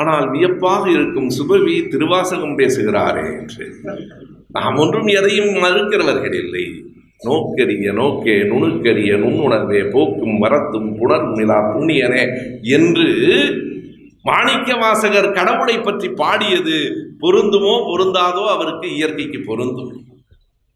ஆனால் 0.00 0.26
வியப்பாக 0.34 0.84
இருக்கும் 0.96 1.30
சுபவி 1.38 1.76
திருவாசகம் 1.92 2.58
பேசுகிறாரே 2.60 3.26
என்று. 3.40 3.66
நாம் 4.54 4.76
ஒன்றும் 4.76 5.06
எதையும் 5.18 5.52
மறுக்கிறவர்கள் 5.62 6.36
இல்லை. 6.42 6.64
நோக்கரிய 7.22 7.92
நோக்கே 7.92 8.34
நுணுக்கரிய 8.50 9.12
நுண்ணுணர்வே 9.22 9.80
போக்கும் 9.90 10.36
வரத்தும் 10.42 10.88
புணரும் 10.98 11.36
நிலா 11.38 11.58
புண்ணியனே 11.70 12.24
என்று 12.76 13.08
மாணிக்க 14.24 14.76
வாசகர் 14.82 15.28
கடவுளை 15.32 15.76
பற்றி 15.80 16.08
பாடியது 16.20 16.78
பொருந்துமோ 17.22 17.74
பொருந்தாதோ 17.88 18.44
அவருக்கு 18.54 18.86
இயற்கைக்கு 18.96 19.40
பொருந்தும். 19.46 19.92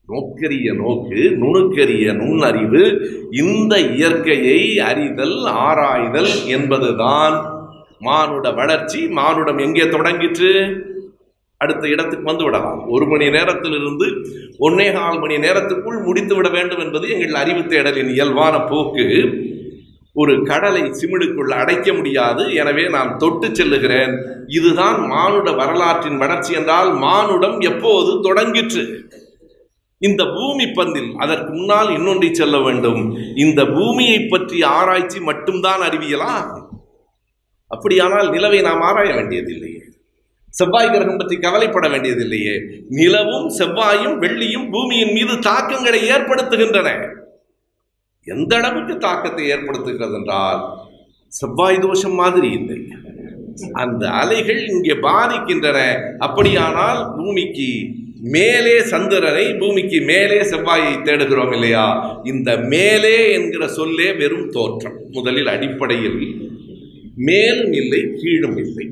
நோக்கரிய 0.09 0.69
நோக்கு 0.73 1.21
நுணுக்கரிய 1.43 2.13
நுண்ணறிவு 2.13 2.83
இந்த 3.45 3.75
இயற்கையை 3.97 4.61
அறிதல் 4.91 5.39
ஆராய்தல் 5.67 6.33
என்பதுதான். 6.57 7.37
மானுட 8.01 8.51
வளர்ச்சி 8.51 9.01
மானுடம் 9.19 9.59
எங்கே 9.59 9.87
தொடங்கிற்று? 9.89 10.53
அடுத்த 11.59 11.89
இடத்துக்கு 11.89 12.25
வந்து 12.25 12.45
விடலாம். 12.45 12.81
ஒரு 12.89 13.07
மணி 13.07 13.27
நேரத்திலிருந்து 13.29 14.07
ஒன்னே 14.67 14.93
கால் 14.93 15.19
மணி 15.19 15.37
நேரத்துக்குள் 15.37 16.05
முடித்து 16.05 16.35
விட 16.35 16.49
வேண்டும் 16.49 16.79
என்பது 16.79 17.07
எங்கள் 17.11 17.35
அறிவு 17.35 17.61
தேடலின் 17.61 18.11
இயல்பான 18.11 18.61
போக்கு. 18.61 19.07
ஒரு 20.13 20.43
கடலை 20.43 20.83
சிமிழுக்குள் 20.83 21.53
அடைக்க 21.61 21.93
முடியாது. 21.93 22.55
எனவே 22.55 22.89
நான் 22.89 23.11
தொட்டு 23.17 23.49
செல்லுகிறேன். 23.49 24.13
இதுதான் 24.47 25.07
மானுட 25.07 25.51
வரலாற்றின் 25.53 26.17
வளர்ச்சி 26.17 26.55
என்றால் 26.55 26.91
மானுடம் 26.93 27.59
எப்போது 27.61 28.13
தொடங்கிற்று? 28.27 28.85
இந்த 30.03 30.23
பூமி 30.25 30.65
பந்தில் 30.65 31.11
அதற்கு 31.17 31.51
முன்னால் 31.53 31.91
இன்னொன்றை 31.91 32.31
செல்ல 32.33 32.57
வேண்டும். 32.59 33.01
இந்த 33.37 33.61
பூமியை 33.67 34.19
பற்றிய 34.21 34.67
ஆராய்ச்சி 34.69 35.21
மட்டும்தான் 35.21 35.81
அறிவியலா? 35.81 36.35
அப்படியானால் 37.71 38.29
நிலவை 38.31 38.61
நாம் 38.63 38.81
ஆராய 38.81 39.11
வேண்டியதில்லை 39.15 39.73
செவ்வாய் 40.51 40.91
கிரகம் 40.91 41.17
பற்றி 41.17 41.37
கவலைப்பட 41.37 41.89
வேண்டியதில்லையே. 41.89 42.85
நிலவும் 42.89 43.49
செவ்வாயும் 43.59 44.17
வெள்ளியும் 44.19 44.71
பூமியின் 44.71 45.13
மீது 45.13 45.39
தாக்கங்களை 45.39 46.01
ஏற்படுத்துகின்றன. 46.11 46.89
எந்த 48.25 48.57
அளவுக்கு 48.57 48.97
தாக்கத்தை 48.97 49.53
ஏற்படுத்துகிறது 49.53 50.15
என்றால் 50.15 50.61
செவ்வாய் 51.29 51.79
தோஷம் 51.79 52.15
மாதிரி 52.15 52.51
இல்லை. 52.51 52.87
அந்த 53.73 54.09
அலைகள் 54.09 54.69
இங்கே 54.69 54.93
பாதிக்கின்றன. 54.93 55.79
அப்படியானால் 56.19 57.15
பூமிக்கு 57.17 57.71
மேலே 58.21 58.81
சந்திரனை 58.81 59.55
பூமிக்கு 59.55 60.01
மேலே 60.01 60.39
செவ்வாயை 60.41 61.03
தேடுகிறோம் 61.03 61.53
இல்லையா? 61.53 62.21
இந்த 62.25 62.57
மேலே 62.57 63.33
என்கிற 63.33 63.69
சொல்லே 63.69 64.13
வெறும் 64.13 64.51
தோற்றம். 64.51 64.99
முதலில் 65.11 65.47
அடிப்படையில் 65.47 66.21
மேலும் 67.15 67.73
இல்லை 67.73 68.11
கீழும் 68.17 68.57
இல்லை. 68.57 68.87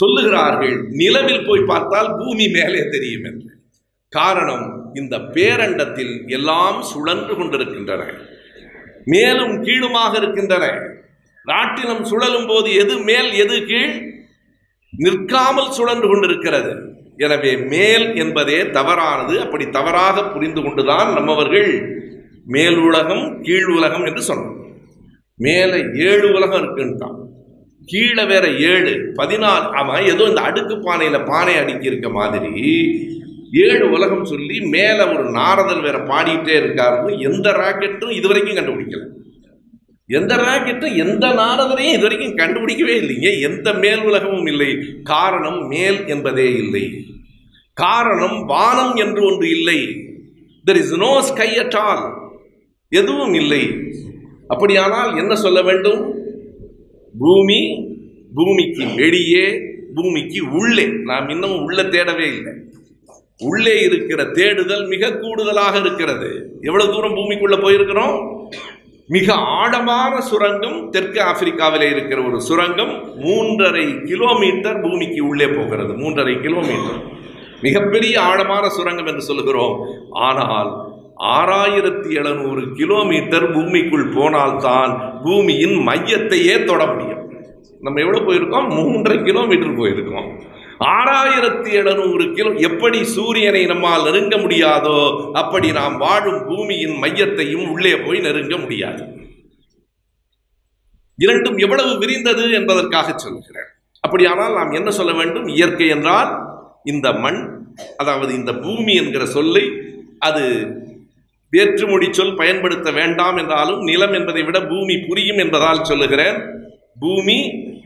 சொல்லுகிறார்கள் 0.00 0.86
நிலவில் 0.88 1.46
போய் 1.46 1.60
பார்த்தால் 1.60 2.16
பூமி 2.18 2.48
மேலே 2.48 2.88
தெரியும் 2.90 3.24
என்று. 3.24 3.52
காரணம் 4.08 4.90
இந்த 4.94 5.18
பேரண்டத்தில் 5.18 6.28
எல்லாம் 6.28 6.82
சுழன்று 6.82 7.36
கொண்டிருக்கின்றன. 7.36 8.04
மேலும் 9.04 9.62
கீழுமாக 9.62 10.16
இருக்கின்றன. 10.16 10.80
நாட்டினம் 11.44 12.04
சுழலும் 12.04 12.46
போது 12.46 12.74
எது 12.74 12.98
மேல் 12.98 13.32
எது 13.32 13.64
கீழ்? 13.64 14.12
நிற்காமல் 14.96 15.70
சுழன்று 15.70 16.08
கொண்டிருக்கிறது. 16.08 16.72
எனவே 17.16 17.56
மேல் 17.56 18.16
என்பதே 18.16 18.70
தவறானது. 18.70 19.40
அப்படி 19.40 19.70
தவறாக 19.70 20.24
புரிந்து 20.24 20.62
கொண்டுதான் 20.62 21.12
நம்மவர்கள் 21.12 22.02
மேல் 22.46 22.76
உலகம் 22.76 23.42
கீழ் 23.42 23.64
உலகம் 23.64 24.04
என்று 24.04 24.34
சொன்னோம். 24.34 24.56
மேலே 25.36 25.84
ஏழு 25.94 26.32
உலகம் 26.32 26.62
இருக்குன்ட்டான் 26.62 27.22
கீழே 27.86 28.24
வேற 28.24 28.48
ஏழு 28.48 29.12
பதினாலு 29.16 29.70
அவன் 29.70 30.02
ஏதோ 30.02 30.24
இந்த 30.24 30.40
அடுக்கு 30.40 30.74
பானையில 30.74 31.26
பானை 31.26 31.56
அடுக்கி 31.56 31.86
இருக்க 31.86 32.08
மாதிரி 32.08 32.76
ஏழு 33.52 33.90
உலகம் 33.90 34.24
சொல்லி 34.24 34.60
மேல 34.60 35.12
ஒரு 35.12 35.30
நாரதல் 35.30 35.80
வேற 35.80 35.98
பாடிட்டே 35.98 36.54
இருக்காருன்னு 36.60 37.18
எந்த 37.18 37.50
ராக்கெட்டும் 37.50 38.10
இது 38.10 38.28
வரைக்கும் 38.28 38.56
கண்டுபிடிக்கல. 38.56 39.02
எந்த 40.06 40.36
ராக்கெட்டும் 40.36 40.96
எந்த 40.96 41.28
நாரதரையும் 41.28 41.92
இதுவரைக்கும் 41.92 42.36
கண்டுபிடிக்கவே 42.36 42.94
இல்லைங்க 43.02 43.40
எந்த 43.40 43.72
மேல் 43.72 44.02
உலகமும் 44.02 44.46
இல்லை. 44.46 44.78
காரணம் 45.02 45.66
மேல் 45.66 46.06
என்பதே 46.06 46.52
இல்லை. 46.52 47.04
காரணம் 47.72 48.44
வானம் 48.44 48.94
என்று 48.94 49.24
ஒன்று 49.24 49.50
இல்லை. 49.50 49.78
There 50.66 50.76
is 50.76 50.96
no 50.96 51.20
sky 51.20 51.58
at 51.58 51.74
all 51.74 52.14
எதுவும் 52.88 53.34
இல்லை. 53.34 53.70
அப்படியானால் 54.48 55.16
என்ன 55.16 55.34
சொல்ல 55.34 55.62
வேண்டும்? 55.62 56.13
பூமி 57.18 57.88
பூமிக்கு 58.34 58.86
வெளியே 58.96 59.60
பூமிக்கு 59.94 60.50
உள்ளே. 60.50 60.86
நாம் 60.86 61.28
இன்னமும் 61.28 61.62
உள்ள 61.62 61.82
தேடவே 61.82 62.36
இல்லை. 62.36 62.52
உள்ளே 63.38 63.80
இருக்கிற 63.80 64.24
தேடுதல் 64.24 64.86
மிக 64.86 65.12
கூடுதலாக 65.12 65.78
இருக்கிறது. 65.78 66.58
எவ்வளவு 66.62 66.92
தூரம் 66.92 67.16
பூமிக்குள்ள 67.16 67.62
போயிருக்கிறோம்? 67.62 68.46
மிக 69.06 69.32
ஆழமான 69.32 70.20
சுரங்கம் 70.20 70.90
தெற்கு 70.90 71.20
ஆப்பிரிக்காவிலே 71.20 71.90
இருக்கிற 71.90 72.22
ஒரு 72.22 72.40
சுரங்கம் 72.40 73.20
மூன்றரை 73.20 74.04
கிலோமீட்டர் 74.04 74.80
பூமிக்கு 74.80 75.26
உள்ளே 75.26 75.46
போகிறது. 75.46 75.92
மூன்றரை 75.92 76.40
கிலோமீட்டர். 76.40 77.12
மிகப்பெரிய 77.62 78.20
ஆழமான 78.20 78.68
சுரங்கம் 78.68 79.06
என்று 79.06 79.22
சொல்லுகிறோம். 79.22 79.86
ஆனால் 80.10 80.93
ஆறாயிரத்தி 81.18 82.14
எழுநூறு 82.14 82.72
கிலோமீட்டர் 82.72 83.52
பூமிக்குள் 83.52 84.08
போனால்தான் 84.08 85.20
பூமியின் 85.22 85.88
மையத்தையே 85.88 86.64
தொட 86.64 86.86
முடியும். 86.86 87.32
நம்ம 87.80 88.00
எவ்வளோ 88.00 88.20
போயிருக்கோம்? 88.20 88.68
மூன்றரை 88.70 89.24
கிலோமீட்டர் 89.24 89.78
போயிருக்கோம். 89.78 90.42
ஆறாயிரத்தி 90.80 91.72
எழுநூறு 91.72 92.32
கிலோ 92.32 92.52
எப்படி 92.52 93.04
சூரியனை 93.04 93.66
நம்மால் 93.66 94.02
நெருங்க 94.02 94.36
முடியாதோ 94.36 95.30
அப்படி 95.32 95.72
நாம் 95.72 95.96
வாழும் 95.96 96.46
பூமியின் 96.46 97.02
மையத்தையும் 97.02 97.70
உள்ளே 97.70 97.96
போய் 97.96 98.18
நெருங்க 98.18 98.56
முடியாது. 98.56 99.04
இரண்டும் 101.16 101.56
எவ்வளவு 101.56 101.98
விரிந்தது 101.98 102.52
என்பதற்காக 102.52 103.12
சொல்கிறேன். 103.16 103.66
அப்படியானால் 104.00 104.54
நாம் 104.54 104.70
என்ன 104.70 104.90
சொல்ல 104.90 105.12
வேண்டும்? 105.12 105.46
இயற்கை 105.46 105.88
என்றால் 105.88 106.38
இந்த 106.84 107.12
மண் 107.12 107.66
அதாவது 107.96 108.34
இந்த 108.34 108.52
பூமி 108.54 108.94
என்கிற 108.94 109.26
சொல்லை 109.26 109.70
அது 110.18 110.66
வேற்றுமொழி 111.54 112.08
சொல் 112.12 112.38
பயன்படுத்த 112.42 112.90
வேண்டாம் 112.90 113.36
என்றாலும் 113.36 113.82
நிலம் 113.82 114.12
என்பதை 114.12 114.42
விட 114.42 114.58
பூமி 114.62 114.96
புரியும் 114.98 115.38
என்பதால் 115.38 115.84
சொல்லுகிறேன். 115.84 116.38
பூமி 117.00 117.38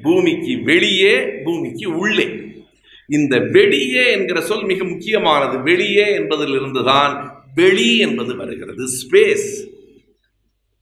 பூமிக்கு 0.03 0.55
வெளியே 0.63 1.15
பூமிக்கு 1.45 1.87
உள்ளே. 1.99 2.27
இந்த 3.09 3.35
வெளியே 3.39 4.05
என்கிற 4.13 4.41
சொல் 4.41 4.65
மிக 4.65 4.85
முக்கியமானது. 4.85 5.57
வெளியே 5.63 6.07
என்பதிலிருந்து 6.15 6.83
தான் 6.85 7.15
வெளி 7.55 7.99
என்பது 7.99 8.33
வருகிறது. 8.37 8.85
ஸ்பேஸ் 8.99 9.49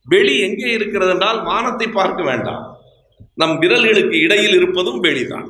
வெளி 0.06 0.34
எங்கே 0.40 0.68
இருக்கிறது 0.72 1.10
என்றால் 1.10 1.42
வானத்தை 1.42 1.86
பார்க்க 1.88 2.22
வேண்டாம். 2.22 2.64
நம் 3.34 3.56
விரல்களுக்கு 3.62 4.16
இடையில் 4.26 4.54
இருப்பதும் 4.54 5.00
வெளிதான். 5.00 5.46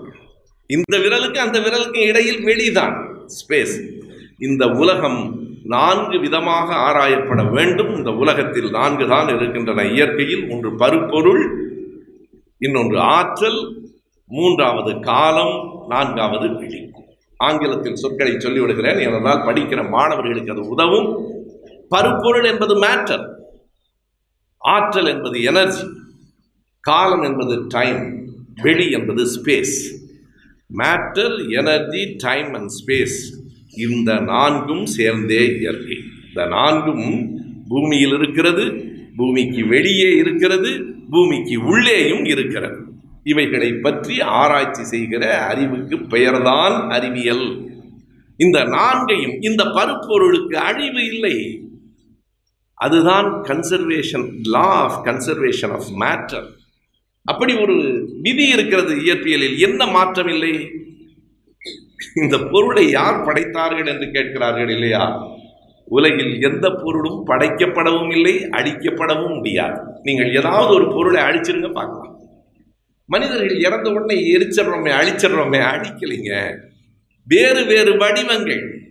இந்த 0.71 0.95
விரலுக்கு 0.99 1.39
அந்த 1.39 1.59
விரலுக்கு 1.59 2.01
இடையில் 2.11 2.41
வெளிதான். 2.45 2.95
ஸ்பேஸ் 3.39 3.75
இந்த 4.39 4.65
உலகம் 4.83 5.21
நான்கு 5.75 6.21
விதமாக 6.21 6.69
ஆராயப்பட 6.89 7.43
வேண்டும். 7.51 7.97
இந்த 7.97 8.11
உலகத்தில் 8.11 8.71
நான்கு 8.71 9.09
தான் 9.09 9.29
இருக்கின்றன. 9.29 9.85
இயற்கையில் 9.85 10.45
ஒன்று 10.51 10.71
பருப்பொருள் 10.75 11.45
இன்னொன்று 12.59 12.99
ஆற்றல் 12.99 13.61
மூன்றாவது 14.31 14.93
காலம் 15.01 15.57
நான்காவது 15.89 16.49
விழி 16.55 16.81
ஆங்கிலத்தில் 17.41 18.01
சொற்களை 18.03 18.33
சொல்லிவிடுகிறேன். 18.33 18.99
ஏனென்றால் 19.07 19.47
படிக்கிற 19.49 19.81
மாணவர்களுக்கு 19.89 20.53
அது 20.53 20.69
உதவும். 20.69 21.09
பருப்பொருள் 21.89 22.47
என்பது 22.53 22.75
மேட்டர் 22.85 23.25
ஆற்றல் 24.63 25.07
என்பது 25.07 25.43
எனர்ஜி 25.43 25.85
காலம் 26.81 27.23
என்பது 27.23 27.55
டைம் 27.69 28.01
வெளி 28.63 28.87
என்பது 28.91 29.23
space 29.35 29.77
matter 30.71 31.35
energy 31.61 32.03
time 32.17 32.51
and 32.55 32.73
space 32.79 33.19
இந்த 33.77 34.21
நான்கும் 34.21 34.87
சேர்ந்தே 34.87 35.57
இயற்கை. 35.59 35.99
இந்த 36.29 36.47
நான்கும் 36.47 37.39
பூமியில் 37.69 38.13
இருக்கிறது 38.13 38.65
பூமிக்கு 39.17 39.67
வெளியே 39.67 40.17
இருக்கிறது 40.17 40.85
பூமிக்கு 41.11 41.65
உள்ளேயும் 41.65 42.25
இருக்கிறது. 42.25 42.79
இவைகளை 43.25 43.73
பற்றி 43.73 44.21
ஆராய்ச்சி 44.21 44.85
செய்கிற 44.85 45.43
அறிவுக்கு 45.43 45.99
பெயர்தான் 45.99 46.91
அறிவியல். 46.91 47.69
இந்த 48.37 48.65
நான்கையும் 48.65 49.41
இந்த 49.41 49.65
பருப்பொருளுக்கு 49.65 50.55
அழிவு 50.55 51.05
இல்லை. 51.07 51.61
அதுதான் 52.75 53.25
conservation 53.25 54.29
law 54.43 54.67
of 54.67 55.07
conservation 55.07 55.71
of 55.71 55.91
matter 56.01 56.47
அப்படி 57.25 57.55
ஒரு 57.55 58.09
விதி 58.23 58.49
இருக்கிறது 58.49 58.95
இயற்பியலில். 58.95 59.59
என்ன 59.59 59.87
மாற்றம் 59.87 60.27
இல்லை? 60.27 60.71
இந்த 62.17 62.39
பொருளை 62.39 62.91
யார் 62.91 63.25
படைத்தார்கள் 63.25 63.87
என்று 63.87 64.11
கேட்கிறார்கள் 64.11 64.69
இல்லையா? 64.69 65.35
உலகில் 65.85 66.43
எந்த 66.43 66.71
பொருளும் 66.71 67.27
படைக்கப்படவும் 67.27 68.11
இல்லை 68.11 68.35
அழிக்கப்படவும் 68.35 69.35
முடியாது. 69.35 69.81
நீங்கள் 70.03 70.35
ஏதாவது 70.35 70.75
ஒரு 70.75 70.93
பொருளை 70.93 71.23
அழிச்சிருங்க 71.23 71.73
பார்க்கலாம். 71.73 72.21
மனிதர்கள் 73.07 73.61
இறந்த 73.61 73.91
உடனே 73.91 74.37
எரிச்சிடுறோமே 74.37 74.93
அழிச்சிடுறோமே 75.01 75.61
அழிக்கலைங்க. 75.73 76.57
வேறு 77.25 77.65
வேறு 77.65 77.97
வடிவங்கள். 77.97 78.85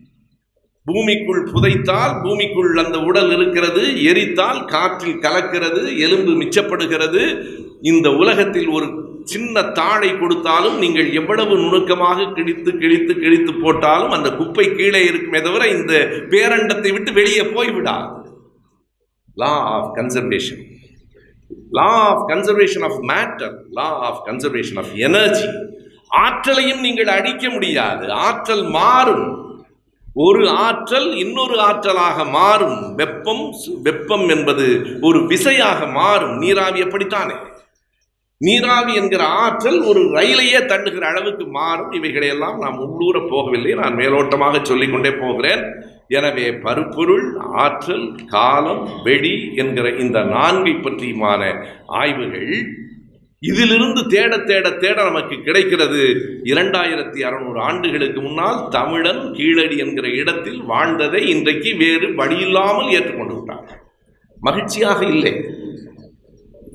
பூமிக்குள் 0.83 1.49
புதைத்தால் 1.53 2.21
பூமிக்குள் 2.23 2.77
அந்த 2.77 2.99
உடல் 2.99 3.31
இருக்கிறது 3.31 3.81
எரித்தால் 3.81 4.65
காற்றில் 4.65 5.19
கலக்கிறது 5.19 5.97
எலும்பு 5.97 6.31
மிச்சப்படுகிறது. 6.31 7.45
இந்த 7.81 8.09
உலகத்தில் 8.09 8.67
ஒரு 8.67 8.87
சின்ன 9.31 9.63
தாழை 9.79 10.09
கொடுத்தாலும் 10.17 10.77
நீங்கள் 10.83 11.09
எவ்வளவு 11.19 11.53
நுணுக்கமாக 11.57 12.27
கிழித்து 12.35 12.71
கிழித்து 12.81 13.13
கிழித்து 13.23 13.51
போட்டாலும் 13.53 14.15
அந்த 14.17 14.29
குப்பை 14.39 14.65
கீழே 14.75 15.01
இருக்குமே 15.09 15.41
தவிர 15.41 15.67
இந்த 15.67 15.93
பேரண்டத்தை 16.33 16.91
விட்டு 16.91 17.13
வெளியே 17.19 17.43
போய்விடாது. 17.55 18.09
Law 19.43 19.53
of 19.75 19.89
conservation 19.95 20.61
law 21.71 21.89
of 22.09 22.23
conservation 22.29 22.85
of 22.89 22.99
matter 23.11 23.55
law 23.71 23.87
of 24.07 24.21
conservation 24.27 24.79
of 24.81 24.93
energy 25.07 25.47
ஆற்றலையும் 26.07 26.79
நீங்கள் 26.79 27.07
அழிக்க 27.07 27.49
முடியாது. 27.49 28.05
ஆற்றல் 28.27 28.65
மாறும். 28.77 29.25
ஒரு 30.13 30.43
ஆற்றல் 30.65 31.09
இன்னொரு 31.23 31.55
ஆற்றலாக 31.69 32.17
மாறும். 32.29 32.79
வெப்பம் 32.95 33.43
வெப்பம் 33.87 34.27
என்பது 34.29 34.65
ஒரு 35.01 35.19
விசையாக 35.27 35.87
மாறும். 35.99 36.35
நீராவி 36.37 36.83
எப்படித்தானே 36.83 37.35
நீராவி 38.41 38.93
என்கிற 38.93 39.23
ஆற்றல் 39.23 39.77
ஒரு 39.89 40.01
ரயிலையே 40.15 40.59
தண்டுகிற 40.71 41.03
அளவுக்கு 41.11 41.45
மாறும். 41.57 41.91
இவைகளையெல்லாம் 41.91 42.57
நாம் 42.63 42.79
உள்ளூர 42.85 43.19
போகவில்லை. 43.33 43.73
நான் 43.81 43.95
மேலோட்டமாக 43.95 44.61
சொல்லிக்கொண்டே 44.63 45.11
போகிறேன். 45.11 45.63
எனவே 46.07 46.47
பருப்பொருள் 46.65 47.27
ஆற்றல் 47.63 48.07
காலம் 48.33 48.81
வெடி 49.03 49.35
என்கிற 49.55 49.89
இந்த 50.03 50.19
நான்கை 50.19 50.73
பற்றியுமான 50.77 51.41
ஆய்வுகள் 52.01 52.51
இதிலிருந்து 53.41 54.01
தேட 54.13 54.33
தேட 54.49 54.67
தேட 54.83 54.97
நமக்கு 55.03 55.35
கிடைக்கிறது. 55.47 56.03
இரண்டாயிரத்தி 56.51 57.19
அறுநூறு 57.27 57.59
ஆண்டுகளுக்கு 57.59 58.19
முன்னால் 58.21 58.61
தமிழன் 58.69 59.23
கீழடி 59.37 59.77
என்கிற 59.77 60.07
இடத்தில் 60.21 60.61
வாழ்ந்ததை 60.71 61.21
இன்றைக்கு 61.33 61.71
வேறு 61.83 62.07
வழியில்லாமல் 62.21 62.91
ஏற்றுக்கொண்டு 62.97 63.35
விட்டார் 63.35 63.83
மகிழ்ச்சியாக 64.41 65.01
இல்லை. 65.15 65.33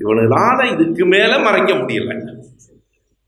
இவனால 0.03 0.71
இதுக்கு 0.71 1.05
மேல 1.05 1.39
மறைக்க 1.39 1.73
முடியல. 1.73 2.33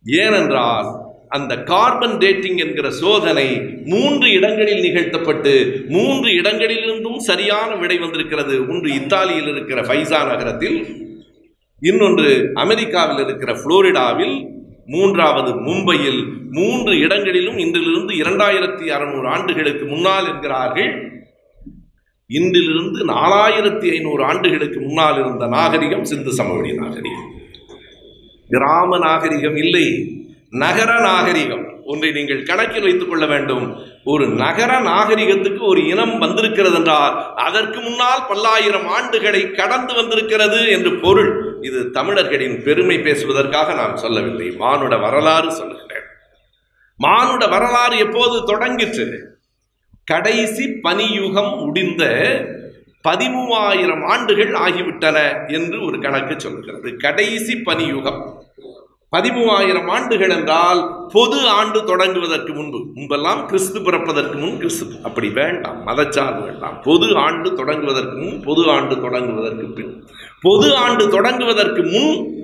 ஏனென்றால் 0.06 1.02
அந்த 1.28 1.64
கார்பன் 1.64 2.18
டேட்டிங் 2.18 2.58
என்கிற 2.58 2.92
சோதனை 2.92 3.60
மூன்று 3.86 4.32
இடங்களில் 4.32 4.82
நிகழ்த்தப்பட்டு 4.82 5.86
மூன்று 5.88 6.30
இடங்களிலிருந்தும் 6.30 7.18
சரியான 7.18 7.76
விடை 7.76 7.98
வந்திருக்கிறது. 7.98 8.70
ஒன்று 8.70 8.94
இத்தாலியில் 8.94 9.48
இருக்கிற 9.48 9.82
ஃபைசா 9.82 10.28
நகரத்தில் 10.28 11.02
இன்னொன்று 11.82 12.52
அமெரிக்காவில் 12.54 13.26
இருக்கிற 13.26 13.54
புளோரிடாவில் 13.54 14.48
மூன்றாவது 14.86 15.52
மும்பையில். 15.52 16.22
மூன்று 16.52 16.98
இடங்களிலும் 16.98 17.58
இன்றிலிருந்து 17.58 18.14
இரண்டாயிரத்தி 18.14 18.90
அறுநூறு 18.90 19.28
ஆண்டுகளுக்கு 19.28 19.86
முன்னால் 19.86 20.34
என்கிறார்கள் 20.34 21.12
இன்றிலிருந்து 22.38 23.06
நாலாயிரத்தி 23.06 23.91
ஐநூறு 23.91 24.24
ஆண்டுகளுக்கு 24.24 24.80
முன்னால் 24.80 25.19
இருந்த 25.19 25.48
நாகரிகம் 25.48 26.06
சிந்து 26.06 26.34
சமவெளி 26.34 26.74
நாகரிகம். 26.74 27.32
கிராம 28.50 28.98
நாகரிகம் 28.98 29.56
இல்லை 29.56 29.86
நகர 30.50 31.00
நாகரிகம். 31.00 31.65
ஒன்றை 31.86 32.12
நீங்கள் 32.12 32.43
கணக்கில் 32.43 32.82
வைத்துக் 32.82 33.10
கொள்ள 33.10 33.26
வேண்டும். 33.26 33.78
ஒரு 34.04 34.28
நகர 34.28 34.80
நாகரிகத்துக்கு 34.80 35.65
ஒரு 35.65 35.88
இனம் 35.88 36.17
வந்திருக்கிறது 36.17 36.76
என்றால் 36.76 37.34
அதற்கு 37.36 37.80
முன்னால் 37.80 38.26
பல்லாயிரம் 38.28 38.88
ஆண்டுகளை 38.88 39.52
கடந்து 39.52 39.93
வந்திருக்கிறது 39.93 40.67
என்று 40.67 41.00
பொருள். 41.00 41.58
இது 41.62 41.89
தமிழர்களின் 41.89 42.63
பெருமை 42.63 43.00
பேசுவதற்காக 43.00 43.74
நான் 43.74 43.98
சொல்லவில்லை. 43.98 44.50
மானுட 44.52 44.98
வரலாறு 44.98 45.52
சொல்லுகிறேன். 45.54 46.08
மானுட 46.98 47.48
வரலாறு 47.48 47.98
எப்போது 47.98 48.36
தொடங்கிற்று? 48.46 49.33
கடைசி 50.06 50.63
பனியுகம் 50.84 51.60
முடிந்த 51.60 52.04
பதிமூவாயிரம் 53.08 54.06
ஆண்டுகள் 54.06 54.52
ஆகிவிட்டன 54.52 55.48
என்று 55.48 55.86
ஒரு 55.86 56.00
கணக்கு 56.00 56.39
சொல்கிறது 56.39 56.96
கடைசி 56.96 57.54
பனியுகம். 57.54 58.42
பதிமூவாயிரம் 59.12 59.88
ஆண்டுகள் 59.88 60.30
என்றால் 60.30 61.08
பொது 61.13 61.48
ஆண்டு 61.48 61.82
தொடங்குவதற்கு 61.82 62.54
முன்பு. 62.54 62.86
முன்பெல்லாம் 62.96 63.46
கிறிஸ்து 63.46 63.82
பிறப்பதற்கு 63.82 64.38
முன் 64.38 64.58
கிறிஸ்து 64.58 64.96
அப்படி 65.04 65.30
வேண்டாம். 65.30 65.88
மதச்சார்பு 65.88 66.44
வேண்டாம். 66.44 66.82
பொது 66.82 67.16
ஆண்டு 67.16 67.52
தொடங்குவதற்கு 67.52 68.16
முன் 68.24 68.42
பொது 68.42 68.72
ஆண்டு 68.72 68.96
தொடங்குவதற்கு 68.96 69.74
பின். 69.74 70.08
பொது 70.42 70.76
ஆண்டு 70.76 71.22
தொடங்குவதற்கு 71.22 71.92
முன் 71.92 72.42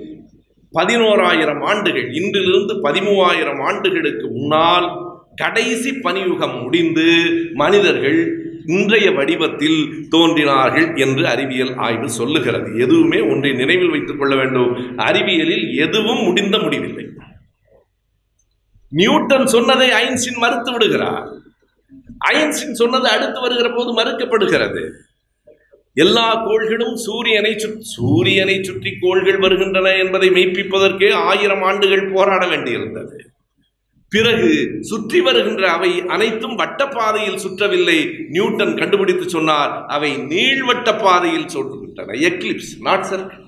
பதினோராயிரம் 0.74 1.64
ஆண்டுகள். 1.64 2.12
இன்றிலிருந்து 2.12 2.74
பதிமூவாயிரம் 2.82 3.62
ஆண்டுகளுக்கு 3.62 4.30
முன்னால் 4.30 5.09
கடைசி 5.36 5.90
பனியுகம் 5.90 6.62
முடிந்து 6.62 7.30
மனிதர்கள் 7.54 8.48
இன்றைய 8.66 9.10
வடிவத்தில் 9.10 10.08
தோன்றினார்கள் 10.08 10.96
என்று 10.96 11.28
அறிவியல் 11.28 11.74
ஆய்வு 11.74 12.10
சொல்லுகிறது. 12.10 12.78
எதுவுமே 12.78 13.20
ஒன்றை 13.20 13.52
நினைவில் 13.52 13.88
வைத்துக் 13.88 14.18
கொள்ள 14.18 14.36
வேண்டும். 14.36 14.96
அறிவியலில் 14.96 15.76
எதுவும் 15.76 16.22
முடிந்த 16.22 16.58
முடிவில்லை. 16.58 17.06
நியூட்டன் 18.88 19.46
சொன்னதை 19.46 19.90
ஐன்ஸ்டின் 19.90 20.36
மறுத்து 20.36 20.72
விடுகிறார். 20.72 21.28
ஐன்ஸ்டின் 22.34 22.72
சொன்னது 22.72 23.08
அடுத்து 23.08 23.40
வருகிற 23.40 23.70
போது 23.70 23.94
மறுக்கப்படுகிறது. 23.94 24.90
எல்லா 25.94 26.34
கோள்களும் 26.34 26.96
சூரியனை 26.96 27.58
சுற்றி 27.58 27.80
சூரியனை 27.80 28.62
சுற்றி 28.62 28.96
கோள்கள் 29.00 29.38
வருகின்றன 29.38 29.94
என்பதை 29.94 30.30
மெய்ப்பிப்பதற்கே 30.30 31.12
ஆயிரம் 31.12 31.62
ஆண்டுகள் 31.62 32.12
போராட 32.12 32.46
வேண்டியிருந்தது. 32.46 33.29
பிறகு 34.10 34.76
சுற்றி 34.80 35.20
வருகின்ற 35.20 35.70
அவை 35.70 36.06
அனைத்தும் 36.06 36.58
வட்டப்பாதையில் 36.58 37.42
சுற்றவில்லை. 37.44 38.28
நியூட்டன் 38.28 38.78
கண்டுபிடித்து 38.78 39.28
சொன்னார் 39.28 39.86
அவை 39.86 40.16
நீள்வட்ட 40.16 40.98
பாதையில் 41.02 41.46
சுற்றுகின்றன. 41.46 42.16
எக்லிப்ஸ் 42.30 42.72
நாட் 42.80 43.06
சர்க்கிள் 43.10 43.46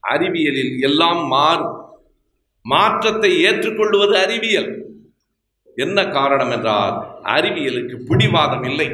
அறிவியலில் 0.00 0.80
எல்லாம் 0.80 1.26
மாறும். 1.26 1.76
மாற்றத்தை 2.62 3.40
ஏற்றுக்கொள்வது 3.42 4.16
அறிவியல். 4.18 4.70
என்ன 5.76 6.06
காரணம் 6.06 6.50
என்றால் 6.50 6.96
அறிவியலுக்கு 7.24 7.96
பிடிவாதம் 8.06 8.62
இல்லை. 8.62 8.88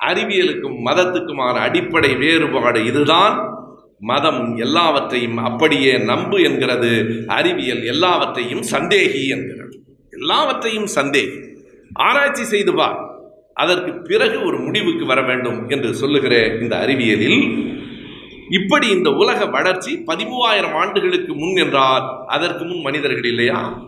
அறிவியலுக்கும் 0.00 0.78
மதத்துக்குமான 0.84 1.56
அடிப்படை 1.68 2.16
வேறுபாடு 2.16 2.84
இதுதான். 2.84 3.36
மதம் 4.00 4.56
எல்லாவற்றையும் 4.56 5.36
அப்படியே 5.36 5.98
நம்பு 5.98 6.42
என்கிறது 6.42 7.22
அறிவியல் 7.26 7.84
எல்லாவற்றையும் 7.84 8.62
சந்தேகி 8.62 9.28
என்கிறது. 9.28 9.82
எல்லாவற்றையும் 10.10 10.86
சந்தேகி. 10.86 11.38
ஆராய்ச்சி 11.92 12.44
செய்து 12.44 12.74
பார் 12.74 13.08
அதற்கு 13.54 13.92
பிறகு 13.92 14.44
ஒரு 14.44 14.58
முடிவுக்கு 14.58 15.06
வர 15.06 15.22
வேண்டும் 15.22 15.68
என்று 15.68 15.94
சொல்லுகிற 15.94 16.46
இந்த 16.46 16.76
அறிவியலில். 16.76 17.68
இப்படி 18.50 18.88
இந்த 18.88 19.10
உலக 19.10 19.46
வளர்ச்சி 19.46 20.02
பதிமூவாயிரம் 20.06 20.72
ஆண்டுகளுக்கு 20.72 21.34
முன் 21.34 21.56
என்றால் 21.56 22.24
அதற்கு 22.26 22.64
முன் 22.64 22.80
மனிதர்கள் 22.80 23.24
இல்லையா? 23.24 23.82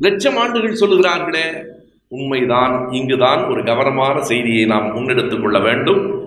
லட்சம் 0.00 0.36
ஆண்டுகள் 0.36 0.78
சொல்லுகிறார்களே. 0.78 1.64
உண்மைதான் 2.08 2.90
இங்குதான் 2.90 3.44
ஒரு 3.44 3.64
கவனமான 3.64 4.22
செய்தியை 4.22 4.64
நாம் 4.64 4.96
முன்னெடுத்துக் 4.96 5.40
கொள்ள 5.40 5.58
வேண்டும். 5.58 6.25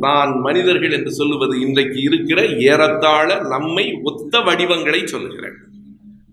நான் 0.00 0.40
மனிதர்கள் 0.40 0.92
என்று 0.92 1.12
சொல்லுவது 1.12 1.60
இன்றைக்கு 1.60 2.00
இருக்கிற 2.02 2.46
ஏறத்தாழ 2.46 3.40
நம்மை 3.42 3.98
ஒத்த 4.02 4.40
வடிவங்களை 4.40 5.06
சொல்லுகிறேன். 5.06 5.52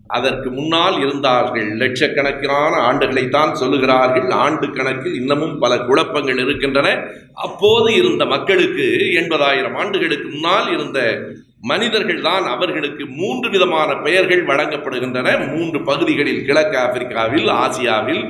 அதற்கு 0.07 0.51
முன்னால் 0.51 0.99
இருந்தார்கள் 0.99 1.77
லட்சக்கணக்கான 1.77 2.73
ஆண்டுகளைத்தான் 2.77 3.53
சொல்லுகிறார்கள். 3.59 4.29
ஆண்டு 4.29 4.71
கணக்கில் 4.71 5.13
இன்னமும் 5.13 5.59
பல 5.59 5.77
குழப்பங்கள் 5.77 6.37
இருக்கின்றன. 6.37 7.03
அப்போது 7.33 7.93
இருந்த 7.93 8.25
மக்களுக்கு 8.25 8.83
எண்பதாயிரம் 9.21 9.77
ஆண்டுகளுக்கு 9.77 10.29
முன்னால் 10.29 10.73
இருந்த 10.73 11.27
மனிதர்கள் 11.69 12.21
தான் 12.21 12.45
அவர்களுக்கு 12.53 13.03
மூன்று 13.19 13.47
விதமான 13.49 13.89
பெயர்கள் 14.05 14.43
வழங்கப்படுகின்றன. 14.45 15.27
மூன்று 15.51 15.79
பகுதிகளில் 15.89 16.45
கிழக்கு 16.47 16.77
ஆப்பிரிக்காவில் 16.77 17.49
ஆசியாவில் 17.63 18.21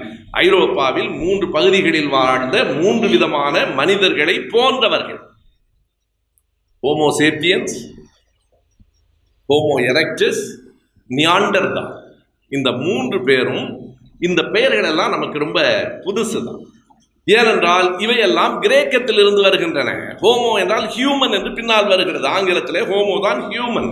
ஐரோப்பாவில் 0.43 1.09
மூன்று 1.21 1.47
பகுதிகளில் 1.49 2.09
வாழ்ந்த 2.15 2.57
மூன்று 2.81 3.07
விதமான 3.09 3.65
மனிதர்களை 3.79 4.35
போன்றவர்கள். 4.53 5.21
ஹோமோசேப்பியன்ஸ் 6.83 7.77
ஹோமோ 9.49 9.73
நியாண்டர் 11.09 11.71
தான் 11.77 11.91
இந்த 12.51 12.69
மூன்று 12.83 13.17
பேரும் 13.23 13.65
இந்த 14.27 14.41
பெயர்களெல்லாம் 14.53 15.13
நமக்கு 15.15 15.37
ரொம்ப 15.39 15.59
புதுசு 16.05 16.39
தான் 16.47 16.61
ஏனென்றால் 17.27 17.87
இவையெல்லாம் 17.99 18.61
கிரேக்கத்திலிருந்து 18.61 19.41
வருகின்றன. 19.41 19.89
ஹோமோ 20.21 20.51
என்றால் 20.61 20.87
ஹியூமன் 20.95 21.35
என்று 21.37 21.51
பின்னால் 21.53 21.87
வருகிறது. 21.87 22.27
ஆங்கிலத்திலே 22.27 22.81
ஹோமோ 22.91 23.15
தான் 23.21 23.41
human. 23.51 23.91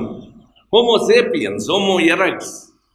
Homo 0.74 0.96
sapiens 1.10 1.68
homo 1.72 1.96
erectus 2.14 2.54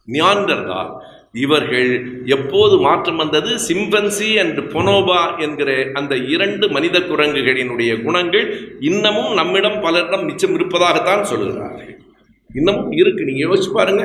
Neanderthal 0.09 0.93
இவர்கள் 1.33 1.89
எப்போது 2.27 2.75
மாற்றம் 2.79 3.17
வந்தது? 3.17 3.51
சிம்பன்சி 3.69 4.29
அண்ட் 4.43 4.59
பொனோபா 4.75 5.39
என்கிற 5.39 5.71
அந்த 5.95 6.15
இரண்டு 6.17 6.67
மனித 6.71 6.99
குரங்குகளினுடைய 7.01 8.03
குணங்கள் 8.03 8.47
இன்னமும் 8.81 9.33
நம்மிடம் 9.35 9.81
பலரிடம் 9.83 10.25
மிச்சம் 10.25 10.55
இருப்பதாகத்தான் 10.55 11.25
சொல்லுகிறார்கள். 11.31 11.91
இன்னமும் 12.51 12.93
இருக்கு. 12.93 13.25
நீங்க 13.25 13.43
யோசிச்சு 13.47 13.73
பாருங்க. 13.73 14.05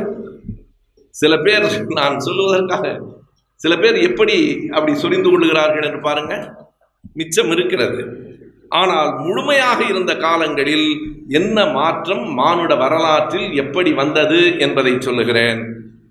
சில 1.15 1.33
பேர் 1.37 1.67
நான் 1.99 2.17
சொல்லுவதற்காக 2.19 2.85
சில 3.61 3.77
பேர் 3.77 3.95
எப்படி 3.95 4.67
அப்படி 4.71 4.95
சொரிந்து 4.95 5.29
கொள்ளுகிறார்கள் 5.29 5.83
என்று 5.83 5.99
பாருங்க. 5.99 6.33
மிச்சம் 7.13 7.51
இருக்கிறது. 7.51 8.01
ஆனால் 8.69 9.17
முழுமையாக 9.17 9.83
இருந்த 9.83 10.17
காலங்களில் 10.17 10.87
என்ன 11.27 11.65
மாற்றம் 11.65 12.33
மானுட 12.33 12.75
வரலாற்றில் 12.75 13.53
எப்படி 13.53 13.93
வந்தது 13.93 14.59
என்பதை 14.59 14.95
சொல்லுகிறேன். 14.99 15.61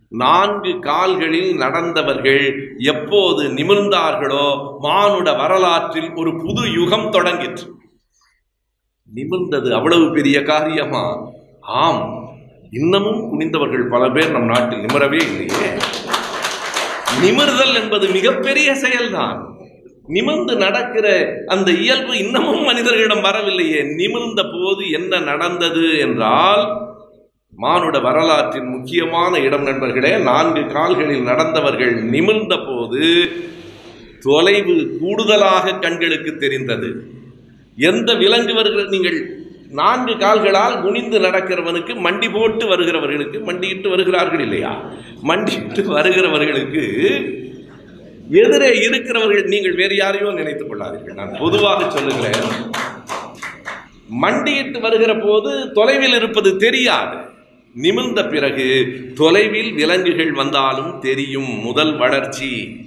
நான்கு 0.08 0.78
கால்களில் 0.78 1.56
நடந்தவர்கள் 1.56 2.74
எப்போது 2.78 3.42
நிமிர்ந்தார்களோ 3.48 4.76
மானுட 4.78 5.32
வரலாற்றில் 5.32 6.10
ஒரு 6.14 6.36
புது 6.36 6.72
யுகம் 6.72 7.10
தொடங்கிற்று. 7.12 7.66
நிமிர்ந்தது 9.14 9.74
அவ்வளவு 9.74 10.12
பெரிய 10.12 10.42
காரியமா? 10.42 11.04
ஆம். 11.60 12.28
இன்னமும் 12.70 13.20
குனிந்தவர்கள் 13.28 13.90
பல 13.90 14.10
பேர் 14.10 14.30
நம் 14.30 14.44
நாட்டில் 14.44 14.78
நிமிரவே 14.78 15.20
இல்லையே. 15.22 15.70
நிமிர்தல் 17.22 17.74
என்பது 17.74 18.08
மிகப்பெரிய 18.08 18.72
செயல்தான். 18.72 19.38
நிமிர்ந்து 20.06 20.56
நடக்கிற 20.56 21.28
அந்த 21.46 21.70
இயல்பு 21.70 22.18
இன்னமும் 22.18 22.62
மனிதர்களிடம் 22.62 23.20
வரவில்லையே. 23.20 23.82
நிமிர்ந்த 23.82 24.42
போது 24.42 24.90
என்ன 24.90 25.18
நடந்தது 25.18 25.98
என்றால் 25.98 26.80
மானுட 27.56 27.98
வரலாற்றின் 27.98 28.68
முக்கியமான 28.68 29.38
இடம் 29.38 29.62
நண்பர்களே 29.62 30.18
நான்கு 30.18 30.66
கால்களில் 30.66 31.22
நடந்தவர்கள் 31.22 32.02
நிமிர்ந்த 32.02 32.56
போது 32.56 33.28
தொலைவு 34.20 34.98
கூடுதலாக 35.00 35.78
கண்களுக்கு 35.78 36.36
தெரிந்தது. 36.36 36.88
எந்த 37.76 38.14
விலங்கு 38.14 38.54
வருகிறது 38.54 38.88
நீங்கள் 38.88 39.37
நான்கு 39.70 40.16
கால்களால் 40.16 40.82
குனிந்து 40.82 41.18
நடக்கிறவனுக்கு 41.18 41.92
மண்டி 42.06 42.32
போட்டு 42.32 42.66
வருகிறவர்களுக்கு 42.66 43.42
மண்டியிட்டு 43.42 43.88
வருகிறார்கள் 43.88 44.40
இல்லையா? 44.40 44.90
மண்டியிட்டு 45.22 45.82
வருகிறவர்களுக்கு 45.82 46.84
எதிரே 48.30 48.78
இருக்கிறவர்கள் 48.78 49.44
நீங்கள் 49.44 49.74
வேறு 49.74 49.96
யாரையோ 49.96 50.30
நினைத்துக் 50.30 50.72
கொள்ளாதீர்கள். 50.72 51.14
நான் 51.14 51.36
பொதுவாக 51.38 51.90
சொல்லுகிறேன் 51.90 52.70
மண்டியிட்டு 54.08 54.80
வருகிற 54.80 55.16
போது 55.16 55.72
தொலைவில் 55.72 56.14
இருப்பது 56.14 56.56
தெரியாது. 56.56 57.16
நிமிர்ந்த 57.74 58.26
பிறகு 58.26 58.88
தொலைவில் 59.14 59.72
விலங்குகள் 59.72 60.32
வந்தாலும் 60.32 61.00
தெரியும் 61.00 61.60
முதல் 61.60 61.96
வளர்ச்சி. 61.96 62.80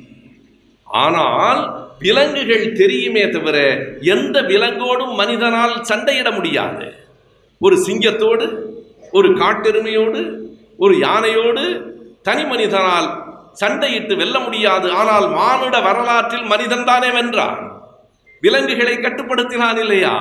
ஆனால் 0.83 1.80
விலங்குகள் 2.01 2.71
தெரியுமே 2.71 3.29
தவிர 3.29 3.57
எந்த 4.01 4.41
விலங்கோடும் 4.41 5.13
மனிதனால் 5.15 5.75
சண்டையிட 5.81 6.31
முடியாது. 6.31 6.93
ஒரு 7.59 7.75
சிங்கத்தோடு 7.75 8.45
ஒரு 9.11 9.29
காட்டெருமையோடு 9.29 10.21
ஒரு 10.77 10.93
யானையோடு 10.95 11.81
தனி 12.21 12.43
மனிதனால் 12.45 13.09
சண்டையிட்டு 13.65 14.15
வெல்ல 14.15 14.39
முடியாது. 14.39 14.91
ஆனால் 14.91 15.29
மானுட 15.29 15.79
வரலாற்றில் 15.79 16.43
மனிதன் 16.43 16.85
தானே 16.85 17.07
வென்றான். 17.07 17.71
விலங்குகளை 18.41 18.93
கட்டுப்படுத்தினான் 18.93 19.77
இல்லையா? 19.77 20.15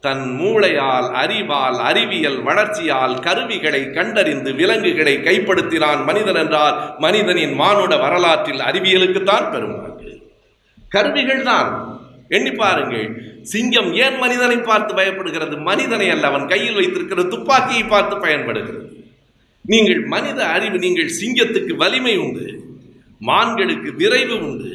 தன் 0.00 0.24
மூளையால் 0.40 1.12
அறிவால் 1.12 1.78
அறிவியல் 1.78 2.42
வளர்ச்சியால் 2.42 3.20
கருவிகளை 3.20 3.90
கண்டறிந்து 3.90 4.52
விலங்குகளை 4.54 5.14
கைப்படுத்தினான் 5.18 6.04
மனிதன் 6.04 6.34
என்றால் 6.34 6.94
மனிதனின் 6.98 7.54
மானுட 7.54 7.96
வரலாற்றில் 7.96 8.58
அறிவியலுக்குத்தான் 8.58 9.50
பெருமை. 9.50 9.93
கருவிகள் 10.94 11.42
தான் 11.50 11.70
எண்ணி 12.36 12.52
பாருங்கள். 12.60 13.08
சிங்கம் 13.52 13.90
ஏன் 14.04 14.16
மனிதனை 14.24 14.58
பார்த்து 14.68 14.92
பயப்படுகிறது? 14.94 15.56
மனிதனை 15.70 16.06
அல்ல 16.14 16.26
அவன் 16.26 16.46
கையில் 16.52 16.78
வைத்திருக்கிற 16.80 17.22
துப்பாக்கியை 17.32 17.84
பார்த்து 17.84 18.14
பயன்படுகிறது. 18.18 18.88
நீங்கள் 19.64 20.00
மனித 20.14 20.38
அறிவு 20.54 20.78
நீங்கள் 20.78 21.14
சிங்கத்துக்கு 21.20 21.74
வலிமை 21.82 22.14
உண்டு. 22.24 22.46
மான்களுக்கு 23.28 23.90
விரைவு 24.00 24.36
உண்டு. 24.46 24.72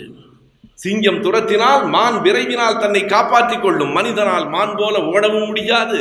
சிங்கம் 0.84 1.22
துரத்தினால் 1.24 1.82
மான் 1.96 2.18
விரைவினால் 2.26 2.80
தன்னை 2.80 3.02
காப்பாற்றிக் 3.06 3.64
கொள்ளும். 3.64 3.94
மனிதனால் 3.98 4.46
மான் 4.56 4.76
போல 4.78 4.98
ஓடவும் 5.14 5.48
முடியாது. 5.50 6.00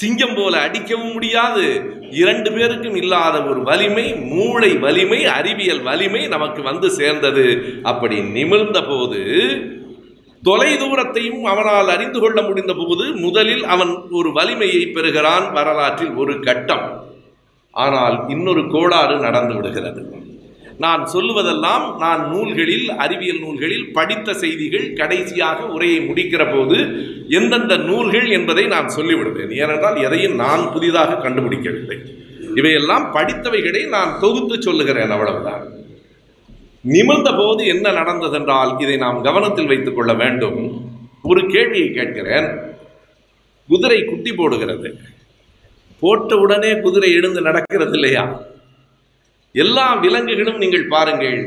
சிங்கம் 0.00 0.34
போல 0.34 0.54
அடிக்கவும் 0.60 1.12
முடியாது. 1.12 1.64
இரண்டு 2.22 2.50
பேருக்கும் 2.52 2.96
இல்லாத 2.96 3.36
ஒரு 3.42 3.60
வலிமை 3.62 4.06
மூளை 4.32 4.70
வலிமை 4.84 5.20
அறிவியல் 5.36 5.82
வலிமை 5.82 6.22
நமக்கு 6.28 6.62
வந்து 6.62 6.90
சேர்ந்தது. 6.90 7.46
அப்படி 7.82 8.16
நிமிர்ந்த 8.36 8.80
போது 8.82 9.22
தொலை 10.42 10.70
தூரத்தையும் 10.76 11.42
அவனால் 11.42 11.88
அறிந்து 11.88 12.20
கொள்ள 12.20 12.42
முடிந்த 12.42 12.72
போது 12.78 13.04
முதலில் 13.16 13.64
அவன் 13.64 13.92
ஒரு 14.10 14.32
வலிமையை 14.32 14.82
பெறுகிறான் 14.86 15.46
வரலாற்றில் 15.52 16.14
ஒரு 16.14 16.34
கட்டம். 16.40 16.86
ஆனால் 17.74 18.16
இன்னொரு 18.28 18.64
கோளாறு 18.70 19.16
நடந்து 19.18 19.54
விடுகிறது. 19.54 20.02
நான் 20.78 21.08
சொல்லுவதெல்லாம் 21.12 21.98
நான் 21.98 22.28
நூல்களில் 22.28 22.90
அறிவியல் 22.90 23.40
நூல்களில் 23.40 23.92
படித்த 23.92 24.34
செய்திகள் 24.34 24.92
கடைசியாக 24.92 25.66
உரையை 25.66 26.08
முடிக்கிற 26.08 26.52
போது 26.52 26.76
எந்தெந்த 27.28 27.76
நூல்கள் 27.76 28.28
என்பதை 28.28 28.66
நான் 28.66 28.92
சொல்லிவிடுவேன். 28.96 29.54
ஏனென்றால் 29.54 30.02
எதையும் 30.02 30.34
நான் 30.34 30.72
புதிதாக 30.72 31.28
கண்டுபிடிக்கவில்லை. 31.28 31.98
இவையெல்லாம் 32.56 33.14
படித்தவைகளை 33.14 33.88
நான் 33.88 34.20
தொகுத்து 34.20 34.62
சொல்லுகிறேன் 34.62 35.10
அவ்வளவுதான். 35.10 35.68
நிமிர்ந்த 36.80 37.32
போது 37.32 37.66
என்ன 37.66 37.92
நடந்ததென்றால் 37.92 38.80
இதை 38.80 38.96
நாம் 38.96 39.22
கவனத்தில் 39.22 39.66
வைத்துக் 39.66 39.96
கொள்ள 39.96 40.14
வேண்டும். 40.14 40.90
ஒரு 41.22 41.46
கேள்வியை 41.46 41.90
கேட்கிறேன். 41.90 42.48
குதிரை 43.68 44.04
குட்டி 44.04 44.32
போடுகிறது. 44.32 44.96
போட்ட 46.00 46.36
உடனே 46.36 46.80
குதிரை 46.80 47.12
எழுந்து 47.12 47.40
நடக்கிறது 47.40 47.92
இல்லையா? 47.92 48.42
எல்லா 49.54 49.86
விலங்குகளும் 49.94 50.60
நீங்கள் 50.62 50.86
பாருங்கள். 50.88 51.40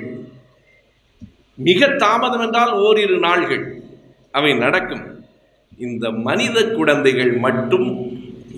மிக 1.68 1.88
தாமதம் 1.88 2.43
என்றால் 2.45 2.74
ஓரிரு 2.86 3.18
நாள்கள். 3.20 3.66
அவை 4.32 4.53
நடக்கும். 4.53 5.06
இந்த 5.78 6.12
மனித 6.28 6.58
குழந்தைகள் 6.78 7.34
மட்டும் 7.45 7.88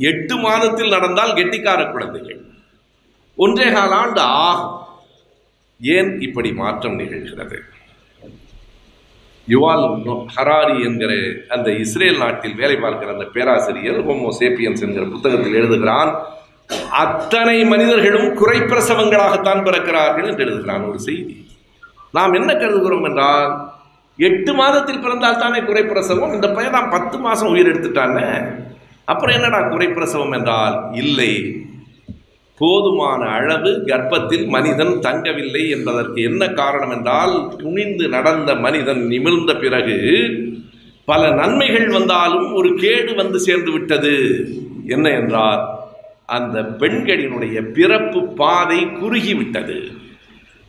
எட்டு 0.10 0.36
மாதத்தில் 0.36 0.94
நடந்தால் 0.96 1.36
கெட்டிக்கார 1.40 1.92
குழந்தைகள். 1.92 2.42
ஒன்றே 3.38 3.72
கால் 3.72 3.96
ஆண்டு 4.02 4.22
ஆகும். 4.22 4.76
ஏன் 5.82 6.22
இப்படி 6.22 6.50
மாற்றம் 6.54 7.00
நிகழ்கிறது? 7.00 7.58
யுவால் 9.48 9.86
ஹராரி 10.36 10.78
என்கிற 10.84 11.12
அந்த 11.48 11.72
இஸ்ரேல் 11.84 12.18
நாட்டில் 12.18 12.56
வேலை 12.56 12.78
பார்க்கிற 12.78 13.12
அந்த 13.14 13.26
பேராசிரியர் 13.36 14.00
ஹோமோ 14.08 14.32
சேப்பியன்ஸ் 14.40 14.84
என்கிற 14.88 15.06
புத்தகத்தில் 15.06 15.54
எழுதுகிறான் 15.54 16.12
அத்தனை 16.90 17.64
மனிதர்களும் 17.64 18.38
குறைப்பிரசவங்களாகத்தான் 18.38 19.64
பிறக்கிறார்கள் 19.64 20.28
என்று 20.28 20.46
எழுதுகிறான் 20.46 20.90
ஒரு 20.90 21.00
செய்தி. 21.00 21.46
நாம் 22.12 22.34
என்ன 22.34 22.54
கருதுகிறோம் 22.54 23.04
என்றால் 23.04 23.72
எட்டு 24.20 24.54
மாதத்தில் 24.54 25.00
பிறந்தால் 25.00 25.38
தானே 25.38 25.60
குறைப்பிரசவம்? 25.60 26.34
இந்த 26.34 26.50
பையன் 26.50 26.72
தான் 26.72 26.90
பத்து 26.90 27.18
மாதம் 27.18 27.50
உயிர் 27.50 27.68
எடுத்துட்டானே. 27.68 28.54
அப்புறம் 29.06 29.36
என்னடா 29.36 29.60
குறைப்பிரசவம் 29.60 30.32
என்றால் 30.32 30.90
இல்லை. 30.94 31.64
போதுமான 32.56 33.26
அளவு 33.26 33.84
கர்ப்பத்தில் 33.86 34.48
மனிதன் 34.48 35.00
தங்கவில்லை 35.00 35.70
என்பதற்கு 35.70 36.22
என்ன 36.22 36.48
காரணம் 36.48 36.90
என்றால் 36.90 37.50
துணிந்து 37.58 38.10
நடந்த 38.10 38.56
மனிதன் 38.56 39.08
நிமிர்ந்த 39.08 39.56
பிறகு 39.56 39.98
பல 41.06 41.32
நன்மைகள் 41.32 41.88
வந்தாலும் 41.88 42.54
ஒரு 42.54 42.74
கேடு 42.74 43.16
வந்து 43.16 43.40
சேர்ந்து 43.40 43.72
விட்டது. 43.72 44.16
என்ன 44.88 45.10
என்றால் 45.10 45.77
அந்த 46.36 46.62
பெண்களினுடைய 46.80 47.58
பிறப்பு 47.72 48.24
பாதை 48.24 48.80
குறுகிவிட்டது. 48.86 49.78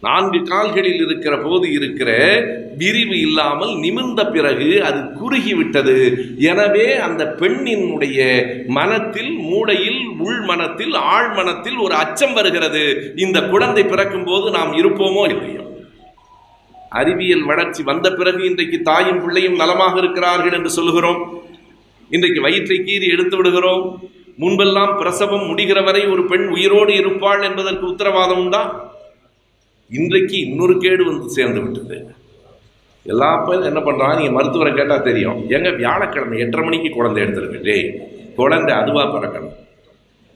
நான்கு 0.01 0.43
கால்களில் 0.43 1.01
இருக்கிற 1.07 1.39
போது 1.39 1.73
இருக்கிற 1.73 2.11
விரிவு 2.79 3.21
இல்லாமல் 3.21 3.77
நிமிர்ந்த 3.77 4.27
பிறகு 4.27 4.85
அது 4.85 5.01
குறுகிவிட்டது. 5.21 5.97
எனவே 6.37 6.97
அந்த 6.97 7.37
பெண்ணினுடைய 7.41 8.19
மனத்தில் 8.67 9.33
மூளையில் 9.39 10.07
உள் 10.19 10.41
மனத்தில் 10.41 10.95
ஆழ் 10.95 11.35
மனத்தில் 11.35 11.77
ஒரு 11.77 11.95
அச்சம் 11.95 12.33
வருகிறது. 12.33 13.13
இந்த 13.17 13.41
குழந்தை 13.43 13.85
பிறக்கும் 13.85 14.25
போது 14.25 14.51
நாம் 14.51 14.73
இருப்போமோ 14.73 15.25
இல்லையோ? 15.29 15.65
அறிவியல் 16.91 17.43
வளர்ச்சி 17.43 17.83
வந்த 17.83 18.13
பிறகு 18.13 18.45
இன்றைக்கு 18.45 18.81
தாயும் 18.83 19.21
பிள்ளையும் 19.25 19.57
நலமாக 19.57 19.99
இருக்கிறார்கள் 19.99 20.53
என்று 20.53 20.71
சொல்லுகிறோம். 20.71 21.43
இன்றைக்கு 22.11 22.41
வயிற்றை 22.41 22.79
கீறி 22.79 23.09
எடுத்து 23.09 23.37
விடுகிறோம். 23.37 24.11
முன்பெல்லாம் 24.41 24.99
பிரசவம் 24.99 25.47
முடிகிற 25.49 25.84
வரை 25.84 26.07
ஒரு 26.07 26.24
பெண் 26.24 26.47
உயிரோடு 26.47 26.95
இருப்பாள் 26.95 27.43
என்பதற்கு 27.43 27.86
உத்தரவாதம் 27.86 28.39
உண்டா? 28.39 28.93
இன்றைக்கு 29.91 30.36
இன்னொரு 30.41 30.78
கேடு 30.78 31.05
வந்து 31.05 31.28
சேர்ந்து 31.28 31.61
விட்டது. 31.61 32.16
எல்லா 33.03 33.36
பேரும் 33.36 33.62
என்ன 33.62 33.80
பண்ணுறான் 33.80 34.16
நீங்கள் 34.16 34.36
மருத்துவரை 34.36 34.74
கேட்டால் 34.74 35.03
தெரியும். 35.03 35.49
எங்கள் 35.49 35.76
வியாழக்கிழமை 35.76 36.39
எட்டரை 36.39 36.64
மணிக்கு 36.64 36.91
குழந்தை 36.91 37.22
எடுத்துருக்கு. 37.22 37.76
குழந்தை 38.36 38.74
அதுவாக 38.74 39.09
பிறக்கணும். 39.14 39.57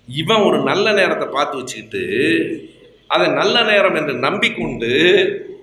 இவன் 0.09 0.43
ஒரு 0.43 0.59
நல்ல 0.59 0.93
நேரத்தை 0.93 1.29
பார்த்து 1.29 1.57
வச்சுக்கிட்டு 1.57 2.05
அதை 3.07 3.27
நல்ல 3.29 3.63
நேரம் 3.63 3.95
என்று 3.95 4.15
நம்பிக்கொண்டு 4.15 4.93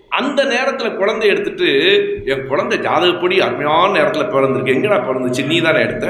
அந்த 0.10 0.44
நேரத்தில் 0.44 0.96
குழந்தை 0.96 1.28
எடுத்துட்டு 1.30 1.68
என் 2.26 2.48
குழந்தை 2.48 2.78
ஜாதகப்படி 2.78 3.36
அருமையான 3.40 3.92
நேரத்தில் 3.92 4.34
பிறந்திருக்கு. 4.36 4.76
எங்கடா 4.78 5.00
பிறந்துச்சு? 5.08 5.46
நீ 5.46 5.62
தானே 5.62 5.80
எடுத்த? 5.80 6.08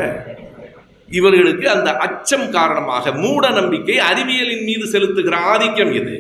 இவர்களுக்கு 1.12 1.66
அந்த 1.70 1.90
அச்சம் 2.06 2.48
காரணமாக 2.58 3.12
மூட 3.22 3.46
நம்பிக்கை 3.50 3.98
அறிவியலின் 4.10 4.66
மீது 4.70 4.86
செலுத்துகிற 4.94 5.38
ஆதிக்கம் 5.54 5.94
இது. 6.00 6.16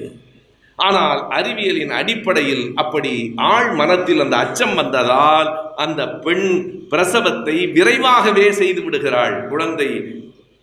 ஆனால் 0.79 1.19
அறிவியலின் 1.37 1.93
அடிப்படையில் 1.99 2.65
அப்படி 2.75 3.13
ஆள் 3.53 3.71
மனத்தில் 3.79 4.23
அந்த 4.25 4.35
அச்சம் 4.37 4.75
வந்ததால் 4.75 5.49
அந்த 5.75 6.01
பெண் 6.25 6.47
பிரசவத்தை 6.91 7.55
விரைவாகவே 7.77 8.47
செய்து 8.61 8.83
விடுகிறாள். 8.83 9.35
குழந்தை 9.51 9.89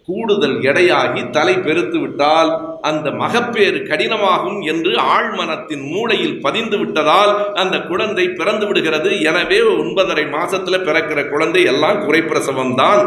கூடுதல் 0.08 0.56
எடையாகி 0.70 1.22
தலை 1.36 1.54
பெருத்து 1.58 1.98
விட்டால் 2.00 2.50
அந்த 2.80 3.06
மகப்பேறு 3.22 3.78
கடினமாகும் 3.88 4.60
என்று 4.72 4.92
ஆழ்மனத்தின் 5.14 5.84
மூளையில் 5.92 6.36
பதிந்து 6.40 6.76
விட்டதால் 6.78 7.32
அந்த 7.62 7.76
குழந்தை 7.90 8.26
பிறந்து 8.40 8.66
விடுகிறது. 8.66 9.10
எனவே 9.30 9.58
ஒன்பதரை 9.82 10.24
மாசத்துல 10.36 10.78
பிறக்கிற 10.88 11.22
குழந்தை 11.32 11.62
எல்லாம் 11.72 11.98
குறைப்பிரசவம் 12.06 12.74
தான் 12.74 13.02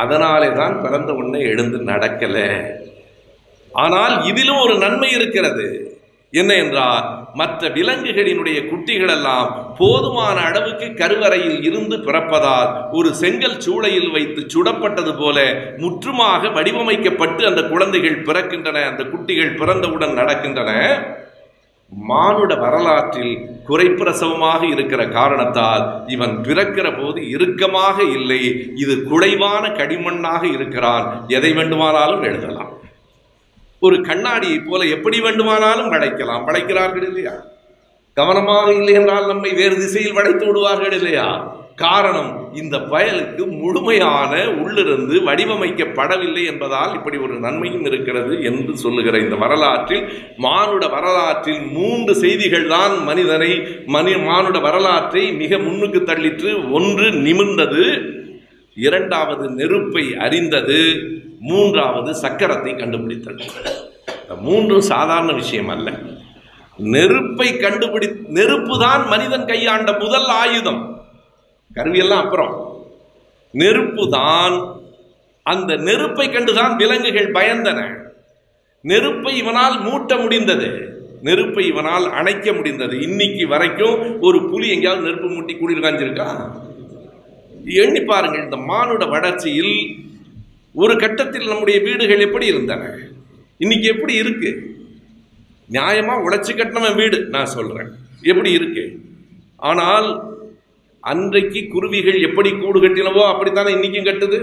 அதனாலே 0.00 0.50
தான் 0.52 0.76
பிறந்த 0.80 1.10
உடனே 1.12 1.40
எழுந்து 1.52 1.78
நடக்கலை. 1.92 2.48
ஆனால் 3.72 4.14
இதிலும் 4.24 4.62
ஒரு 4.66 4.74
நன்மை 4.84 5.10
இருக்கிறது. 5.10 5.66
என்ன 6.32 6.52
என்றால் 6.54 7.06
மற்ற 7.34 7.68
விலங்குகளினுடைய 7.68 8.58
குட்டிகளெல்லாம் 8.68 9.48
போதுமான 9.78 10.36
அளவுக்கு 10.48 10.86
கருவறையில் 11.00 11.58
இருந்து 11.68 11.96
பிறப்பதால் 11.98 12.70
ஒரு 12.90 13.14
செங்கல் 13.14 13.58
சூளையில் 13.66 14.10
வைத்து 14.10 14.40
சுடப்பட்டது 14.54 15.12
போல 15.18 15.38
முற்றுமாக 15.82 16.52
வடிவமைக்கப்பட்டு 16.56 17.42
அந்த 17.46 17.62
குழந்தைகள் 17.62 18.24
பிறக்கின்றன 18.28 18.84
அந்த 18.90 19.04
குட்டிகள் 19.04 19.58
பிறந்தவுடன் 19.60 20.18
நடக்கின்றன. 20.20 20.70
மானுட 21.96 22.54
வரலாற்றில் 22.54 23.60
குறைப்பிரசவமாக 23.68 24.70
இருக்கிற 24.70 25.08
காரணத்தால் 25.08 26.02
இவன் 26.06 26.38
பிறக்கிற 26.42 27.02
போது 27.02 27.28
இறுக்கமாக 27.28 28.02
இல்லை. 28.02 28.72
இது 28.74 29.02
குறைவான 29.02 29.68
கடிமண்ணாக 29.68 30.44
இருக்கிறான். 30.44 31.24
எதை 31.28 31.52
வேண்டுமானாலும் 31.52 32.22
எழுதலாம். 32.22 32.72
ஒரு 33.80 34.00
கண்ணாடியை 34.00 34.58
போல 34.58 34.84
எப்படி 34.84 35.20
வேண்டுமானாலும் 35.20 35.92
வளைக்கலாம். 35.92 36.44
வளைக்கிறார்கள் 36.44 37.06
இல்லையா? 37.06 37.32
கவனமாக 38.14 38.72
இல்லை 38.72 38.94
என்றால் 38.94 39.26
நம்மை 39.26 39.52
வேறு 39.52 39.74
திசையில் 39.74 40.12
வளைத்து 40.12 40.46
விடுவார்கள் 40.46 40.92
இல்லையா? 40.92 41.56
காரணம் 41.76 42.54
இந்த 42.54 42.78
வயலுக்கு 42.78 43.46
முழுமையான 43.46 44.50
உள்ளிருந்து 44.50 45.20
வடிவமைக்கப்படவில்லை 45.20 46.44
என்பதால் 46.46 46.94
இப்படி 46.94 47.16
ஒரு 47.16 47.38
நன்மையும் 47.38 47.84
இருக்கிறது 47.84 48.44
என்று 48.44 48.76
சொல்லுகிற 48.76 49.18
இந்த 49.18 49.36
வரலாற்றில் 49.36 50.08
மானுட 50.36 50.88
வரலாற்றில் 50.88 51.60
மூன்று 51.60 52.14
செய்திகள் 52.14 52.68
தான் 52.68 53.04
மனிதனை 53.04 53.66
மனி 53.86 54.16
மானுட 54.16 54.58
வரலாற்றை 54.58 55.32
மிக 55.32 55.58
முன்னுக்கு 55.58 56.02
தள்ளிற்று. 56.02 56.70
ஒன்று 56.70 57.12
நிமிர்ந்தது 57.12 58.02
இரண்டாவது 58.74 59.48
நெருப்பை 59.48 60.16
அறிந்தது 60.16 60.96
மூன்றாவது 61.38 62.28
சக்கரத்தை 62.28 62.78
கண்டுபிடித்தது. 62.78 63.44
மூன்றும் 64.40 64.80
சாதாரண 64.80 65.32
விஷயம் 65.32 65.68
அல்ல. 65.68 65.90
நெருப்பை 66.76 67.48
கண்டுபிடி 67.48 68.16
நெருப்பு 68.28 68.78
தான் 68.78 69.08
மனிதன் 69.08 69.46
கையாண்ட 69.46 69.92
முதல் 69.92 70.26
ஆயுதம். 70.26 70.91
கருவியெல்லாம் 71.74 72.22
அப்புறம். 72.22 72.84
நெருப்பு 73.52 74.08
தான். 74.10 74.76
அந்த 75.42 75.76
நெருப்பை 75.76 76.28
கண்டுதான் 76.28 76.76
விலங்குகள் 76.76 77.32
பயந்தன. 77.32 78.10
நெருப்பை 78.82 79.36
இவனால் 79.36 79.80
மூட்ட 79.80 80.20
முடிந்தது. 80.20 80.96
நெருப்பை 81.22 81.66
இவனால் 81.66 82.10
அணைக்க 82.10 82.52
முடிந்தது. 82.52 83.00
இன்னைக்கு 83.00 83.46
வரைக்கும் 83.46 84.20
ஒரு 84.20 84.50
புலி 84.50 84.68
எங்கேயாவது 84.68 85.02
நெருப்பு 85.02 85.28
மூட்டி 85.28 85.58
குளிர் 85.58 85.78
காஞ்சிருக்கா 85.78 86.60
எண்ணி 87.64 88.00
பாருங்கள் 88.00 88.42
இந்த 88.42 88.56
மானுட 88.56 89.04
வளர்ச்சியில் 89.04 89.96
ஒரு 90.72 90.96
கட்டத்தில் 90.96 91.48
நம்முடைய 91.48 91.80
வீடுகள் 91.80 92.18
எப்படி 92.18 92.46
இருந்தன? 92.46 92.98
இன்னைக்கு 93.58 93.88
எப்படி 93.88 94.14
இருக்கு? 94.14 94.76
நியாயமா 95.70 96.14
உழைச்சி 96.26 96.56
கட்டினவன் 96.56 96.94
வீடு 96.94 97.24
நான் 97.24 97.46
சொல்றேன். 97.46 97.88
எப்படி 98.22 98.52
இருக்கு? 98.52 99.00
ஆனால் 99.56 100.31
அன்றைக்கு 101.10 101.60
குருவிகள் 101.72 102.18
எப்படி 102.26 102.50
கூடு 102.52 102.78
கட்டினவோ 102.80 103.22
அப்படித்தானே 103.30 103.70
இன்றைக்கும் 103.76 104.08
கட்டுது? 104.08 104.38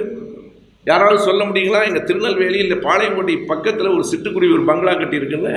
யாராவது 0.89 1.19
சொல்ல 1.27 1.41
முடியுங்களா? 1.43 1.81
எங்கள் 1.87 2.05
திருநெல்வேலி 2.09 2.57
இல்லை 2.57 2.77
பாளையங்கோட்டை 2.77 3.35
பக்கத்தில் 3.51 3.93
ஒரு 3.95 4.03
சிட்டுக்குருவி 4.11 4.53
ஒரு 4.57 4.65
பங்களா 4.69 4.93
கட்டியிருக்குன்னு 4.93 5.55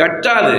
கட்டாது. 0.00 0.58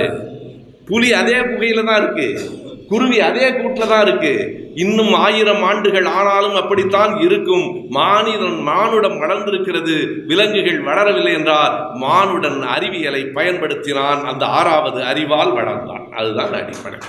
புலி 0.88 1.12
அதே 1.20 1.38
குகையில் 1.50 1.88
தான் 1.88 2.00
இருக்குது 2.02 2.60
குருவி 2.90 3.18
அதே 3.20 3.46
கூட்டில் 3.56 3.90
தான் 3.92 4.04
இருக்குது 4.06 4.60
இன்னும் 4.82 5.12
ஆயிரம் 5.26 5.62
ஆண்டுகள் 5.62 6.08
ஆனாலும் 6.18 6.56
அப்படித்தான் 6.60 7.12
இருக்கும். 7.26 7.64
மானிடன் 7.98 8.58
மானுடம் 8.68 9.18
வளர்ந்திருக்கிறது. 9.22 9.96
விலங்குகள் 10.30 10.80
வளரவில்லை 10.88 11.32
என்றால் 11.38 11.74
மானுடன் 12.04 12.58
அறிவியலை 12.76 13.22
பயன்படுத்தினான். 13.38 14.22
அந்த 14.32 14.46
ஆறாவது 14.60 15.02
அறிவால் 15.10 15.52
வளர்ந்தான். 15.58 16.06
அதுதான் 16.20 16.54
அடிப்படை. 16.62 17.00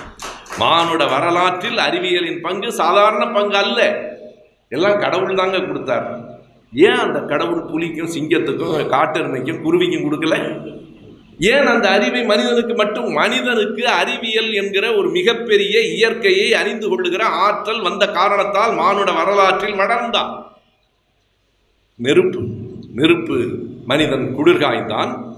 மானுட 0.58 1.06
வரலாற்றில் 1.06 1.76
அறிவியலின் 1.76 2.40
பங்கு 2.40 2.72
சாதாரண 2.72 3.26
பங்கு 3.26 3.56
அல்ல. 3.56 4.08
எல்லாம் 4.68 4.98
கடவுள் 4.98 5.34
தாங்க 5.34 5.60
கொடுத்தார். 5.60 6.20
ஏன் 6.74 6.98
அந்த 6.98 7.20
கடவுள் 7.20 7.62
புலிக்கும் 7.62 8.12
சிங்கத்துக்கும் 8.12 8.88
காட்டெருமைக்கும் 8.88 9.62
குருவிக்கும் 9.62 10.04
கொடுக்கல? 10.04 10.34
ஏன் 11.38 11.66
அந்த 11.66 11.88
அறிவை 11.88 12.24
மனிதனுக்கு 12.24 12.74
மட்டும் 12.74 13.12
மனிதனுக்கு 13.12 13.88
அறிவியல் 13.88 14.52
என்கிற 14.52 14.94
ஒரு 14.94 15.10
மிகப்பெரிய 15.10 15.80
இயற்கையை 15.80 16.54
அறிந்து 16.54 16.88
கொள்ளுகிற 16.88 17.24
ஆற்றல் 17.24 17.82
வந்த 17.82 18.08
காரணத்தால் 18.08 18.74
மானுட 18.74 19.12
வரலாற்றில் 19.12 19.78
வளர்ந்தான் 19.78 20.42
நெருப்பு. 21.96 22.42
நெருப்பு 22.94 23.58
மனிதன் 23.84 24.34
குளிர்காய்ந்தான். 24.38 25.36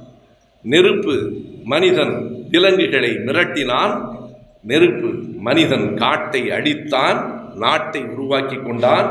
நெருப்பு 0.62 1.32
மனிதன் 1.64 2.44
விலங்குகளை 2.50 3.10
மிரட்டினான். 3.10 4.24
நெருப்பு 4.66 5.08
மனிதன் 5.38 5.94
காட்டை 5.94 6.42
அடித்தான் 6.50 7.18
நாட்டை 7.54 8.00
உருவாக்கி 8.04 8.56
கொண்டான். 8.56 9.08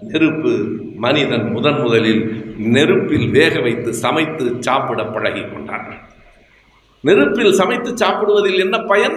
நெருப்பு 0.00 0.52
மனிதன் 0.96 1.46
முதன் 1.50 1.80
முதலில் 1.80 2.22
நெருப்பில் 2.58 3.30
வேக 3.30 3.60
வைத்து 3.60 3.94
சமைத்து 3.94 4.44
சாப்பிட 4.60 5.04
பழகி 5.04 5.42
கொண்டான். 5.42 5.86
நெருப்பில் 7.00 7.52
சமைத்து 7.52 7.96
சாப்பிடுவதில் 7.96 8.58
என்ன 8.58 8.78
பயன்? 8.78 9.16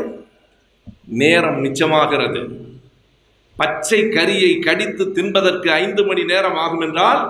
நேரம் 1.06 1.64
மிச்சமாகிறது. 1.64 2.42
பச்சை 3.58 4.00
கரியை 4.04 4.52
கடித்து 4.60 5.04
தின்பதற்கு 5.16 5.68
ஐந்து 5.68 6.06
மணி 6.06 6.24
நேரம் 6.24 6.56
ஆகும் 6.56 6.82
என்றால் 6.82 7.22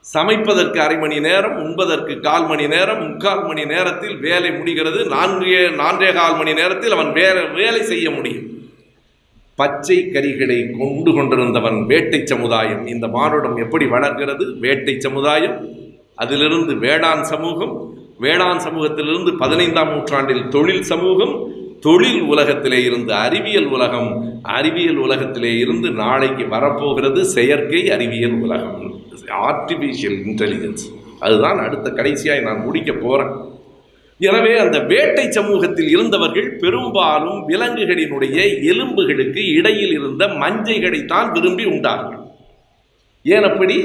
சமைப்பதற்கு 0.00 0.78
அரை 0.80 0.98
மணி 0.98 1.20
நேரம் 1.20 1.56
உண்பதற்கு 1.56 2.20
கால் 2.20 2.46
மணி 2.46 2.66
நேரம் 2.66 3.08
முக்கால் 3.08 3.46
மணி 3.46 3.64
நேரத்தில் 3.64 4.16
வேலை 4.16 4.50
முடிகிறது. 4.52 5.04
நான்கே 5.04 5.70
நான்கே 5.74 6.12
கால் 6.12 6.36
மணி 6.36 6.52
நேரத்தில் 6.52 6.90
அவன் 6.90 7.12
வேலை 7.12 7.46
வேலை 7.46 7.82
செய்ய 7.82 8.10
முடியும். 8.10 8.46
பச்சை 9.56 10.10
கரிகளை 10.12 10.78
கொண்டு 10.78 11.12
கொண்டிருந்தவன் 11.12 11.86
வேட்டை 11.86 12.26
சமுதாயம். 12.26 12.86
இந்த 12.86 13.08
மானுடம் 13.08 13.56
எப்படி 13.56 13.86
வளர்கிறது? 13.86 14.56
வேட்டை 14.60 15.00
சமுதாயம். 15.00 15.68
அதிலிருந்து 16.14 16.74
வேளாண் 16.74 17.22
சமூகம் 17.22 17.96
வேளாண் 18.18 18.58
சமூகத்திலிருந்து 18.58 19.36
பதினைந்தாம் 19.36 19.90
நூற்றாண்டில் 19.90 20.48
தொழில் 20.48 20.82
சமூகம் 20.82 21.34
தொழில் 21.80 22.20
உலகத்திலே 22.20 22.84
இருந்து 22.84 23.14
அறிவியல் 23.14 23.66
உலகம் 23.66 24.40
அறிவியல் 24.42 24.96
உலகத்திலே 24.96 25.58
இருந்து 25.58 25.90
நாளைக்கு 25.90 26.48
வரப்போகிறது 26.48 27.24
செயற்கை 27.24 27.90
அறிவியல் 27.90 28.40
உலகம். 28.40 28.74
ஆர்டிஃபிஷியல் 29.48 30.18
இன்டெலிஜென்ஸ் 30.26 30.84
அதுதான் 31.18 31.58
அடுத்த 31.58 31.90
கடைசியாய் 31.90 32.40
நான் 32.40 32.64
முடிக்க 32.64 32.92
போகிறேன் 32.92 33.32
எனவே 34.20 34.58
அந்த 34.58 34.78
வேட்டை 34.78 35.30
சமூகத்தில் 35.30 35.88
இருந்தவர்கள் 35.88 36.56
பெரும்பாலும் 36.56 37.48
விலங்குகளினுடைய 37.48 38.36
எலும்புகளுக்கு 38.62 39.42
இடையில் 39.46 39.92
இருந்த 39.92 40.26
மஞ்சைகளைத்தான் 40.26 41.32
விரும்பி 41.32 41.64
உண்டார்கள். 41.64 42.22
ஏன் 43.22 43.42
அப்படி? 43.42 43.76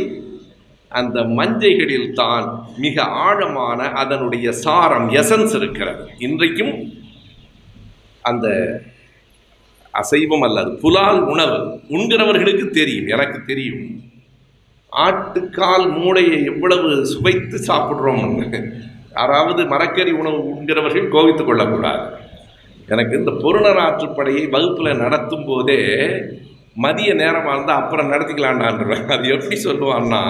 அந்த 0.87 1.23
மஞ்சைகளில் 1.23 2.13
தான் 2.13 2.65
மிக 2.77 3.03
ஆழமான 3.03 3.83
அதனுடைய 3.83 4.51
சாரம் 4.51 5.09
எசன்ஸ் 5.09 5.55
இருக்கிறது. 5.55 6.03
இன்றைக்கும் 6.19 7.01
அந்த 8.24 8.47
அசைவம் 9.93 10.41
அல்லது 10.41 10.71
புலால் 10.76 11.21
உணவு 11.24 11.57
உண்கிறவர்களுக்கு 11.89 12.65
தெரியும் 12.69 13.07
எனக்கு 13.07 13.39
தெரியும். 13.45 13.84
ஆட்டுக்கால் 14.91 15.86
மூளையை 15.97 16.39
எவ்வளவு 16.43 16.89
சுவைத்து 17.05 17.57
சாப்பிட்றோம்னு. 17.67 18.47
யாராவது 19.11 19.65
மரக்கறி 19.65 20.11
உணவு 20.11 20.39
உண்கிறவர்கள் 20.53 21.13
கோவித்துக் 21.15 21.45
கொள்ளக்கூடாது. 21.45 22.05
எனக்கு 22.88 23.13
இந்த 23.17 23.32
பொருணர் 23.32 23.82
ஆற்றுப்படையை 23.82 24.49
வகுப்பில் 24.49 25.01
நடத்தும் 25.01 25.45
போதே 25.45 25.80
மதிய 26.76 27.09
நேரமாக 27.13 27.55
இருந்தால் 27.55 27.82
அப்புறம் 27.82 28.11
நடத்திக்கலான்டான்றேன் 28.11 29.09
அது 29.15 29.28
எப்படி 29.30 29.57
சொல்லுவான்னா 29.63 30.21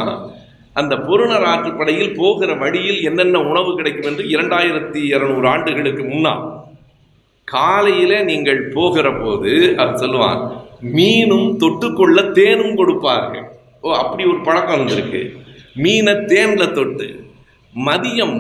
அந்த 0.74 0.94
பொருணர் 0.96 1.46
ஆற்றுப்படையில் 1.46 2.16
போகிற 2.16 2.52
வழியில் 2.54 3.00
என்னென்ன 3.02 3.40
உணவு 3.42 3.72
கிடைக்கும் 3.76 4.10
என்று 4.12 4.24
இரண்டாயிரத்தி 4.26 5.00
இருநூறு 5.06 5.48
ஆண்டுகளுக்கு 5.48 6.04
முன்னால் 6.04 6.44
காலையில் 7.48 8.18
நீங்கள் 8.30 8.62
போகிற 8.76 9.08
போது 9.14 9.52
அது 9.82 9.94
சொல்லுவான் 10.04 10.42
மீனும் 10.96 11.50
தொட்டுக்கொள்ள 11.62 12.18
தேனும் 12.38 12.76
கொடுப்பார்கள். 12.80 13.48
ஓ 13.82 13.92
அப்படி 14.02 14.24
ஒரு 14.32 14.40
பழக்கம் 14.48 14.80
வந்திருக்கு. 14.82 15.22
மீனை 15.84 16.14
தேனில் 16.32 16.76
தொட்டு 16.78 17.08
மதியம் 17.88 18.40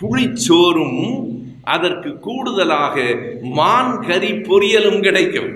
புளிச்சோறும் 0.00 1.00
அதற்கு 1.74 2.10
கூடுதலாக 2.26 2.96
மான் 3.58 3.94
கறி 4.08 4.30
பொரியலும் 4.48 5.00
கிடைக்கும். 5.06 5.52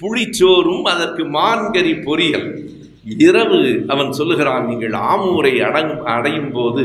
புளிச்சோறும் 0.00 0.84
அதற்கு 0.92 1.24
மான் 1.36 1.66
கறி 1.74 1.94
பொரியல். 2.06 2.48
இரவு 3.26 3.60
அவன் 3.92 4.12
சொல்லுகிறான் 4.18 4.68
நீங்கள் 4.70 4.94
ஆமூரை 5.12 5.54
அடங் 5.68 5.94
அடையும் 6.14 6.52
போது 6.52 6.84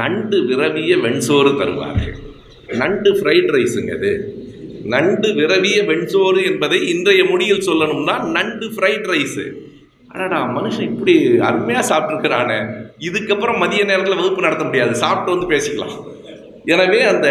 நண்டு 0.00 0.38
விரவிய 0.48 0.92
வெண்சோறு 1.04 1.52
தருவார்கள். 1.60 2.16
நண்டு 2.74 3.10
ஃப்ரைட் 3.18 3.50
ரைஸுங்க 3.56 3.96
அது. 3.96 4.34
நண்டு 4.84 5.28
விரவிய 5.34 5.84
வெண்சோறு 5.84 6.44
என்பதை 6.44 6.88
இன்றைய 6.88 7.24
மொழியில் 7.24 7.66
சொல்லணும்னா 7.66 8.30
நண்டு 8.30 8.66
ஃப்ரைட் 8.66 9.06
ரைஸு 9.12 9.44
அடடா 10.08 10.44
மனுஷன் 10.56 10.80
இப்படி 10.80 11.38
அருமையாக 11.38 11.86
சாப்பிட்ருக்கிறானே 11.90 12.58
இதுக்கப்புறம் 12.98 13.58
மதிய 13.58 13.84
நேரத்தில் 13.84 14.16
வகுப்பு 14.16 14.40
நடத்த 14.40 14.64
முடியாது. 14.64 14.94
சாப்பிட்டு 14.94 15.32
வந்து 15.34 15.48
பேசிக்கலாம். 15.54 15.96
எனவே 16.64 17.00
அந்த 17.02 17.28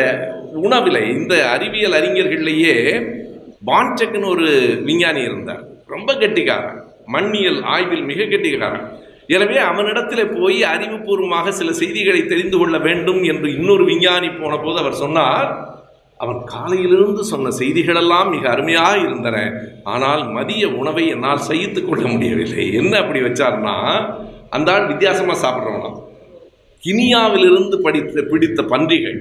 உணவில் 0.53 1.01
இந்த 1.03 1.49
அறிவியல் 1.49 1.91
அறிஞர்கள்லேயே 1.91 2.75
பான்செக்னு 3.65 4.25
ஒரு 4.25 4.49
விஞ்ஞானி 4.83 5.21
இருந்தார். 5.21 5.63
ரொம்ப 5.88 6.13
கெட்டிக்காரன். 6.13 6.83
மண்ணியல் 7.05 7.61
ஆய்வில் 7.61 8.03
மிக 8.03 8.23
கெட்டிக்காரன். 8.23 8.99
எனவே 9.28 9.57
அவனிடத்தில் 9.57 10.34
போய் 10.39 10.63
அறிவுபூர்வமாக 10.63 11.51
சில 11.51 11.71
செய்திகளை 11.71 12.26
தெரிந்து 12.26 12.57
கொள்ள 12.57 12.78
வேண்டும் 12.78 13.23
என்று 13.23 13.47
இன்னொரு 13.57 13.86
விஞ்ஞானி 13.86 14.30
போன 14.30 14.57
போது 14.57 14.78
அவர் 14.80 15.01
சொன்னார் 15.03 15.47
அவன் 16.19 16.43
காலையிலிருந்து 16.43 17.23
சொன்ன 17.23 17.49
செய்திகளெல்லாம் 17.49 18.30
மிக 18.30 18.49
அருமையாக 18.49 18.97
இருந்தன. 18.97 19.38
ஆனால் 19.84 20.32
மதிய 20.32 20.67
உணவை 20.69 21.07
என்னால் 21.07 21.38
சகித்துக் 21.38 21.88
கொள்ள 21.89 22.07
முடியவில்லை. 22.07 22.73
என்ன 22.73 22.99
அப்படி 22.99 23.19
வச்சார்னா 23.19 23.76
அந்த 24.49 24.71
ஆள் 24.73 24.88
வித்தியாசமாக 24.88 25.39
சாப்பிட்றவனா. 25.43 25.89
கினியாவிலிருந்து 26.84 27.78
படித்த 27.82 28.21
பிடித்த 28.21 28.61
பன்றிகள். 28.63 29.19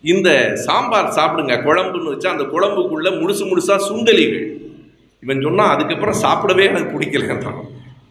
இந்த 0.00 0.54
சாம்பார் 0.54 1.14
சாப்பிடுங்க 1.18 1.56
குழம்புன்னு 1.62 2.12
வச்சா 2.14 2.26
அந்த 2.26 2.44
குழம்புக்குள்ள 2.44 3.10
முழுசு 3.20 3.44
முழுசா 3.50 3.76
சுண்டலிகள். 3.88 4.46
இவன் 5.20 5.40
சொன்னால் 5.40 5.72
அதுக்கப்புறம் 5.74 6.22
சாப்பிடவே 6.22 6.64
எனக்கு 6.70 6.98
பிடிக்கலன்றான். 6.98 7.60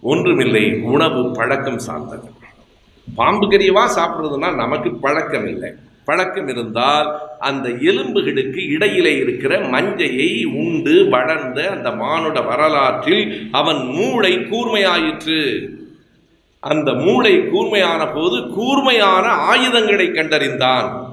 ஒன்றுமில்லை 0.02 0.80
உணவு 0.80 1.32
பழக்கம் 1.32 1.80
சார்ந்தது. 1.80 2.32
பாம்பு 3.16 3.48
கறியவா 3.48 3.90
சாப்பிட்றதுனா 3.96 4.56
நமக்கு 4.56 4.92
பழக்கம் 4.94 5.48
இல்லை 5.48 5.70
பழக்கம் 6.06 6.48
இருந்தால் 6.48 7.20
அந்த 7.40 7.70
எலும்புகளுக்கு 7.70 8.68
இடையிலே 8.68 9.18
இருக்கிற 9.18 9.60
மஞ்சையை 9.60 10.46
உண்டு 10.46 11.10
வளர்ந்த 11.10 11.70
அந்த 11.70 11.92
மானுட 11.92 12.42
வரலாற்றில் 12.42 13.50
அவன் 13.52 13.86
மூளை 13.86 14.38
கூர்மையாயிற்று. 14.38 15.70
அந்த 16.60 16.94
மூளை 16.94 17.48
கூர்மையான 17.48 18.08
போது 18.08 18.48
கூர்மையான 18.48 19.28
ஆயுதங்களை 19.28 20.08
கண்டறிந்தான். 20.08 21.11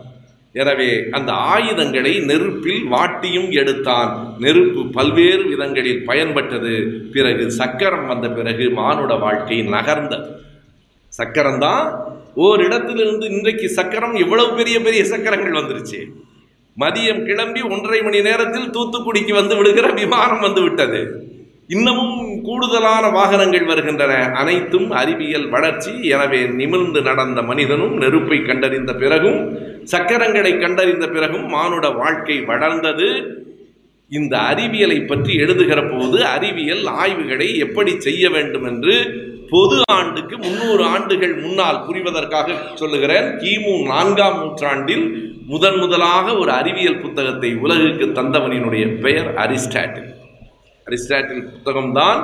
எனவே 0.54 0.90
அந்த 1.10 1.32
ஆயுதங்களை 1.32 2.12
நெருப்பில் 2.20 2.84
வாட்டியும் 2.92 3.50
எடுத்தான். 3.50 4.12
நெருப்பு 4.38 4.82
பல்வேறு 4.86 5.42
விதங்களில் 5.48 6.06
பயன்பட்டது. 6.06 6.74
பிறகு 7.12 7.50
சக்கரம் 7.50 8.06
வந்த 8.06 8.28
பிறகு 8.30 8.70
மானுட 8.70 9.14
வாழ்க்கை 9.14 9.58
நகர்ந்தது. 9.62 10.28
சக்கரம் 11.08 11.58
தான் 11.58 11.84
ஓரிடத்திலிருந்து 12.36 13.26
இன்றைக்கு 13.30 13.68
சக்கரம் 13.68 14.14
எவ்வளவு 14.14 14.50
பெரிய 14.54 14.80
பெரிய 14.80 15.04
சக்கரங்கள் 15.04 15.58
வந்துருச்சு. 15.60 16.00
மதியம் 16.76 17.24
கிளம்பி 17.24 17.60
ஒன்றரை 17.62 18.02
மணி 18.02 18.20
நேரத்தில் 18.20 18.70
தூத்துக்குடிக்கு 18.70 19.32
வந்து 19.32 19.56
விடுகிற 19.56 19.86
விமானம் 19.92 20.40
வந்து 20.40 20.60
விட்டது. 20.60 21.00
இன்னமும் 21.68 22.18
கூடுதலான 22.42 23.08
வாகனங்கள் 23.10 23.64
வருகின்றன. 23.64 24.12
அனைத்தும் 24.32 24.90
அறிவியல் 24.90 25.48
வளர்ச்சி. 25.48 25.92
எனவே 26.08 26.46
நிமிர்ந்து 26.46 27.00
நடந்த 27.02 27.42
மனிதனும் 27.42 27.96
நெருப்பை 27.96 28.38
கண்டறிந்த 28.42 28.92
பிறகும் 28.94 29.40
சக்கரங்களை 29.92 30.52
கண்டறிந்த 30.58 31.06
பிறகும் 31.08 31.46
மானுட 31.46 31.86
வாழ்க்கை 32.00 32.36
வளர்ந்தது. 32.50 33.08
இந்த 34.10 34.34
அறிவியலை 34.50 34.98
பற்றி 35.00 35.32
எழுதுகிற 35.34 35.80
போது 35.82 36.18
அறிவியல் 36.26 36.84
ஆய்வுகளை 37.02 37.48
எப்படி 37.58 37.92
செய்ய 38.06 38.30
வேண்டும் 38.30 38.64
என்று 38.64 38.94
பொது 39.50 39.76
ஆண்டுக்கு 39.90 40.36
முன்னூறு 40.38 40.84
ஆண்டுகள் 40.84 41.34
முன்னால் 41.42 41.84
புரிவதற்காக 41.86 42.56
சொல்லுகிறேன். 42.74 43.28
கிமு 43.42 43.74
நான்காம் 43.86 44.38
நூற்றாண்டில் 44.40 45.06
முதன் 45.46 45.78
முதலாக 45.78 46.26
ஒரு 46.36 46.50
அறிவியல் 46.50 47.00
புத்தகத்தை 47.00 47.50
உலகுக்கு 47.64 48.06
தந்தவனினுடைய 48.18 48.86
பெயர் 49.04 49.30
அரிஸ்டாட்டில். 49.34 50.10
அரிஸ்டாட்டில் 50.86 51.44
புத்தகம்தான் 51.52 52.20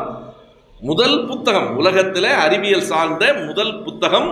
முதல் 0.81 1.19
புத்தகம். 1.27 1.71
உலகத்தில் 1.77 2.31
அறிவியல் 2.47 2.89
சார்ந்த 2.91 3.25
முதல் 3.47 3.75
புத்தகம் 3.83 4.31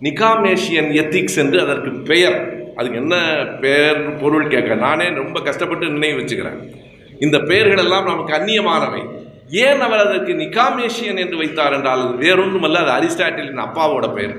நிகாமேஷியன் 0.00 0.92
எத்திக்ஸ் 0.92 1.36
என்று 1.36 1.60
அதற்கு 1.60 1.90
பெயர். 1.90 2.62
அதுக்கு 2.76 2.98
என்ன 2.98 3.16
பெயர் 3.60 4.20
பொருள் 4.20 4.48
கேட்க 4.48 4.74
நானே 4.74 5.08
ரொம்ப 5.08 5.40
கஷ்டப்பட்டு 5.40 5.88
நினைவு 5.88 6.20
வச்சுக்கிறேன். 6.20 6.58
இந்த 7.20 7.38
பெயர்கள் 7.38 7.76
எல்லாம் 7.76 8.04
நமக்கு 8.04 8.34
அந்நியமானவை. 8.34 9.08
ஏன் 9.50 9.80
அவர் 9.80 9.98
அதற்கு 9.98 10.32
நிகாமேஷியன் 10.32 11.18
என்று 11.18 11.36
வைத்தார் 11.36 11.72
என்றால் 11.72 12.00
அது 12.00 12.26
வேறொன்றுமல்ல 12.26 12.74
அது 12.74 12.90
அரிஸ்டாட்டிலின் 12.90 13.64
அப்பாவோட 13.64 14.14
பெயர். 14.14 14.36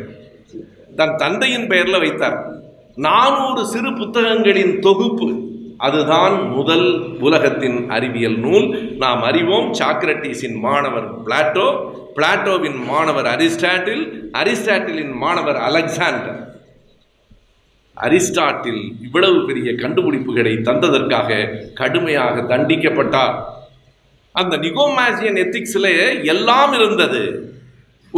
தன் 0.96 1.16
தந்தையின் 1.16 1.68
பெயரில் 1.68 2.00
வைத்தார். 2.00 2.54
நானூறு 2.96 3.66
சிறு 3.66 3.94
புத்தகங்களின் 3.94 4.80
தொகுப்பு. 4.80 5.44
அதுதான் 5.78 6.48
முதல் 6.48 7.18
உலகத்தின் 7.20 7.90
அறிவியல் 7.90 8.38
நூல். 8.38 8.96
நாம் 8.98 9.22
அறிவோம் 9.22 9.74
சாக்ரட்டிஸின் 9.74 10.56
மாணவர் 10.56 11.26
பிளாட்டோ 11.26 11.94
பிளாட்டோவின் 12.18 12.78
மாணவர் 12.90 13.26
அரிஸ்டாட்டில் 13.26 14.04
அரிஸ்டாட்டிலின் 14.42 15.14
மாணவர் 15.24 15.58
அலெக்சாண்டர். 15.68 16.38
அரிஸ்டாட்டில் 17.98 18.84
இவ்வளவு 19.06 19.38
பெரிய 19.50 19.72
கண்டுபிடிப்புகளை 19.72 20.54
தந்ததற்காக 20.68 21.40
கடுமையாக 21.74 22.42
தண்டிக்கப்பட்டார். 22.52 23.36
அந்த 24.32 24.58
நிகோமாசியன் 24.58 25.42
எத்திக்ஸில் 25.44 25.92
எல்லாம் 26.34 26.74
இருந்தது. 26.74 27.24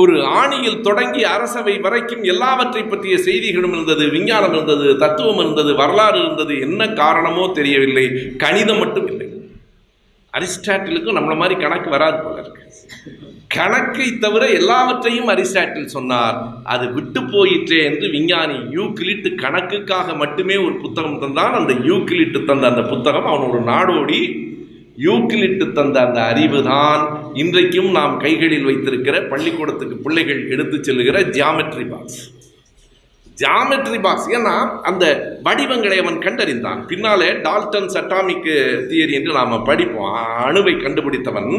ஒரு 0.01 0.15
ஆணியில் 0.39 0.81
தொடங்கி 0.81 1.21
அரசவை 1.35 1.75
வரைக்கும் 1.85 2.23
எல்லாவற்றை 2.23 2.83
பற்றிய 2.83 3.17
செய்திகளும் 3.27 3.71
இருந்தது 3.71 4.03
விஞ்ஞானம் 4.15 4.53
இருந்தது 4.53 4.87
தத்துவம் 4.97 5.41
இருந்தது 5.43 5.75
வரலாறு 5.75 6.19
இருந்தது. 6.25 6.55
என்ன 6.67 6.87
காரணமோ 7.01 7.45
தெரியவில்லை 7.59 8.05
கணிதம் 8.45 8.77
மட்டும் 8.77 9.07
இல்லை 9.07 9.29
அரிஸ்டாட்டிலுக்கும் 10.33 11.17
நம்மளை 11.19 11.37
மாதிரி 11.41 11.55
கணக்கு 11.61 11.89
வராது 11.89 12.17
போல 12.23 12.41
இருக்கு. 12.43 12.63
கணக்கை 13.55 14.07
தவிர 14.23 14.43
எல்லாவற்றையும் 14.49 15.29
அரிஸ்டாட்டில் 15.33 15.93
சொன்னார். 15.95 16.37
அது 16.63 16.85
விட்டு 16.93 17.21
போயிற்றே 17.23 17.79
என்று 17.89 18.07
விஞ்ஞானி 18.09 18.57
யூக்ளிட் 18.77 19.29
கணக்குக்காக 19.43 20.15
மட்டுமே 20.15 20.55
ஒரு 20.65 20.75
புத்தகம் 20.75 21.21
தந்தான். 21.21 21.55
அந்த 21.59 21.73
யூக்ளிட் 21.89 22.45
தந்த 22.45 22.67
அந்த 22.67 22.83
புத்தகம் 22.93 23.29
அவனோட 23.31 23.59
நாடோடி. 23.71 24.21
யூக்ளிட் 25.05 25.73
தந்த 25.73 25.97
அந்த 26.05 26.19
அறிவு 26.23 26.59
தான் 26.63 27.01
இன்றைக்கும் 27.33 27.91
நாம் 27.91 28.15
கைகளில் 28.17 28.67
வைத்திருக்கிற 28.69 29.15
பள்ளிக்கூடத்துக்கு 29.31 29.97
பிள்ளைகள் 30.05 30.41
எடுத்து 30.49 30.77
செல்லுகிற 30.83 31.19
ஜியாமெட்ரி 31.35 31.85
பாக்ஸ் 31.89 32.19
ஜியாமெட்ரி 33.41 33.99
பாக்ஸ் 34.01 34.29
ஏன்னா 34.29 34.53
அந்த 34.81 35.05
வடிவங்களை 35.43 35.97
அவன் 36.03 36.17
கண்டறிந்தான். 36.17 36.79
பின்னாலே 36.85 37.27
டால்டன் 37.45 37.93
சட்டாமிக்கு 37.95 38.55
தியரி 38.89 39.13
என்று 39.19 39.33
நாம் 39.33 39.63
படிப்போம். 39.63 40.15
அணுவை 40.47 40.73
கண்டுபிடித்தவன். 40.85 41.51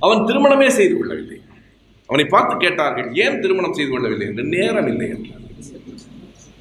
அவன் 0.00 0.24
திருமணமே 0.28 0.68
செய்து 0.68 0.94
கொள்ளவில்லை. 0.96 1.38
அவனை 2.08 2.24
பார்த்து 2.28 2.54
கேட்டார்கள் 2.56 3.08
ஏன் 3.24 3.40
திருமணம் 3.40 3.76
செய்து 3.78 3.90
கொள்ளவில்லை? 3.92 4.26
என்று. 4.26 4.44
நேரம் 4.56 4.88
இல்லை 4.92 5.08
என்றார். 5.08 5.36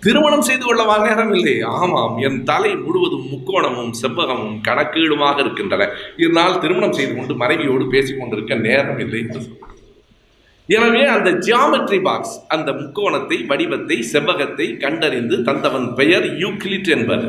திருமணம் 0.04 0.46
செய்து 0.48 0.64
கொள்ளவா 0.66 0.96
நேரம் 1.08 1.34
இல்லை. 1.34 1.56
ஆமாம் 1.80 2.18
என் 2.18 2.44
தலை 2.44 2.72
முழுவதும் 2.76 3.26
முக்கோணமும் 3.32 3.94
செவ்வகமும் 4.02 4.58
கணக்கீடுமாக 4.68 5.40
இருக்கின்றன. 5.40 5.90
இதனால் 6.18 6.60
திருமணம் 6.60 6.98
செய்து 7.00 7.14
கொண்டு 7.16 7.36
மனைவியோடு 7.36 7.88
பேசிக் 7.88 8.20
கொண்டிருக்க 8.20 8.56
நேரம் 8.68 9.02
இல்லை 9.06 9.22
என்று 9.26 9.42
எனவே 10.70 11.04
அந்த 11.08 11.30
ஜியாமெட்ரி 11.46 12.00
பாக்ஸ் 12.02 12.34
அந்த 12.48 12.70
முக்கோணத்தை 12.72 13.38
வடிவத்தை 13.46 13.98
செவ்வகத்தை 14.14 14.68
கண்டறிந்து 14.78 15.36
தந்தவன் 15.44 15.88
பெயர் 15.96 16.28
யூக்லிட் 16.44 16.90
என்பது 16.90 17.28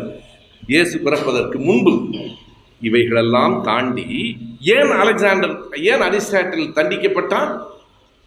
இயேசு 0.62 0.96
பிறப்பதற்கு 0.98 1.58
முன்பு 1.58 1.92
இவைகளெல்லாம் 2.80 3.56
தாண்டி 3.62 4.06
ஏன் 4.60 4.90
அலெக்சாண்டர் 4.90 5.62
ஏன் 5.82 6.00
அரிஸ்டாட்டில் 6.00 6.72
தண்டிக்கப்பட்டான் 6.72 7.62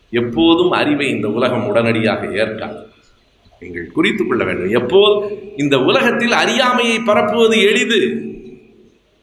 எப்போதும் 0.10 0.72
அறிவை 0.72 1.10
இந்த 1.10 1.28
உலகம் 1.28 1.68
உடனடியாக 1.68 2.28
ஏற்காது. 2.28 2.88
நீங்கள் 3.60 3.92
குறித்துக் 3.94 4.28
கொள்ள 4.28 4.44
வேண்டும். 4.44 4.70
எப்போது 4.70 5.38
இந்த 5.58 5.80
உலகத்தில் 5.80 6.32
அறியாமையை 6.32 6.98
பரப்புவது 6.98 7.62
எளிது? 7.62 8.22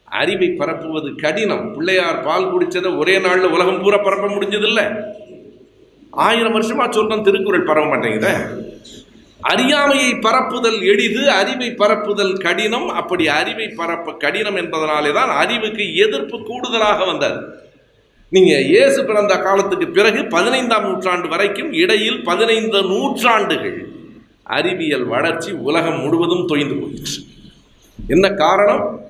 அறிவை 0.04 0.48
பரப்புவது 0.48 1.16
கடினம். 1.16 1.72
பிள்ளையார் 1.72 2.20
பால் 2.20 2.54
குடிச்சதை 2.54 2.98
ஒரே 2.98 3.20
நாளில் 3.20 3.50
உலகம் 3.50 3.82
பூரா 3.82 3.96
பரப்ப 3.96 4.26
முடிஞ்சதில்லை. 4.26 5.02
ஆயிரம் 6.10 6.54
வருஷமா 6.54 6.82
சொல்றோம் 6.82 7.22
திருக்குறள் 7.22 7.62
பரவ 7.62 7.96
மாட்டேங்குதே. 7.96 8.32
அறியாமையை 9.40 10.14
பரப்புதல் 10.14 10.82
எளிது 10.82 11.30
அறிவை 11.30 11.74
பரப்புதல் 11.74 12.36
கடினம். 12.36 12.88
அப்படி 12.88 13.28
அறிவை 13.28 13.68
பரப்ப 13.68 14.12
கடினம் 14.12 14.56
என்பதனாலே 14.56 15.12
தான் 15.12 15.28
அறிவுக்கு 15.28 15.96
எதிர்ப்பு 15.96 16.42
கூடுதலாக 16.42 17.04
வந்தது. 17.04 17.68
நீங்க 18.28 18.60
இயேசு 18.60 19.04
பிறந்த 19.04 19.38
காலத்துக்கு 19.38 19.88
பிறகு 19.88 20.24
பதினைந்தாம் 20.24 20.82
நூற்றாண்டு 20.82 21.28
வரைக்கும் 21.28 21.72
இடையில் 21.72 22.22
பதினைந்து 22.22 22.82
நூற்றாண்டுகள் 22.82 23.88
அறிவியல் 24.42 25.04
வளர்ச்சி 25.04 25.52
உலகம் 25.52 26.00
முழுவதும் 26.00 26.48
தொய்ந்து 26.48 26.80
போயிற்று. 26.80 27.22
என்ன 28.08 28.30
காரணம்? 28.30 29.00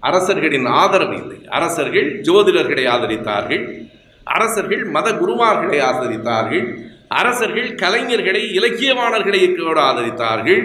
அரசர்களின் 0.00 0.66
ஆதரவு 0.66 1.16
இல்லை. 1.16 1.36
அரசர்கள் 1.48 2.20
ஜோதிடர்களை 2.20 2.88
ஆதரித்தார்கள். 2.88 3.86
அரசர்கள் 4.24 4.84
மத 4.84 5.12
குருமார்களை 5.12 5.80
ஆதரித்தார்கள். 5.80 6.93
அரசர்கள் 7.20 7.70
கலைஞர்களை 7.82 8.42
இலக்கியவாணர்களை 8.58 9.40
கூட 9.54 9.78
ஆதரித்தார்கள். 9.90 10.62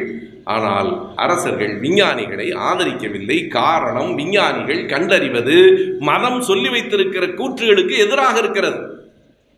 ஆனால் 0.55 0.89
அரசர்கள் 1.15 1.73
விஞ்ஞானிகளை 1.79 2.47
ஆதரிக்கவில்லை. 2.69 3.37
காரணம் 3.47 4.11
விஞ்ஞானிகள் 4.15 4.81
கண்டறிவது 4.85 5.57
மதம் 5.99 6.39
சொல்லி 6.41 6.69
வைத்திருக்கிற 6.69 7.25
கூற்றுகளுக்கு 7.39 7.95
எதிராக 8.05 8.35
இருக்கிறது. 8.39 8.79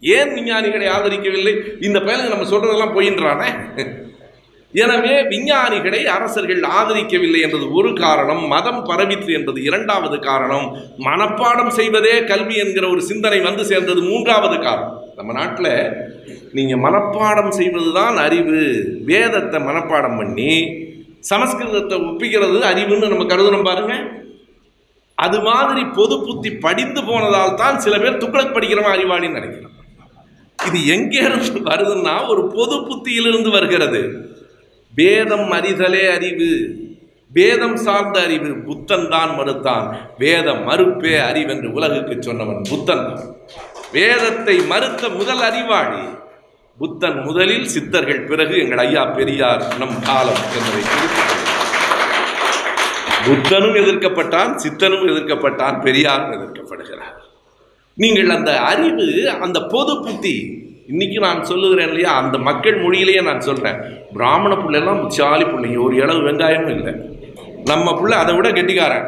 ஏன் 0.04 0.32
விஞ்ஞானிகளை 0.38 0.88
ஆதரிக்கவில்லை? 0.98 1.54
இந்த 1.82 1.98
பயலுங்க 2.00 2.34
நம்ம 2.34 2.50
சொல்றதெல்லாம் 2.52 2.96
போயின்றானே? 2.98 3.50
எனவே 4.74 5.16
விஞ்ஞானிகளை 5.32 6.02
அரசர்கள் 6.16 6.62
ஆதரிக்கவில்லை 6.80 7.40
என்றது 7.46 7.66
ஒரு 7.80 7.90
காரணம் 7.94 8.44
மதம் 8.48 8.82
பரவிற்று 8.90 9.32
என்றது 9.40 9.60
இரண்டாவது 9.64 10.18
காரணம். 10.20 10.68
மனப்பாடம் 11.08 11.72
செய்வதே 11.80 12.16
கல்வி 12.24 12.56
என்கிற 12.56 12.86
ஒரு 12.90 13.02
சிந்தனை 13.02 13.40
வந்து 13.40 13.66
சேர்ந்தது 13.66 14.02
மூன்றாவது 14.02 14.58
காரணம். 14.68 14.98
நம்ம 15.18 15.32
நாட்டில் 15.34 15.74
நீங்கள் 16.52 16.84
மனப்பாடம் 16.86 17.50
செய்வது 17.50 17.94
தான் 17.94 18.18
அறிவு. 18.18 18.62
வேதத்தை 19.06 19.60
மனப்பாடம் 19.62 20.18
பண்ணி 20.18 20.54
சமஸ்கிருதத்தை 21.30 21.98
ஒப்பிக்கிறது 22.08 22.60
அறிவுன்னு 22.72 23.12
நம்ம 23.12 23.24
கருதுனோம் 23.24 23.70
பாருங்க. 23.70 23.96
அது 25.16 25.40
மாதிரி 25.42 25.82
பொது 25.86 26.16
புத்தி 26.26 26.52
படிந்து 26.52 27.04
போனதால் 27.04 27.56
தான் 27.56 27.80
சில 27.80 27.98
பேர் 27.98 28.22
துக்ளக் 28.24 28.56
படிக்கிறவன் 28.56 28.96
அறிவாளின்னு 28.96 29.40
நினைக்கிறான் 29.40 29.78
இது 30.68 30.88
எங்கே 30.88 31.20
இருந்து 31.20 31.60
வருதுன்னா 31.60 32.28
ஒரு 32.28 32.48
பொது 32.48 32.76
புத்தியிலிருந்து 32.88 33.50
வருகிறது. 33.50 34.02
வேதம் 34.94 35.52
அறிதலே 35.52 36.08
அறிவு. 36.08 36.52
வேதம் 37.32 37.76
சார்ந்த 37.76 38.22
அறிவு. 38.22 38.50
புத்தன் 38.56 39.10
தான் 39.10 39.32
மறுத்தான். 39.40 39.86
வேதம் 40.18 40.64
மறுப்பே 40.68 41.20
அறிவென்று 41.20 41.70
உலகுக்கு 41.74 42.16
சொன்னவன் 42.22 42.62
புத்தன் 42.70 43.06
தான். 43.08 43.28
வேதத்தை 43.96 44.56
மறுத்த 44.72 45.04
முதல் 45.20 45.42
அறிவாளி. 45.48 46.04
புத்தன் 46.82 47.20
முதலில் 47.26 47.68
சித்தர்கள் 47.74 48.22
பிறகு 48.30 48.56
எங்கள் 48.64 48.82
ஐயா 48.84 49.04
பெரியார் 49.18 49.64
நம் 49.80 49.98
காலம் 50.08 50.42
என்பதை 50.58 50.84
புத்தனும் 53.26 53.76
எதிர்க்கப்பட்டான் 53.82 54.52
சித்தனும் 54.64 55.06
எதிர்க்கப்பட்டான் 55.12 55.76
பெரியாரும் 55.82 56.32
எதிர்க்கப்படுகிறார். 56.38 57.18
நீங்கள் 57.98 58.30
அந்த 58.30 58.52
அறிவு 58.72 59.08
அந்த 59.46 59.60
பொது 59.74 59.94
புத்தி 60.06 60.36
இன்னைக்கு 60.88 61.20
நான் 61.20 61.44
சொல்லுகிறேன் 61.50 61.88
இல்லையா 61.88 62.12
அந்த 62.22 62.38
மக்கள் 62.48 62.78
மொழியிலேயே 62.84 63.22
நான் 63.22 63.46
சொல்றேன். 63.48 63.78
பிராமண 64.14 64.54
பிள்ளைலாம் 64.56 65.02
முச்சாலி 65.02 65.46
பிள்ளைங்க 65.50 65.84
ஒரு 65.84 65.96
இளவு 65.96 66.22
வெங்காயமும் 66.28 66.76
இல்லை. 66.78 66.94
நம்ம 67.64 67.94
பிள்ளை 68.00 68.18
அதை 68.18 68.34
விட 68.36 68.50
கெட்டிக்காரன். 68.52 69.08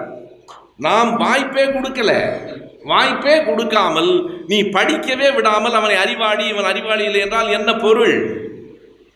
நாம் 0.78 1.12
வாய்ப்பே 1.18 1.66
கொடுக்கல. 1.66 2.12
வாய்ப்பே 2.84 3.44
கொடுக்காமல் 3.44 4.44
நீ 4.48 4.62
படிக்கவே 4.62 5.36
விடாமல் 5.36 5.74
அவனை 5.74 5.96
அறிவாளி 5.96 6.48
இவன் 6.48 6.64
அறிவாளி 6.64 7.04
இல்லை 7.04 7.20
என்றால் 7.20 7.48
என்ன 7.48 7.76
பொருள்? 7.76 8.42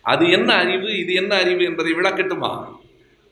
அது 0.01 0.29
என்ன 0.29 0.53
அறிவு? 0.53 0.97
இது 0.97 1.13
என்ன 1.13 1.35
அறிவு 1.35 1.63
என்பதை 1.63 1.91
விளக்கட்டுமா? 1.93 2.65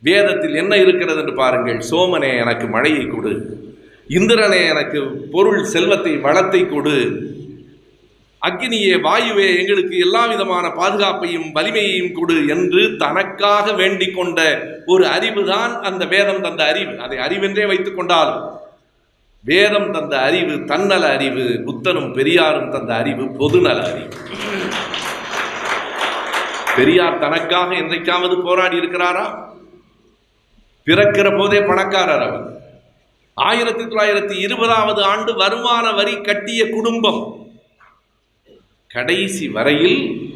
வேதத்தில் 0.02 0.56
என்ன 0.56 0.78
இருக்கிறது 0.78 1.20
என்று 1.20 1.34
பாருங்கள். 1.34 1.82
சோமனே 1.92 2.38
எனக்கு 2.38 2.68
மழையை 2.68 3.06
கொடு. 3.06 3.64
இந்திரனே 4.10 4.70
எனக்கு 4.70 5.30
பொருள் 5.32 5.64
செல்வத்தை 5.64 6.18
வளத்தை 6.18 6.68
கொடு. 6.68 6.98
அக்னியே 8.48 8.96
வாயுவே 9.02 9.58
எங்களுக்கு 9.58 9.98
எல்லா 9.98 10.26
விதமான 10.26 10.68
பாதுகாப்பையும் 10.68 11.52
வலிமையையும் 11.52 12.12
கொடு 12.12 12.48
என்று 12.48 12.98
தனக்காக 12.98 13.72
வேண்டிக் 13.72 14.16
கொண்ட 14.16 14.68
ஒரு 14.86 15.06
அறிவுதான் 15.06 15.80
அந்த 15.80 16.06
வேதம் 16.06 16.42
தந்த 16.42 16.64
அறிவு. 16.64 17.00
அதை 17.00 17.18
அறிவென்றே 17.18 17.68
வைத்துக் 17.68 17.96
கொண்டால் 17.96 18.64
வேதம் 19.46 19.92
தந்த 19.92 20.18
அறிவு 20.18 20.66
தன்னல 20.66 21.10
அறிவு 21.10 21.62
புத்தனும் 21.66 22.14
பெரியாரும் 22.14 22.72
தந்த 22.72 22.96
அறிவு 22.96 23.24
பொதுநல 23.24 23.82
அறிவு. 23.82 24.08
பெரியார் 26.76 27.20
தனக்காக 27.20 27.76
என்றைக்காவது 27.76 28.42
போராடி 28.42 28.78
இருக்கிறாரா? 28.78 29.54
பிறக்கிற 30.86 31.38
போதே 31.38 31.62
பணக்காரர் 31.62 32.22
அவர். 32.22 32.58
ஆயிரத்தி 33.34 33.84
தொள்ளாயிரத்தி 33.84 34.40
இருபதாவது 34.40 35.04
ஆண்டு 35.04 35.36
வருமான 35.36 35.92
வரி 35.92 36.22
கட்டிய 36.22 36.70
குடும்பம். 36.70 37.48
கடைசி 38.88 39.50
வரையில் 39.50 40.30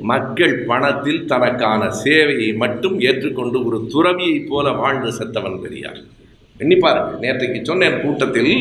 மக்கள் 0.00 0.64
பணத்தில் 0.66 1.26
தனக்கான 1.26 1.90
சேவையை 2.04 2.56
மட்டும் 2.56 3.00
ஏற்றுக்கொண்டு 3.00 3.64
ஒரு 3.64 3.88
துறவியைப் 3.88 4.46
போல 4.48 4.70
வாழ்ந்து 4.70 5.10
செத்தவன் 5.10 5.60
பெரியார். 5.60 6.12
எண்ணி 6.58 6.76
பாருங்கள் 6.76 7.18
நேற்றைக்கு 7.20 7.64
சொன்னேன் 7.64 8.00
கூட்டத்தில் 8.00 8.52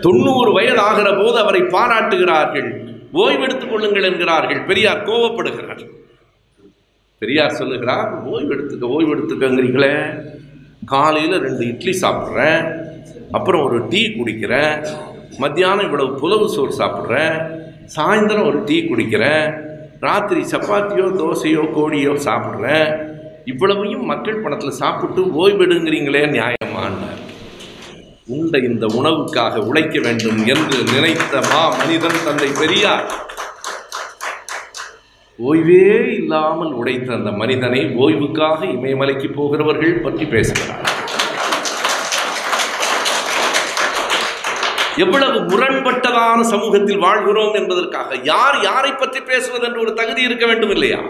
தொண்ணூறு 0.00 0.52
வயது 0.52 0.78
ஆகிற 0.78 1.14
போது 1.14 1.38
அவரை 1.38 1.60
பாராட்டுகிறார்கள். 1.60 2.84
ஓய்வெடுத்துக் 3.12 3.70
கொள்ளுங்கள் 3.70 4.02
என்கிறார்கள். 4.02 4.60
பெரியார் 4.60 5.06
கோவப்படுகிறார். 5.06 5.88
பெரியார் 7.18 7.50
சொல்லுகிறார் 7.50 8.28
ஓய்வெடுத்துக்க 8.28 8.82
ஓய்வெடுத்துக்கங்கிறீங்களே. 8.82 10.22
காலையில் 10.86 11.40
ரெண்டு 11.40 11.66
இட்லி 11.66 11.98
சாப்பிட்றேன். 12.00 12.84
அப்புறம் 13.32 13.64
ஒரு 13.64 13.88
டீ 13.88 14.06
குடிக்கிறேன். 14.06 14.86
மத்தியானம் 15.38 15.84
இவ்வளவு 15.84 16.14
புலவு 16.14 16.48
சோறு 16.48 16.76
சாப்பிட்றேன். 16.78 17.60
சாயந்தரம் 17.96 18.46
ஒரு 18.46 18.64
டீ 18.64 18.80
குடிக்கிறேன். 18.80 19.60
ராத்திரி 20.00 20.40
சப்பாத்தியோ 20.40 21.06
தோசையோ 21.20 21.64
கோழியோ 21.76 22.18
சாப்பிட்றேன். 22.24 23.11
இவ்வளவையும் 23.50 24.04
மக்கள் 24.04 24.40
பணத்தில் 24.42 24.78
சாப்பிட்டு 24.80 25.20
ஓய்வெடுங்கிறீங்களே 25.40 26.22
நியாயமானார். 26.34 27.20
உண்ட 28.34 28.58
இந்த 28.58 28.84
உணவுக்காக 28.98 29.62
உழைக்க 29.68 29.96
வேண்டும் 30.00 30.40
என்று 30.52 30.76
நினைத்த 30.92 31.40
மா 31.50 31.62
மனிதன் 31.78 32.24
தந்தை 32.26 32.48
பெரியார். 32.60 33.06
ஓய்வே 35.38 35.86
இல்லாமல் 36.18 36.72
உடைத்த 36.80 37.12
அந்த 37.12 37.30
மனிதனை 37.30 37.80
ஓய்வுக்காக 38.04 38.60
இமயமலைக்கு 38.76 39.30
போகிறவர்கள் 39.38 40.02
பற்றி 40.06 40.24
பேசுகிறார். 40.24 40.86
எவ்வளவு 45.04 45.38
முரண்பட்டதான 45.50 46.40
சமூகத்தில் 46.54 47.04
வாழ்கிறோம் 47.06 47.54
என்பதற்காக 47.60 48.16
யார் 48.32 48.56
யாரை 48.62 48.94
பற்றி 48.94 49.20
பேசுவது 49.20 49.66
என்று 49.68 49.80
ஒரு 49.80 49.94
தகுதி 50.00 50.22
இருக்க 50.22 50.46
வேண்டும் 50.46 50.70
இல்லையா 50.70 51.02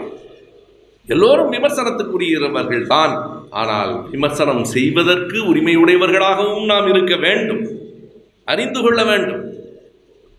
எல்லோரும் 1.07 1.51
விமர்சனத்துக்குரியவர்கள் 1.51 2.87
தான். 2.87 3.41
ஆனால் 3.49 4.09
விமர்சனம் 4.11 4.63
செய்வதற்கு 4.63 5.55
உரிமையுடையவர்களாகவும் 5.55 6.65
நாம் 6.65 6.87
இருக்க 6.87 7.15
வேண்டும். 7.15 7.67
அறிந்து 8.45 8.81
கொள்ள 8.81 9.03
வேண்டும். 9.03 9.53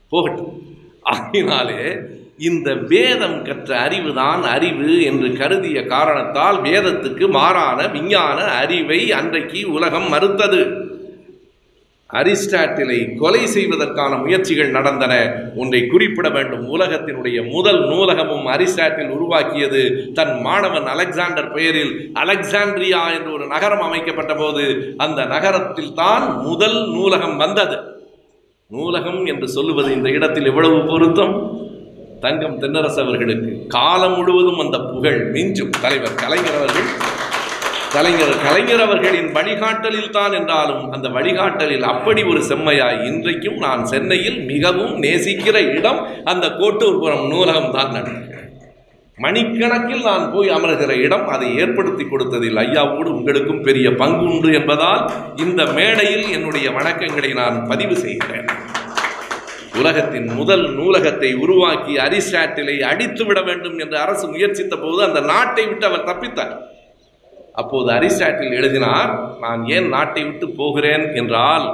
போகட்டும். 0.09 0.63
ஆகினாலே 1.13 2.13
இந்த 2.39 2.75
வேதம் 2.75 3.43
கற்ற 3.43 3.89
அறிவுதான் 3.89 4.43
அறிவு 4.43 5.03
என்று 5.03 5.33
கருதிய 5.33 5.87
காரணத்தால் 5.87 6.63
வேதத்துக்கு 6.63 7.31
மாறான 7.31 7.87
விஞ்ஞான 7.87 8.43
அறிவை 8.43 9.13
அன்றைக்கு 9.13 9.73
உலகம் 9.73 10.09
மறுத்தது. 10.09 10.84
அரிஸ்டாட்டிலை 12.13 13.17
கொலை 13.17 13.47
செய்வதற்கான 13.47 14.17
முயற்சிகள் 14.17 14.71
நடந்தன. 14.71 15.15
ஒன்றை 15.57 15.87
குறிப்பிட 15.87 16.29
வேண்டும். 16.29 16.75
உலகத்தினுடைய 16.75 17.51
முதல் 17.51 17.89
நூலகமும் 17.89 18.47
அரிஸ்டாட்டில் 18.47 19.09
உருவாக்கியது 19.09 20.11
தன் 20.15 20.41
மாணவன் 20.41 20.87
அலெக்சாண்டர் 20.87 21.53
பெயரில் 21.53 22.11
அலெக்சாண்ட்ரியா 22.15 23.03
என்ற 23.15 23.31
ஒரு 23.31 23.47
நகரம் 23.47 23.81
அமைக்கப்பட்ட 23.81 24.35
போது 24.35 24.95
அந்த 24.97 25.25
நகரத்தில் 25.25 25.95
தான் 25.95 26.41
முதல் 26.43 26.91
நூலகம் 26.91 27.37
வந்தது. 27.37 27.79
நூலகம் 28.71 29.27
என்று 29.27 29.49
சொல்லுவது 29.49 29.93
இந்த 29.93 30.11
இடத்தில் 30.11 30.45
எவ்வளவு 30.45 30.85
பொருத்தம்? 30.85 31.63
தங்கம் 32.21 32.61
தென்னரசு 32.61 33.01
அவர்களுக்கு 33.01 33.67
காலம் 33.67 34.17
முழுவதும் 34.17 34.59
அந்த 34.59 34.79
புகழ் 34.79 35.31
மிஞ்சும். 35.33 35.75
தலைவர் 35.81 36.15
கலைஞர் 36.15 36.55
அவர்கள் 36.55 36.89
கலைஞர் 37.95 38.35
கலைஞர் 38.45 38.83
அவர்களின் 38.85 39.29
வழிகாட்டலில் 39.37 40.15
தான் 40.17 40.35
என்றாலும் 40.39 40.85
அந்த 40.95 41.07
வழிகாட்டலில் 41.09 41.85
அப்படி 41.93 42.23
ஒரு 42.23 42.41
செம்மையாய் 42.49 43.01
இன்றைக்கும் 43.11 43.59
நான் 43.59 43.83
சென்னையில் 43.93 44.39
மிகவும் 44.53 44.95
நேசிக்கிற 45.05 45.59
இடம் 45.79 46.01
அந்த 46.33 46.47
கோட்டூர்புரம் 46.61 47.27
நூலகம் 47.33 47.75
தான் 47.77 47.95
நடக்கிறேன் 47.97 48.51
மணிக்கணக்கில் 49.19 50.07
நான் 50.09 50.25
போய் 50.33 50.49
அமர்கிற 50.49 50.93
இடம் 51.07 51.27
அதை 51.29 51.49
ஏற்படுத்தி 51.63 52.05
கொடுத்ததில் 52.05 52.61
ஐயாவோடு 52.65 53.11
உங்களுக்கும் 53.19 53.63
பெரிய 53.63 53.87
பங்கு 54.01 54.25
உண்டு 54.31 54.49
என்பதால் 54.53 55.03
இந்த 55.37 55.63
மேடையில் 55.77 56.27
என்னுடைய 56.37 56.67
வணக்கங்களை 56.79 57.31
நான் 57.41 57.59
பதிவு 57.71 57.97
செய்கிறேன். 57.97 58.49
உலகத்தின் 59.81 60.29
முதல் 60.39 60.67
நூலகத்தை 60.79 61.31
உருவாக்கி 61.45 61.95
அரிஸ்டாட்டிலை 62.07 62.77
அடித்து 62.91 63.23
விட 63.25 63.39
வேண்டும் 63.41 63.79
என்று 63.79 63.97
அரசு 64.05 64.27
முயற்சித்த 64.35 64.75
போது 64.77 65.01
அந்த 65.09 65.21
நாட்டை 65.33 65.65
விட்டு 65.67 65.87
அவர் 65.87 66.09
தப்பித்தார். 66.11 66.55
அப்போது 67.55 67.89
அரிஸ்டாட்டில் 67.93 68.57
எழுதினார் 68.59 69.39
நான் 69.41 69.67
ஏன் 69.67 69.89
நாட்டை 69.89 70.25
விட்டு 70.25 70.49
போகிறேன்? 70.49 71.15
என்றால் 71.15 71.67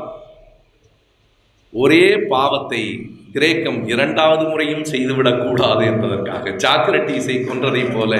ஒரே 1.72 2.06
பாவத்தை 2.28 3.10
கிரேக்கம் 3.32 3.88
இரண்டாவது 3.88 4.44
முறையும் 4.44 4.82
செய்துவிடக்கூடாது 4.82 5.82
என்பதற்காக. 5.84 6.50
சாக்ரட்டீஸை 6.50 7.36
கொன்றதைப் 7.42 7.92
போல 7.94 8.16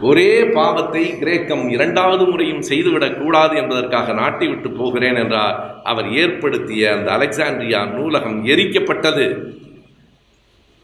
ஒரே 0.00 0.44
பாவத்தை 0.44 1.18
கிரேக்கம் 1.18 1.68
இரண்டாவது 1.68 2.24
முறையும் 2.24 2.62
செய்துவிடக்கூடாது 2.68 3.54
என்பதற்காக 3.56 4.12
நாட்டை 4.12 4.48
விட்டு 4.48 4.70
போகிறேன் 4.70 5.16
என்றார். 5.16 5.56
அவர் 5.84 6.08
ஏற்படுத்திய 6.12 6.92
அந்த 6.92 7.10
அலெக்சாண்ட்ரியா 7.16 7.80
நூலகம் 7.92 8.46
எரிக்கப்பட்டது. 8.46 9.26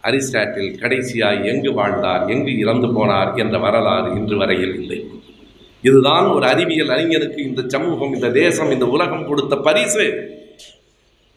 அரிஸ்டாட்டில் 0.05 0.73
கடைசியாய் 0.81 1.45
எங்கு 1.45 1.73
வாழ்ந்தார் 1.73 2.27
எங்கு 2.27 2.59
இறந்து 2.59 2.87
போனார் 2.87 3.35
என்ற 3.37 3.59
வரலாறு 3.59 4.11
இன்று 4.11 4.37
வரையில் 4.37 4.75
இல்லை. 4.81 5.01
இதுதான் 5.89 6.27
ஒரு 6.37 6.47
அறிவியல் 6.53 6.95
அறிஞருக்கு 6.97 7.47
இந்த 7.49 7.63
சமூகம் 7.67 8.15
இந்த 8.17 8.29
தேசம் 8.41 8.71
இந்த 8.71 8.87
உலகம் 8.97 9.29
கொடுத்த 9.29 9.55
பரிசு. 9.57 10.07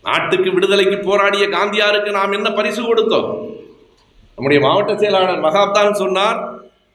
நாட்டுக்கு 0.04 0.50
விடுதலைக்கு 0.52 0.97
போராடிய 0.97 1.45
காந்தியாருக்கு 1.47 2.12
நாம் 2.12 2.36
என்ன 2.38 2.50
பரிசு 2.52 2.82
கொடுத்தோம்? 2.84 3.30
நம்முடைய 4.36 4.60
மாவட்ட 4.66 4.91
செயலாளர் 4.97 5.45
மகாப்தான் 5.47 6.00
சொன்னார் 6.02 6.39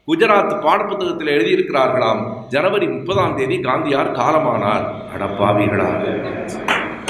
குஜராத் 0.08 0.54
பாடப்புத்தகத்தில் 0.64 1.34
எழுதியிருக்கிறார்களாம் 1.36 2.22
ஜனவரி 2.48 2.86
முப்பதாம் 2.88 3.36
தேதி 3.36 3.56
காந்தியார் 3.68 4.10
காலமானார். 4.20 4.86
அடப்பாவிகளா 5.14 5.88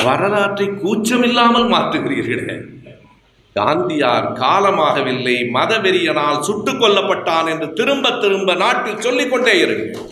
வரலாற்றை 0.05 0.67
கூச்சமில்லாமல் 0.83 1.69
மாற்றுகிறீர்களே. 1.75 2.57
காந்தியார் 3.61 4.29
காலமாகவில்லை 4.43 5.37
மதவெறியனால் 5.57 6.41
சுட்டுக் 6.47 6.81
கொல்லப்பட்டான் 6.81 7.49
என்று 7.53 7.69
திரும்ப 7.73 8.11
திரும்ப 8.23 8.55
நாட்டில் 8.63 9.05
சொல்லிக்கொண்டே 9.07 9.55
இருக்கிறேன் 9.59 10.03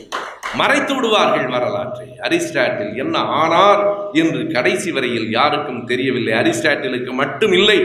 மறைத்து 0.54 0.94
விடுவார்கள் 0.94 1.46
வரலாற்றை. 1.46 2.08
அரிஸ்டாட்டில் 2.20 2.96
என்ன 2.96 3.18
ஆனார் 3.18 4.12
என்று 4.12 4.46
கடைசி 4.46 4.92
வரையில் 4.92 5.30
யாருக்கும் 5.30 5.86
தெரியவில்லை. 5.86 6.32
அரிஸ்டாட்டிலுக்கு 6.32 7.12
மட்டும் 7.12 7.52
இல்லை. 7.52 7.84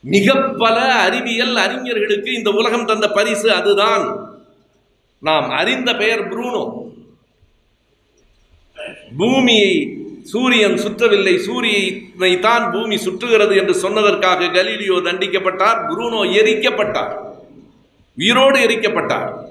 மிக 0.00 0.36
பல 0.36 0.92
அறிவியல் 0.94 1.56
அறிஞர்களுக்கு 1.56 2.32
இந்த 2.32 2.50
உலகம் 2.50 2.84
தந்த 2.84 3.10
பரிசு 3.10 3.52
அதுதான். 3.52 4.26
நாம் 5.18 5.50
அறிந்த 5.50 5.96
பெயர் 5.96 6.28
புரூனோ. 6.28 6.86
பூமியை 9.18 9.96
சூரியன் 10.22 10.74
சுற்றவில்லை. 10.74 11.36
சூரியனை 11.36 12.38
தான் 12.38 12.72
பூமி 12.72 12.96
சுற்றுகிறது 12.96 13.56
என்று 13.56 13.88
சொன்னதற்காக 13.88 14.44
கலீலியோ 14.44 14.96
தண்டிக்கப்பட்டார். 15.00 15.86
புரூனோ 15.88 16.20
எரிக்கப்பட்டார். 16.32 17.16
உயிரோடு 18.16 18.58
எரிக்கப்பட்டார். 18.58 19.47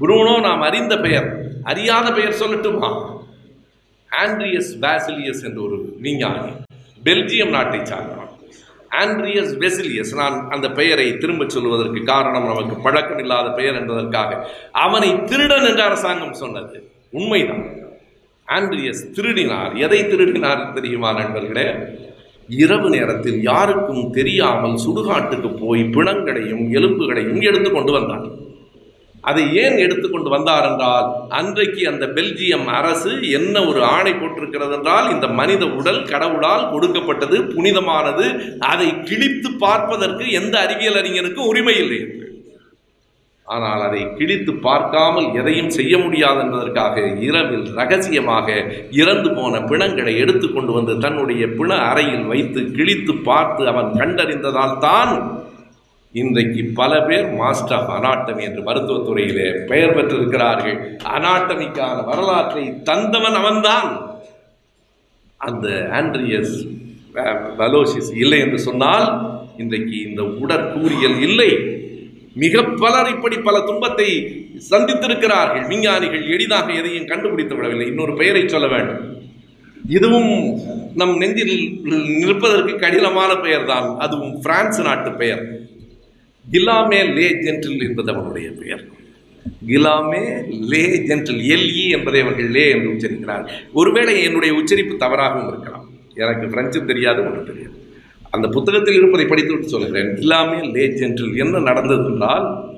புரூனோ 0.00 0.40
நாம் 0.40 0.60
அறிந்த 0.60 0.98
பெயர். 0.98 1.44
அறியாத 1.62 2.12
பெயர் 2.12 2.36
சொல்லட்டுமா? 2.40 3.18
ஆண்ட்ரியஸ் 4.22 4.78
பேசிலியஸ் 4.80 5.44
என்ற 5.44 5.60
ஒரு 5.60 5.96
விஞ்ஞானி 6.00 6.50
பெல்ஜியம் 7.04 7.48
நாட்டை 7.48 7.84
சார்ந்தவன். 7.84 8.22
ஆண்ட்ரியஸ் 8.90 9.58
வெசிலியஸ் 9.58 10.14
நான் 10.14 10.50
அந்த 10.50 10.70
பெயரை 10.70 11.18
திரும்பச் 11.18 11.48
சொல்வதற்கு 11.48 12.04
காரணம் 12.04 12.44
நமக்கு 12.44 12.76
பழக்கம் 12.76 13.18
இல்லாத 13.18 13.50
பெயர் 13.50 13.74
என்பதற்காக. 13.74 14.50
அவனை 14.72 15.24
திருடன் 15.24 15.64
என்று 15.64 15.82
அரசாங்கம் 15.82 16.32
சொன்னது. 16.32 16.90
உண்மைதான். 17.10 17.66
ஆண்ட்ரியஸ் 18.48 19.04
திருடினார். 19.12 19.76
எதை 19.76 20.04
திருடினார் 20.04 20.72
தெரியுமா 20.72 21.12
நண்பர்களே? 21.12 21.74
இரவு 22.48 22.90
நேரத்தில் 22.90 23.42
யாருக்கும் 23.42 24.10
தெரியாமல் 24.10 24.78
சுடுகாட்டுக்கு 24.86 25.56
போய் 25.56 25.82
பிணங்களையும் 25.82 26.70
எலும்புகளையும் 26.70 27.40
எடுத்து 27.40 27.70
கொண்டு 27.70 27.92
வந்தான். 27.92 28.43
அதை 29.24 29.44
ஏன் 29.60 29.76
எடுத்துக்கொண்டு 29.78 30.28
வந்தார் 30.30 30.66
என்றால் 30.68 31.06
அன்றைக்கு 31.34 31.82
அந்த 31.90 32.04
பெல்ஜியம் 32.14 32.66
அரசு 32.74 33.10
என்ன 33.36 33.64
ஒரு 33.66 33.80
ஆணை 33.92 34.12
போட்டிருக்கிறது 34.14 34.76
என்றால் 34.76 35.08
இந்த 35.10 35.26
மனித 35.38 35.64
உடல் 35.76 36.02
கடவுளால் 36.08 36.68
கொடுக்கப்பட்டது 36.70 37.38
புனிதமானது 37.52 38.26
அதை 38.68 38.90
கிழித்து 39.04 39.50
பார்ப்பதற்கு 39.60 40.26
எந்த 40.34 40.54
அறிவியல் 40.60 41.00
அறிஞருக்கும் 41.00 41.50
உரிமை 41.50 41.76
இல்லை 41.78 42.00
என்று. 42.04 42.20
ஆனால் 43.46 43.82
அதை 43.86 44.02
கிழித்து 44.14 44.52
பார்க்காமல் 44.62 45.26
எதையும் 45.34 45.72
செய்ய 45.74 45.94
முடியாது 45.98 46.38
என்பதற்காக 46.40 46.94
இரவில் 47.26 47.66
ரகசியமாக 47.74 48.46
இறந்து 48.98 49.30
போன 49.34 49.60
பிணங்களை 49.66 50.14
எடுத்துக்கொண்டு 50.18 50.72
வந்து 50.72 50.94
தன்னுடைய 51.02 51.46
பிண 51.54 51.70
அறையில் 51.88 52.26
வைத்து 52.26 52.62
கிழித்து 52.72 53.14
பார்த்து 53.26 53.64
அவன் 53.72 53.90
கண்டறிந்ததால் 53.98 54.78
தான் 54.82 55.12
இன்றைக்கு 56.20 56.70
பல 56.74 57.00
பேர் 57.00 57.30
மாஸ்டர் 57.30 57.78
ஆஃப் 57.78 57.90
அனாட்டமி 57.90 58.42
என்று 58.42 58.62
மருத்துவத்துறையிலே 58.62 59.66
பெயர் 59.66 59.94
பெற்றிருக்கிறார்கள். 59.96 60.76
அனாட்டமிக்கான 61.04 62.04
வரலாற்றை 62.04 62.64
தந்தவன் 62.64 63.36
அவன்தான். 63.40 64.10
அந்த 65.36 65.68
ஆண்ட்ரியஸ் 65.68 66.54
வலோசிஸ் 67.58 68.16
இல்லை 68.16 68.38
என்று 68.38 68.58
சொன்னால் 68.58 69.06
இன்றைக்கு 69.56 70.08
இந்த 70.08 70.22
உடற்கூறியல் 70.22 71.20
இல்லை. 71.20 71.50
மிக 72.34 72.62
பலர் 72.62 73.08
இப்படி 73.08 73.38
பல 73.38 73.60
துன்பத்தை 73.60 74.08
சந்தித்திருக்கிறார்கள். 74.70 75.66
விஞ்ஞானிகள் 75.66 76.30
எளிதாக 76.30 76.72
எதையும் 76.72 77.06
கண்டுபிடித்து 77.06 77.54
விடவில்லை. 77.54 77.86
இன்னொரு 77.86 78.14
பெயரை 78.14 78.48
சொல்ல 78.48 78.66
வேண்டும். 78.66 79.18
இதுவும் 79.88 80.60
நம் 80.94 81.16
நெஞ்சில் 81.16 81.80
நிற்பதற்கு 82.18 82.78
கடினமான 82.78 83.34
பெயர்தான். 83.34 83.98
அதுவும் 83.98 84.40
பிரான்ஸ் 84.40 84.82
நாட்டு 84.82 85.12
பெயர். 85.12 85.62
கிலாமே 86.52 87.14
லே 87.14 87.28
ஜென்டில் 87.30 87.88
என்பது 87.88 88.12
அவனுடைய 88.12 88.50
பெயர். 88.50 88.84
கிலாமே 89.66 90.44
லே 90.48 90.86
ஜென்டில் 90.86 91.42
எல்இ 91.44 91.88
என்பதை 91.88 92.20
அவர்கள் 92.20 92.50
லே 92.50 92.70
என்று 92.70 92.90
உச்சரிக்கிறார் 92.90 93.48
ஒருவேளை 93.72 94.22
என்னுடைய 94.22 94.54
உச்சரிப்பு 94.54 95.06
தவறாகவும் 95.06 95.48
இருக்கலாம். 95.48 95.88
எனக்கு 96.14 96.46
பிரெஞ்சும் 96.46 96.84
தெரியாது 96.84 97.24
ஒன்று 97.24 97.44
தெரியாது. 97.44 97.72
அந்த 98.30 98.48
புத்தகத்தில் 98.48 98.94
இருப்பதை 98.94 99.26
படித்துவிட்டு 99.26 99.68
சொல்கிறேன். 99.68 100.06
கிலாமே 100.06 100.72
லே 100.72 100.86
ஜென்டில் 100.86 101.36
என்ன 101.36 101.58
நடந்தது 101.58 102.04
என்றால் 102.04 102.72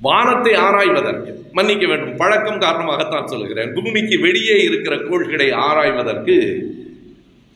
வானத்தை 0.00 0.54
ஆராய்வதற்கு 0.54 1.34
மன்னிக்க 1.52 1.86
வேண்டும் 1.86 2.16
பழக்கம் 2.16 2.60
காரணமாகத்தான் 2.60 3.24
சொல்கிறேன். 3.24 3.72
பூமிக்கு 3.74 4.20
வெளியே 4.20 4.62
இருக்கிற 4.62 4.98
கோள்களை 4.98 5.50
ஆராய்வதற்கு 5.50 6.36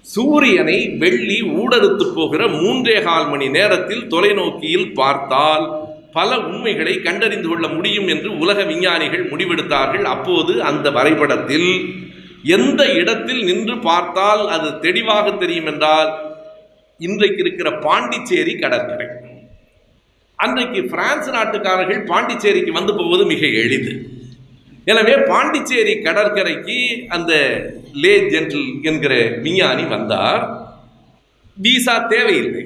சூரியனை 0.05 0.97
வெள்ளி 0.99 1.43
ஊடறுத்து 1.43 2.05
போகிற 2.15 2.49
மூன்றே 2.49 3.03
கால் 3.03 3.29
மணி 3.29 3.49
நேரத்தில் 3.49 4.09
தொலைநோக்கியில் 4.09 4.93
பார்த்தால் 4.93 5.89
பல 6.13 6.39
உண்மைகளை 6.39 7.01
கண்டறிந்து 7.01 7.49
கொள்ள 7.49 7.69
முடியும் 7.69 8.09
என்று 8.09 8.39
உலக 8.39 8.63
விஞ்ஞானிகள் 8.63 9.31
முடிவெடுத்தார்கள். 9.31 10.03
அப்போது 10.03 10.63
அந்த 10.63 10.91
வரைபடத்தில் 10.91 11.71
எந்த 12.45 12.93
இடத்தில் 12.93 13.43
நின்று 13.45 13.79
பார்த்தால் 13.79 14.49
அது 14.49 14.79
தெளிவாக 14.79 15.31
தெரியும் 15.31 15.67
என்றால் 15.67 16.11
இன்றைக்கு 16.99 17.39
இருக்கிற 17.39 17.71
பாண்டிச்சேரி 17.71 18.55
கடற்கரை. 18.59 19.09
அன்றைக்கு 20.37 20.85
பிரான்ஸ் 20.85 21.31
நாட்டுக்காரர்கள் 21.31 22.07
பாண்டிச்சேரிக்கு 22.07 22.73
வந்து 22.73 22.95
போவது 22.95 23.25
மிக 23.25 23.47
எளிது. 23.47 23.93
எனவே 24.91 25.15
பாண்டிச்சேரி 25.31 25.95
கடற்கரைக்கு 26.07 26.79
அந்த 27.17 27.33
லே 28.03 28.15
ஜென்டில் 28.33 28.71
என்கிற 28.83 29.15
விஞ்ஞானி 29.45 29.85
வந்தார். 29.95 30.43
விசா 31.57 31.97
தேவையில்லை. 32.15 32.65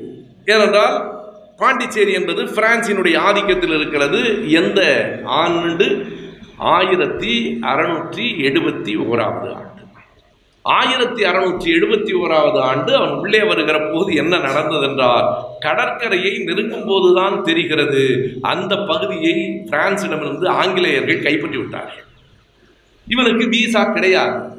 ஏனென்றால் 0.52 0.96
பாண்டிச்சேரி 1.60 2.12
என்பது 2.12 2.42
பிரான்சினுடைய 2.56 3.16
ஆதிக்கத்தில் 3.28 3.74
இருக்கிறது. 3.78 4.20
எந்த 4.60 4.80
ஆண்டு? 5.42 5.88
ஆயிரத்தி 6.76 7.34
அறுநூற்றி 7.72 8.26
எழுபத்தி 8.48 8.92
ஓராவது 9.04 9.48
ஆண்டு. 9.58 9.82
ஆயிரத்தி 10.64 11.22
அறுநூற்றி 11.30 11.68
எழுபத்தி 11.78 12.12
ஓராவது 12.20 12.58
ஆண்டு 12.68 12.90
அவன் 12.98 13.14
உள்ளே 13.22 13.40
வருகிற 13.48 13.78
போது 13.80 14.10
என்ன 14.22 14.34
நடந்ததென்றால் 14.38 15.26
கடற்கரையை 15.66 16.32
நெருங்கும் 16.46 16.86
போதுதான் 16.86 17.36
தெரிகிறது. 17.48 18.04
அந்த 18.52 18.72
பகுதியை 18.90 19.36
பிரான்சிடமிருந்து 19.70 20.48
ஆங்கிலேயர்கள் 20.62 21.24
கைப்பற்றி 21.26 21.58
விட்டார்கள் 21.58 22.08
இவனுக்கு 23.08 23.46
வீசா 23.46 23.92
கிடையாது. 23.92 24.52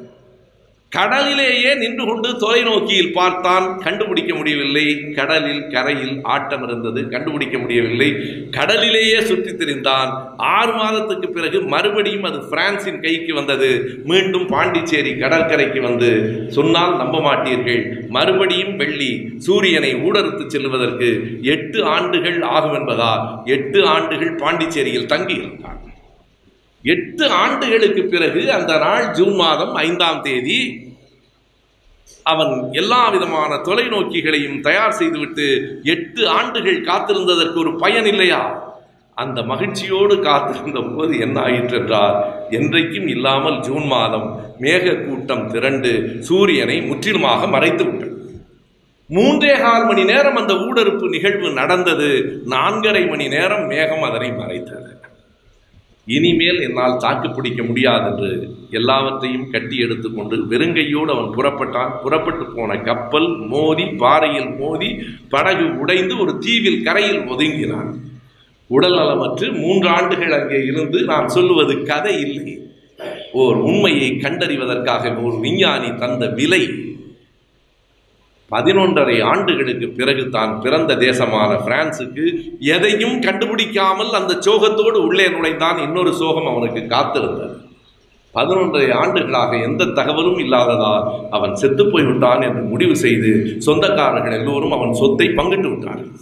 கடலிலேயே 0.88 1.74
நின்று 1.74 2.06
கொண்டு 2.06 2.28
தொலைநோக்கியில் 2.28 3.12
பார்த்தான். 3.12 3.78
கண்டுபிடிக்க 3.78 4.34
முடியவில்லை. 4.34 5.10
கடலில் 5.10 5.68
கரையில் 5.70 6.20
ஆட்டம் 6.22 6.62
இருந்தது. 6.62 7.08
கண்டுபிடிக்க 7.08 7.58
முடியவில்லை. 7.58 8.16
கடலிலேயே 8.50 9.20
சுற்றி 9.20 9.52
திரிந்தான். 9.52 10.34
ஆறு 10.36 10.72
மாதத்துக்கு 10.72 11.30
பிறகு 11.30 11.60
மறுபடியும் 11.62 12.22
அது 12.22 12.38
பிரான்சின் 12.38 13.02
கைக்கு 13.02 13.34
வந்தது. 13.34 14.00
மீண்டும் 14.04 14.46
பாண்டிச்சேரி 14.46 15.16
கடற்கரைக்கு 15.16 15.80
வந்து 15.80 16.44
சொன்னால் 16.48 16.96
நம்ப 16.96 17.18
மாட்டீர்கள். 17.18 18.08
மறுபடியும் 18.08 18.76
வெள்ளி 18.76 19.28
சூரியனை 19.38 19.94
ஊடறுத்து 19.94 20.46
செல்வதற்கு 20.46 21.38
எட்டு 21.42 21.84
ஆண்டுகள் 21.84 22.42
ஆகும் 22.42 22.74
என்பதால் 22.74 23.38
எட்டு 23.44 23.86
ஆண்டுகள் 23.86 24.34
பாண்டிச்சேரியில் 24.34 25.06
தங்கியிருந்தான். 25.06 25.85
எட்டு 26.82 27.30
ஆண்டுகளுக்கு 27.30 28.04
பிறகு 28.04 28.52
அந்த 28.52 28.78
நாள் 28.78 29.12
ஜூன் 29.12 29.34
மாதம் 29.34 29.74
ஐந்தாம் 29.74 30.22
தேதி 30.22 30.92
அவன் 32.22 32.72
எல்லா 32.72 33.08
விதமான 33.08 33.54
தொலைநோக்கிகளையும் 33.54 34.60
தயார் 34.60 34.92
செய்துவிட்டு 34.92 35.78
எட்டு 35.82 36.28
ஆண்டுகள் 36.28 36.80
காத்திருந்ததற்கு 36.80 37.54
ஒரு 37.54 37.76
பயன் 37.76 38.04
இல்லையா? 38.04 38.74
அந்த 39.14 39.42
மகிழ்ச்சியோடு 39.42 40.20
காத்திருந்த 40.20 40.80
போது 40.80 41.18
என்ன 41.18 41.40
ஆயிற்று 41.40 41.78
என்றால் 41.78 42.24
என்றைக்கும் 42.50 43.08
இல்லாமல் 43.08 43.60
ஜூன் 43.60 43.86
மாதம் 43.86 44.56
மேக 44.60 45.04
கூட்டம் 45.04 45.50
திரண்டு 45.50 46.16
சூரியனை 46.20 46.80
முற்றிலுமாக 46.80 47.46
மறைத்து 47.46 47.84
விட்டது. 47.84 48.34
மூன்றே 49.08 49.56
கால் 49.58 49.86
மணி 49.86 50.04
நேரம் 50.04 50.36
அந்த 50.36 50.54
ஊடறுப்பு 50.54 51.08
நிகழ்வு 51.08 51.50
நடந்தது. 51.50 52.42
நான்கரை 52.50 53.08
மணி 53.08 53.28
நேரம் 53.28 53.66
மேகம் 53.66 54.02
அதனை 54.02 54.32
மறைத்தது. 54.32 54.95
இனிமேல் 56.14 56.60
என்னால் 56.66 57.00
தாக்கு 57.04 57.28
பிடிக்க 57.30 57.60
முடியாது 57.62 58.06
என்று 58.10 58.28
எல்லாவற்றையும் 58.78 59.48
கட்டி 59.50 59.76
எடுத்துக்கொண்டு 59.84 60.36
வெறுங்கையோடு 60.50 61.10
அவன் 61.14 61.32
புறப்பட்டான். 61.36 61.92
புறப்பட்டு 62.02 62.44
போன 62.56 62.76
கப்பல் 62.88 63.28
மோதி 63.52 63.86
பாறையில் 64.02 64.50
மோதி 64.60 64.90
படகு 65.34 65.66
உடைந்து 65.82 66.14
ஒரு 66.18 66.34
தீவில் 66.38 66.82
கரையில் 66.82 67.22
ஒதுங்கினான். 67.32 67.90
உடல் 68.70 68.96
நலமற்று 68.98 69.46
மூன்று 69.62 69.88
ஆண்டுகள் 69.88 70.36
அங்கே 70.38 70.60
இருந்து 70.70 71.00
நான் 71.10 71.28
சொல்லுவது 71.28 71.74
கதை 71.90 72.14
இல்லை. 72.26 72.46
ஓர் 73.42 73.56
உண்மையை 73.70 74.08
கண்டறிவதற்காக 74.24 75.04
ஒரு 75.24 75.36
விஞ்ஞானி 75.40 75.90
தந்த 76.02 76.26
விலை 76.38 76.62
பதினொன்றரை 78.50 79.14
ஆண்டுகளுக்கு 79.30 79.86
பிறகு 79.98 80.24
தான் 80.36 80.52
பிறந்த 80.64 80.96
தேசமான 80.96 81.52
பிரான்சுக்கு 81.66 82.24
எதையும் 82.74 83.16
கண்டுபிடிக்காமல் 83.24 84.12
அந்த 84.18 84.32
சோகத்தோடு 84.46 84.98
உள்ளே 85.06 85.26
நுழைந்தான் 85.28 85.78
இன்னொரு 85.86 86.12
சோகம் 86.20 86.50
அவனுக்கு 86.50 86.82
காத்திருந்தது. 86.94 87.54
பதினொன்றரை 88.34 88.88
ஆண்டுகளாக 89.00 89.58
எந்த 89.68 89.82
தகவலும் 89.98 90.38
இல்லாததால் 90.44 91.04
அவன் 91.36 91.54
செத்து 91.54 91.84
போய் 91.86 92.06
விட்டான் 92.08 92.44
என்று 92.48 92.62
முடிவு 92.72 92.96
செய்து 93.04 93.30
சொந்தக்காரர்கள் 93.66 94.36
எல்லோரும் 94.38 94.74
அவன் 94.76 94.92
சொத்தை 95.00 95.26
பங்கிட்டு 95.38 95.68
விட்டார்கள். 95.72 96.12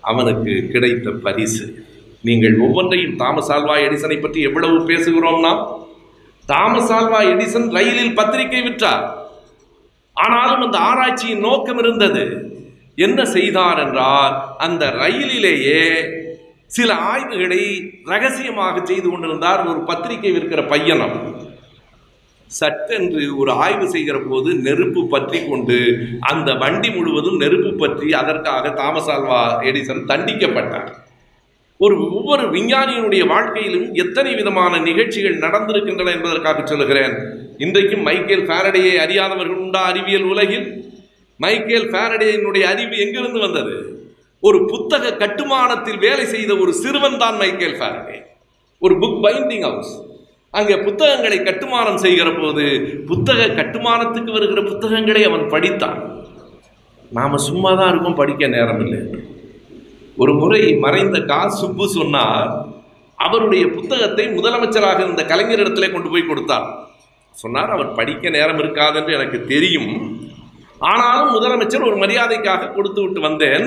அவனுக்கு 0.00 0.54
கிடைத்த 0.72 1.10
பரிசு. 1.26 1.66
நீங்கள் 2.28 2.56
ஒவ்வொன்றையும் 2.66 3.16
தாமஸ் 3.22 3.50
ஆல்வா 3.54 3.76
எடிசனை 3.86 4.18
பற்றி 4.20 4.40
எவ்வளவு 4.48 4.76
பேசுகிறோம்னா 4.90 5.52
தாமஸ் 6.48 6.92
ஆல்வா 6.98 7.20
எடிசன் 7.32 7.68
ரயிலில் 7.76 8.16
பத்திரிகை 8.20 8.62
விற்றார். 8.68 9.04
ஆனாலும் 10.16 10.64
அந்த 10.66 10.78
ஆராய்ச்சியின் 10.90 11.46
நோக்கம் 11.48 11.80
இருந்தது. 11.82 12.24
என்ன 13.06 13.20
செய்தார் 13.36 13.80
என்றால் 13.84 14.34
அந்த 14.66 14.84
ரயிலிலேயே 15.02 15.80
சில 16.76 16.90
ஆய்வுகளை 17.12 17.62
ரகசியமாக 18.12 18.76
செய்து 18.90 19.08
கொண்டிருந்தார் 19.08 19.62
ஒரு 19.70 19.80
பத்திரிகை 19.90 20.30
விற்கிற 20.36 20.60
பையனம். 20.72 21.16
சட்டென்று 22.50 23.22
ஒரு 23.40 23.52
ஆய்வு 23.64 23.86
செய்கிற 23.94 24.16
போது 24.28 24.50
நெருப்பு 24.66 25.02
பற்றி 25.14 25.38
கொண்டு 25.48 25.78
அந்த 26.32 26.50
வண்டி 26.62 26.90
முழுவதும் 26.96 27.40
நெருப்பு 27.42 27.70
பற்றி 27.82 28.08
அதற்காக 28.20 28.70
தாமஸ் 28.80 29.10
ஆல்வா 29.14 29.40
எடிசன் 29.68 30.08
தண்டிக்கப்பட்டார். 30.10 30.90
ஒரு 31.80 31.94
ஒவ்வொரு 32.16 32.44
விஞ்ஞானியினுடைய 32.56 33.22
வாழ்க்கையிலும் 33.26 33.86
எத்தனை 34.02 34.34
விதமான 34.34 34.78
நிகழ்ச்சிகள் 34.78 35.40
நடந்திருக்கின்றன 35.44 36.12
என்பதற்காக 36.16 36.60
சொல்லுகிறேன். 36.66 37.14
இன்றைக்கும் 37.64 38.06
மைக்கேல் 38.08 38.44
ஃபேரடையை 38.48 38.94
அறியாதவர்கள் 39.04 39.60
உண்டா 39.64 39.82
அறிவியல் 39.90 40.28
உலகில்? 40.32 40.68
மைக்கேல் 41.40 41.88
ஃபேரடேயினுடைய 41.92 42.64
அறிவு 42.72 42.96
எங்கிருந்து 43.04 43.40
வந்தது? 43.46 43.74
ஒரு 44.42 44.58
புத்தக 44.72 45.12
கட்டுமானத்தில் 45.22 46.00
வேலை 46.06 46.24
செய்த 46.34 46.52
ஒரு 46.62 46.72
சிறுவன் 46.82 47.20
தான் 47.24 47.36
மைக்கேல் 47.42 47.76
ஃபேரடே. 47.80 48.16
ஒரு 48.82 48.94
புக் 49.02 49.20
பைண்டிங் 49.26 49.66
ஹவுஸ் 49.68 49.92
அங்கே 50.54 50.74
புத்தகங்களை 50.86 51.38
கட்டுமானம் 51.42 52.02
செய்கிற 52.06 52.28
போது 52.32 52.64
புத்தக 53.06 53.46
கட்டுமானத்துக்கு 53.60 54.32
வருகிற 54.32 54.60
புத்தகங்களை 54.62 55.22
அவன் 55.24 55.46
படித்தான். 55.54 56.00
நாம் 57.12 57.44
சும்மா 57.48 57.70
தான் 57.74 57.90
இருக்கோம் 57.92 58.20
படிக்க 58.20 58.46
நேரம் 58.56 58.82
இல்லை. 58.86 59.00
ஒரு 60.22 60.32
முறை 60.34 60.60
மறைந்த 60.84 61.18
கா 61.20 61.38
சுப்பு 61.60 61.84
சொன்னார் 61.88 62.50
அவருடைய 63.18 63.64
புத்தகத்தை 63.76 64.24
முதலமைச்சராக 64.36 65.00
இருந்த 65.04 65.22
கலைஞரிடத்திலே 65.30 65.88
கொண்டு 65.92 66.08
போய் 66.12 66.28
கொடுத்தார். 66.28 66.66
சொன்னார் 67.42 67.70
அவர் 67.76 67.96
படிக்க 67.98 68.30
நேரம் 68.36 68.60
இருக்காது 68.62 68.98
என்று 69.00 69.12
எனக்கு 69.18 69.38
தெரியும். 69.52 69.90
ஆனாலும் 70.90 71.32
முதலமைச்சர் 71.36 71.88
ஒரு 71.88 71.96
மரியாதைக்காக 72.02 72.70
கொடுத்து 72.76 73.00
விட்டு 73.02 73.20
வந்தேன். 73.20 73.66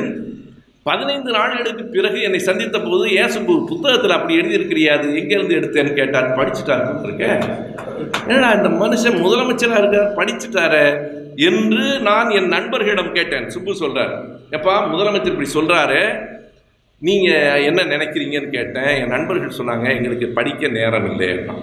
பதினைந்து 0.83 1.31
நாட்களுக்கு 1.37 1.83
பிறகு 1.95 2.19
என்னை 2.27 2.39
சந்தித்த 2.39 2.77
போது 2.79 3.05
ஏன் 3.21 3.33
சுப்பு 3.35 3.53
புத்தகத்தில் 3.71 4.15
அப்படி 4.17 4.37
எழுதியிருக்கிறியாது 4.41 5.07
எங்கேருந்து 5.21 5.57
எடுத்தேன்னு 5.59 5.93
கேட்டார். 5.99 6.29
படிச்சுட்டாரு 6.39 6.85
இருக்கேன் 7.07 7.41
ஏன்னா 8.33 8.49
இந்த 8.59 8.69
மனுஷன் 8.83 9.19
முதலமைச்சராக 9.25 9.81
இருக்கார்? 9.81 10.09
படிச்சுட்டாரு 10.19 10.85
என்று 11.49 11.85
நான் 12.09 12.29
என் 12.37 12.51
நண்பர்களிடம் 12.55 13.15
கேட்டேன். 13.17 13.49
சுப்பு 13.55 13.75
சொல்கிறார் 13.83 14.15
எப்பா 14.57 14.75
முதலமைச்சர் 14.93 15.33
இப்படி 15.33 15.51
சொல்கிறாரு 15.57 16.01
நீங்கள் 17.01 17.63
என்ன 17.69 17.79
நினைக்கிறீங்கன்னு 17.93 18.49
கேட்டேன். 18.55 18.93
என் 18.99 19.13
நண்பர்கள் 19.15 19.57
சொன்னாங்க 19.57 19.87
எங்களுக்கு 19.95 20.27
படிக்க 20.37 20.67
நேரம் 20.77 21.07
இல்லைன்னா 21.11 21.55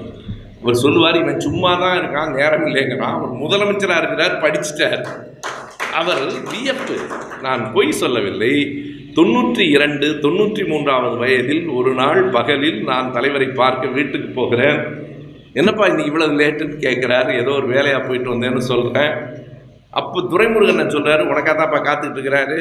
அவர் 0.62 0.82
சொல்லுவார் 0.82 1.16
இவன் 1.22 1.44
சும்மா 1.46 1.70
தான் 1.80 1.96
இருக்கான் 2.00 2.30
நேரம் 2.40 2.66
இல்லைங்கிறான். 2.68 3.14
அவர் 3.16 3.32
முதலமைச்சராக 3.42 4.00
இருக்கிறார் 4.02 4.34
படிச்சுட்டார். 4.44 5.02
அவர் 6.00 6.22
வியப்பு. 6.52 6.96
நான் 7.46 7.62
பொய் 7.74 7.98
சொல்லவில்லை. 8.02 8.54
தொண்ணூற்றி 9.18 9.64
இரண்டு 9.76 10.06
தொண்ணூற்றி 10.24 10.62
மூன்றாவது 10.70 11.16
வயதில் 11.16 11.64
ஒரு 11.78 11.90
நாள் 12.00 12.22
பகலில் 12.36 12.80
நான் 12.90 13.12
தலைவரை 13.16 13.48
பார்க்க 13.60 13.94
வீட்டுக்கு 13.96 14.30
போகிறேன். 14.40 14.80
என்னப்பா 15.60 15.84
இன்னைக்கு 15.90 16.12
இவ்வளவு 16.12 16.40
லேட்டுன்னு 16.40 16.78
கேட்குறாரு 16.86 17.32
ஏதோ 17.42 17.52
ஒரு 17.60 17.68
வேலையாக 17.74 18.02
போயிட்டு 18.06 18.32
வந்தேன்னு 18.34 18.62
சொல்கிறேன் 18.72 19.12
அப்போ 20.00 20.18
துரைமுருகன் 20.30 20.94
சொல்கிறாரு 20.94 21.22
உனக்காக 21.32 21.54
தான்ப்பா 21.58 21.78
காத்துக்கிட்டு 21.86 22.18
இருக்கிறாரு. 22.18 22.58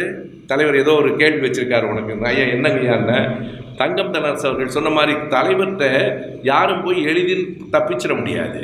தலைவர் 0.52 0.82
ஏதோ 0.82 0.92
ஒரு 1.02 1.10
கேள்வி 1.22 1.42
வச்சுருக்காரு 1.46 1.86
உனக்கு. 1.94 2.14
ஐயா 2.32 2.46
என்னங்கய்யான்னு 2.56 3.20
தங்கம் 3.82 4.14
தனரசு 4.16 4.46
அவர்கள் 4.50 4.76
சொன்ன 4.78 4.90
மாதிரி 4.98 5.14
தலைவர்கிட்ட 5.36 5.86
யாரும் 6.52 6.84
போய் 6.86 7.00
எளிதில் 7.12 7.46
தப்பிச்சிட 7.76 8.14
முடியாது. 8.20 8.62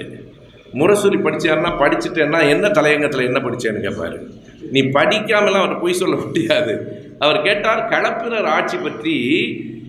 முரசூரி 0.79 1.17
படித்தாருன்னா 1.25 1.71
படிச்சுட்டேன்னா 1.81 2.39
என்ன 2.53 2.65
தலையங்கத்தில் 2.77 3.27
என்ன 3.29 3.39
படிச்சேன்னு 3.45 3.83
கேட்பார் 3.85 4.17
நீ 4.73 4.81
படிக்காமலாம் 4.97 5.63
அவர் 5.63 5.81
பொய் 5.83 5.99
சொல்ல 6.01 6.15
முடியாது. 6.25 6.73
அவர் 7.25 7.39
கேட்டார் 7.47 7.81
களப்பினர் 7.93 8.49
ஆட்சி 8.57 8.77
பற்றி 8.77 9.15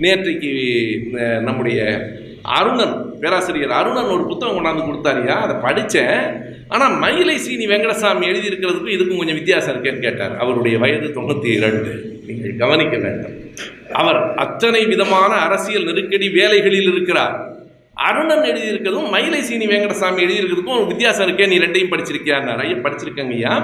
நேற்றைக்கு 0.05 0.53
நம்முடைய 1.49 1.81
அருணன் 2.59 2.97
பேராசிரியர் 3.23 3.75
அருணன் 3.79 4.13
ஒரு 4.15 4.25
புத்தகம் 4.31 4.57
கொண்டாந்து 4.57 4.87
கொடுத்தாரியா 4.87 5.37
அதை 5.45 5.55
படித்தேன் 5.65 6.23
ஆனால் 6.75 6.95
மயிலை 7.03 7.37
சீனி 7.45 7.67
வெங்கடசாமி 7.67 8.25
எழுதியிருக்கிறதுக்கும் 8.31 8.95
இதுக்கும் 8.97 9.21
கொஞ்சம் 9.21 9.39
வித்தியாசம் 9.41 9.73
இருக்கேன்னு 9.75 10.05
கேட்டார். 10.07 10.35
அவருடைய 10.43 10.79
வயது 10.79 11.09
தொண்ணூற்றி 11.17 11.49
இரண்டு. 11.59 11.93
நீங்கள் 12.27 12.59
கவனிக்க 12.63 12.97
வேண்டும். 12.97 13.35
அவர் 14.01 14.21
அத்தனை 14.45 14.83
விதமான 14.87 15.33
அரசியல் 15.47 15.89
நெருக்கடி 15.89 16.29
வேலைகளில் 16.39 16.91
இருக்கிறார். 16.93 17.37
அருணன் 18.09 18.47
எழுதியிருக்கிறதும் 18.51 19.09
மயிலை 19.15 19.41
சீனி 19.49 19.67
வெங்கடசாமி 19.67 20.25
எழுதியிருக்கிறதுக்கும் 20.27 20.79
ஒரு 20.81 20.87
வித்தியாசம் 20.87 21.27
இருக்கே 21.27 21.49
நீ 21.49 21.59
ரெண்டையும் 21.59 21.93
படிச்சிருக்கியான்னார். 21.95 22.63
ஐயா 22.67 22.79
படிச்சிருக்கங்கய்யா. 22.87 23.55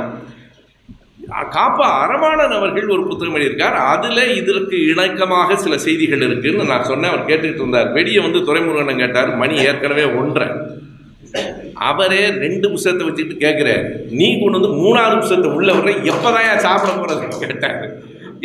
காப்பா 1.54 1.86
அரமானன் 2.02 2.54
அவர்கள் 2.56 2.92
ஒரு 2.94 3.02
புத்தகம் 3.06 3.36
எழுதியிருக்கார். 3.36 3.76
அதில் 3.92 4.34
இதற்கு 4.40 4.76
இணக்கமாக 4.92 5.54
சில 5.54 5.78
செய்திகள் 5.78 6.24
இருக்குன்னு 6.26 6.70
நான் 6.72 6.88
சொன்னேன். 6.90 7.12
அவர் 7.12 7.28
கேட்டுக்கிட்டு 7.30 7.62
இருந்தார். 7.64 7.92
வெடியை 7.96 8.20
வந்து 8.26 8.40
துறைமுருகனை 8.48 8.96
கேட்டார். 8.96 9.30
மணி 9.36 9.56
ஏற்கனவே 9.68 10.04
ஒன்றை 10.20 10.48
அவரே 11.74 12.20
ரெண்டு 12.44 12.66
புஸ்தகத்தை 12.72 13.06
வச்சுக்கிட்டு 13.06 13.44
கேட்குற 13.46 13.70
நீ 14.18 14.28
கொண்டு 14.40 14.58
வந்து 14.58 14.70
மூணாவது 14.82 15.16
புத்தகத்தை 15.22 15.50
உள்ள 15.56 15.72
வர்ற 15.72 15.90
எப்போதான் 16.12 16.64
சாப்பிட 16.66 16.92
போறதுன்னு 16.92 17.42
கேட்டார். 17.46 17.82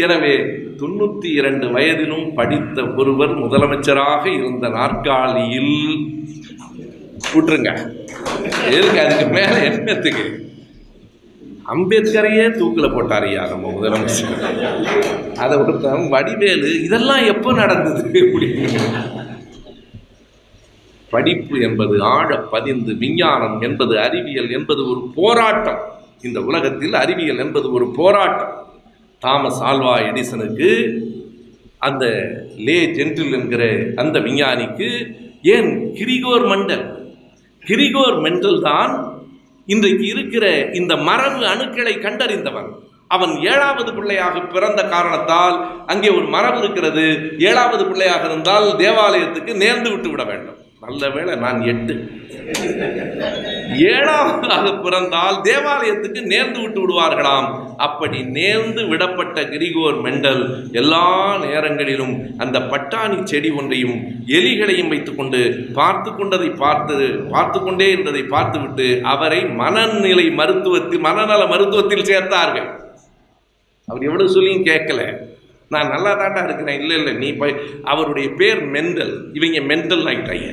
எனவே 0.05 0.33
தொண்ணூற்றி 0.81 1.29
இரண்டு 1.39 1.67
வயதிலும் 1.67 2.27
படித்த 2.37 2.83
ஒருவர் 2.99 3.33
முதலமைச்சராக 3.43 4.23
இருந்த 4.37 4.67
நாற்காலியில் 4.77 5.75
விட்டுருங்க. 7.33 7.71
எதுக்கு 8.75 8.99
அதுக்கு 9.05 9.27
மேலே 9.37 9.59
என்னத்துக்கு? 9.69 10.25
அம்பேத்கரையே 11.73 12.45
தூக்கில் 12.57 12.93
போட்டார் 12.93 13.25
ஐயா 13.27 13.43
நம்ம 13.51 13.71
முதலமைச்சர். 13.75 14.33
அதை 15.43 15.57
ஒருத்தன் 15.57 16.07
வடிவேலு 16.13 16.69
இதெல்லாம் 16.83 17.23
எப்போ 17.33 17.53
நடந்தது 17.53 18.01
அப்படின்னு 18.23 18.91
படிப்பு 21.09 21.55
என்பது 21.67 21.95
ஆழ 22.01 22.29
பதிந்து 22.53 22.91
விஞ்ஞானம் 22.97 23.61
என்பது 23.61 23.93
அறிவியல் 23.99 24.51
என்பது 24.57 24.81
ஒரு 24.91 25.01
போராட்டம். 25.15 25.81
இந்த 26.21 26.39
உலகத்தில் 26.41 26.93
அறிவியல் 26.93 27.37
என்பது 27.37 27.67
ஒரு 27.71 27.87
போராட்டம். 27.99 28.53
தாமஸ் 29.19 29.61
ஆல்வா 29.69 29.95
எடிசனுக்கு 30.09 30.69
அந்த 31.87 32.05
லே 32.67 32.77
ஜென்டில் 32.97 33.35
என்கிற 33.39 33.63
அந்த 33.95 34.19
விஞ்ஞானிக்கு 34.19 34.89
ஏன் 35.55 35.69
கிரிகோர் 35.93 36.45
மண்டல்? 36.51 36.85
கிரிகோர் 37.63 38.17
மெண்டல் 38.25 38.59
தான் 38.61 38.93
இன்றைக்கு 39.73 40.05
இருக்கிற 40.13 40.45
இந்த 40.79 40.93
மரபு 41.07 41.41
அணுக்களை 41.53 41.93
கண்டறிந்தவன். 42.05 42.69
அவன் 43.15 43.33
ஏழாவது 43.51 43.91
பிள்ளையாக 43.97 44.39
பிறந்த 44.53 44.81
காரணத்தால் 44.93 45.55
அங்கே 45.91 46.09
ஒரு 46.17 46.27
மரபு 46.35 46.59
இருக்கிறது. 46.63 47.05
ஏழாவது 47.49 47.83
பிள்ளையாக 47.89 48.25
இருந்தால் 48.29 48.67
தேவாலயத்துக்கு 48.83 49.53
நேர்ந்து 49.63 49.89
விட்டு 49.93 50.09
விட 50.09 50.23
வேண்டும். 50.31 50.59
நல்ல 50.83 51.09
வேளை 51.15 51.33
நான் 51.43 51.59
எட்டு. 51.71 51.93
ஏழாவதாக 53.91 54.67
பிறந்தால் 54.83 55.35
தேவாலயத்துக்கு 55.47 56.21
நேர்ந்து 56.31 56.59
விட்டு 56.61 56.79
விடுவார்களாம். 56.81 57.47
அப்படி 57.85 58.19
நேர்ந்து 58.37 58.81
விடப்பட்ட 58.91 59.43
கிரிகோர் 59.51 59.99
மெண்டல் 60.05 60.41
எல்லா 60.81 61.03
நேரங்களிலும் 61.43 62.15
அந்த 62.43 62.59
பட்டாணி 62.71 63.17
செடி 63.31 63.49
ஒன்றையும் 63.59 63.95
எலிகளையும் 64.37 64.91
வைத்துக்கொண்டு 64.93 65.41
பார்த்து 65.79 66.11
கொண்டதை 66.15 66.49
பார்த்து 66.63 66.97
பார்த்து 67.35 67.61
கொண்டே 67.61 67.89
இருந்ததை 67.91 68.23
பார்த்துவிட்டு 68.35 68.87
அவரை 69.13 69.41
மனநிலை 69.61 70.27
மருத்துவத்தில் 70.41 71.05
மனநல 71.07 71.43
மருத்துவத்தில் 71.53 72.09
சேர்த்தார்கள். 72.11 72.67
அவர் 73.87 74.07
எவ்வளவு 74.09 74.35
சொல்லியும் 74.37 74.67
கேட்கல. 74.71 75.03
நான் 75.73 75.93
நல்லா 75.93 76.11
தாண்டா 76.19 76.41
இருக்கிறேன். 76.47 76.81
இல்லை 76.81 76.97
இல்லை 76.99 77.13
நீ 77.23 77.31
போய் 77.33 77.55
அவருடைய 77.93 78.27
பேர் 78.41 78.61
மெண்டல். 78.75 79.15
இவங்க 79.33 79.61
மெண்டல் 79.71 80.05
ஆகிட்டாங்க 80.11 80.49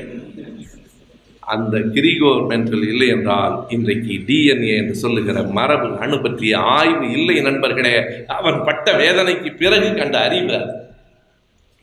அந்த 1.49 1.77
கிரிகோர்மெண்டில் 1.77 2.87
இல்லை 2.87 3.07
என்றால் 3.07 3.65
இன்றைக்கு 3.69 4.13
டிஎன்ஏ 4.27 4.77
என்று 4.77 4.95
சொல்லுகிற 4.95 5.43
மரபு 5.43 5.97
அணு 5.97 6.21
பற்றிய 6.21 6.57
ஆய்வு 6.57 7.11
இல்லை 7.11 7.41
நண்பர்களே. 7.41 7.95
அவன் 8.27 8.59
பட்ட 8.65 8.91
வேதனைக்கு 8.97 9.55
பிறகு 9.57 9.93
கண்ட 9.93 10.19
அறிவு 10.19 10.53
அது. 10.53 10.73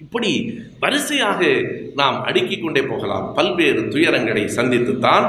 இப்படி 0.01 0.31
வரிசையாக 0.81 1.63
நாம் 1.95 2.23
அடுக்கிக் 2.23 2.63
கொண்டே 2.63 2.83
போகலாம். 2.83 3.35
பல்வேறு 3.35 3.81
துயரங்களை 3.81 4.45
சந்தித்துத்தான் 4.57 5.27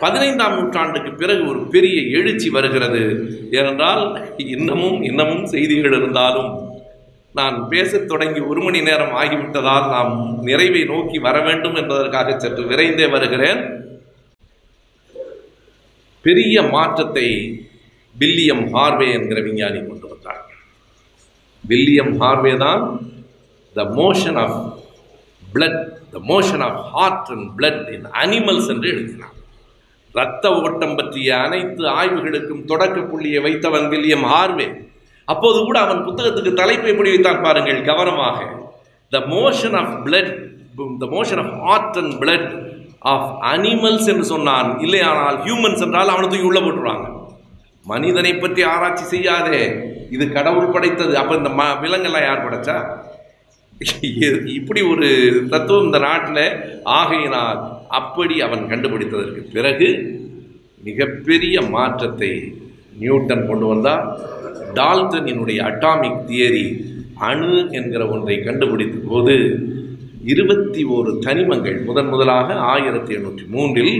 பதினைந்தாம் 0.00 0.56
நூற்றாண்டுக்கு 0.58 1.12
பிறகு 1.12 1.48
ஒரு 1.48 1.60
பெரிய 1.68 2.18
எழுச்சி 2.18 2.48
வருகிறது. 2.48 3.02
ஏனென்றால் 3.50 4.02
இன்னமும் 4.36 5.02
இன்னமும் 5.02 5.46
செய்திகள் 5.46 5.92
இருந்தாலும் 5.92 6.50
நான் 7.32 7.68
பேசத் 7.68 8.08
தொடங்கி 8.08 8.40
ஒரு 8.40 8.60
மணி 8.60 8.82
நேரம் 8.82 9.14
ஆகிவிட்டதால் 9.16 9.90
நாம் 9.90 10.38
நிறைவை 10.42 10.84
நோக்கி 10.84 11.18
வர 11.18 11.40
வேண்டும் 11.40 11.74
என்பதற்காக 11.74 12.38
சற்று 12.38 12.62
விரைந்தே 12.62 13.10
வருகிறேன். 13.10 13.86
பெரிய 16.22 16.62
மாற்றத்தை 16.62 17.60
வில்லியம் 18.18 18.74
ஹார்வே 18.74 19.12
என்கிற 19.12 19.40
விஞ்ஞானி 19.40 19.86
கொண்டு 19.86 20.08
வந்தார். 20.08 20.46
வில்லியம் 21.68 22.20
ஹார்வே 22.20 22.56
தான் 22.56 23.12
the 23.74 23.82
motion 23.82 24.38
of 24.38 24.78
blood 25.54 25.88
the 26.10 26.18
motion 26.28 26.62
of 26.62 26.84
heart 26.92 27.28
and 27.28 27.60
blood 27.60 27.92
in 27.92 28.04
animals 28.04 28.68
என்று 28.68 28.88
எழுதினார். 28.88 29.36
இரத்த 30.12 30.50
ஓட்டம் 30.50 30.96
பற்றிய 30.96 31.38
அனைத்து 31.38 31.84
ஆய்வுகளுக்கும் 31.84 32.64
தொடக்க 32.64 33.00
புள்ளியை 33.00 33.42
வைத்தவன் 33.42 33.88
வில்லியம் 33.88 34.24
ஹார்வே. 34.24 34.87
அப்போது 35.32 35.58
கூட 35.68 35.78
அவன் 35.86 36.04
புத்தகத்துக்கு 36.06 36.52
தலைப்பை 36.60 36.90
எப்படி 36.92 37.12
வைத்தான் 37.14 37.44
பாருங்கள் 37.46 37.80
கவனமாக. 37.90 38.38
The 39.12 39.18
motion 39.34 39.76
of 39.80 39.94
blood 40.06 40.32
the 41.02 41.06
motion 41.16 41.40
of 41.42 41.54
heart 41.64 41.98
and 42.02 42.14
blood 42.22 42.48
of 43.12 43.28
animals 43.52 44.08
என்று 44.12 44.26
சொன்னான். 44.34 44.70
இல்லையானால் 44.84 45.38
ஹியூமன்ஸ் 45.46 45.84
என்றால் 45.86 46.12
அவனை 46.14 46.28
தூக்கி 46.28 46.48
உள்ள 46.50 46.60
போட்டுருவாங்க. 46.62 47.06
மனிதனை 47.92 48.32
பற்றி 48.36 48.62
ஆராய்ச்சி 48.72 49.04
செய்யாதே. 49.12 49.62
இது 50.14 50.24
கடவுள் 50.36 50.72
படைத்தது. 50.74 51.12
அப்போ 51.20 51.34
இந்த 51.40 51.50
ம 51.60 51.64
விலங்கெல்லாம் 51.84 52.26
யார் 52.26 52.44
படைச்சா? 52.46 52.76
இப்படி 54.58 54.80
ஒரு 54.92 55.08
தத்துவம் 55.52 55.84
இந்த 55.88 55.98
நாட்டில் 56.06 56.44
ஆகையினால் 57.00 57.60
அப்படி 57.98 58.36
அவன் 58.46 58.62
கண்டுபிடித்ததற்கு 58.70 59.42
பிறகு 59.56 59.88
மிகப்பெரிய 60.86 61.56
மாற்றத்தை 61.74 62.32
நியூட்டன் 62.98 63.46
கொண்டு 63.46 63.66
வந்தார் 63.66 64.04
டால்டனினுடைய 64.74 65.58
அட்டாமிக் 65.70 66.22
தியரி 66.28 66.66
அணு 67.28 67.70
என்கிற 67.70 68.08
ஒன்றை 68.08 68.36
கண்டுபிடித்த 68.42 68.98
போது 69.08 69.34
இருபத்தி 70.24 70.84
ஓரு 70.84 71.10
தனிமங்கள் 71.26 71.84
முதன் 71.84 72.08
முதலாக 72.08 72.54
ஆயிரத்தி 72.54 73.14
எண்ணூற்றி 73.14 73.46
மூன்றில் 73.48 73.94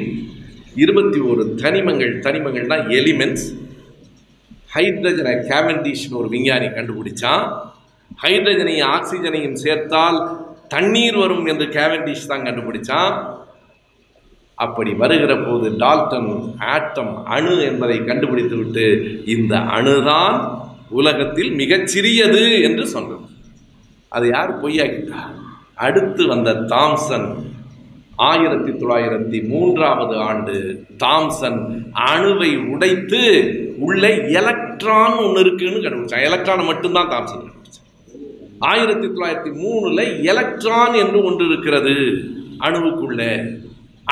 இருபத்தி 0.74 1.20
ஓரு 1.20 1.44
தனிமங்கள் 1.62 2.14
தனிமங்கள்னா 2.26 2.78
எலிமெண்ட்ஸ் 2.98 3.46
ஹைட்ரஜனை 4.74 5.34
கேவண்டிஷ்னு 5.50 6.18
ஒரு 6.20 6.28
விஞ்ஞானி 6.28 6.66
கண்டுபிடிச்சான். 6.66 7.44
ஹைட்ரஜனையும் 8.22 8.90
ஆக்சிஜனையும் 8.96 9.58
சேர்த்தால் 9.64 10.18
தண்ணீர் 10.68 11.16
வரும் 11.16 11.46
என்று 11.46 11.66
கேவண்டிஷ் 11.66 12.26
தான் 12.26 12.42
கண்டுபிடிச்சான். 12.42 13.12
அப்படி 14.64 14.92
வருகிற 14.94 15.32
போது 15.38 15.66
டால்டன் 15.76 16.30
ஆட்டம் 16.58 17.12
அணு 17.26 17.54
என்பதை 17.62 17.96
கண்டுபிடித்துவிட்டு 18.00 18.86
இந்த 19.34 19.56
அணுதான் 19.76 20.38
உலகத்தில் 20.90 21.50
மிகச்சிறியது 21.52 22.62
என்று 22.62 22.86
சொன்னது 22.86 23.26
அது 24.08 24.28
யார் 24.28 24.60
பொய்யாக்கிட்டார் 24.62 25.34
அடுத்து 25.74 26.26
வந்த 26.26 26.50
தாம்சன். 26.72 27.28
ஆயிரத்தி 28.16 28.70
தொள்ளாயிரத்தி 28.70 29.38
மூன்றாவது 29.48 30.14
ஆண்டு 30.18 30.54
தாம்சன் 31.04 31.60
அணுவை 32.12 32.50
உடைத்து 32.68 33.22
உள்ள 33.78 34.02
எலக்ட்ரான் 34.40 35.16
ஒன்று 35.24 35.40
இருக்குன்னு 35.40 35.84
கண்டுபிடிச்சான். 35.84 36.26
எலக்ட்ரான் 36.28 36.64
மட்டும்தான் 36.64 37.08
தாம்சன் 37.08 37.42
கண்டுபிடிச்சான். 37.42 37.86
ஆயிரத்தி 38.58 39.06
தொள்ளாயிரத்தி 39.06 39.52
மூணுல 39.62 40.00
எலக்ட்ரான் 40.22 40.94
என்று 40.94 41.24
ஒன்று 41.24 41.46
இருக்கிறது 41.46 41.96
அணுவுக்குள்ளே. 42.60 43.32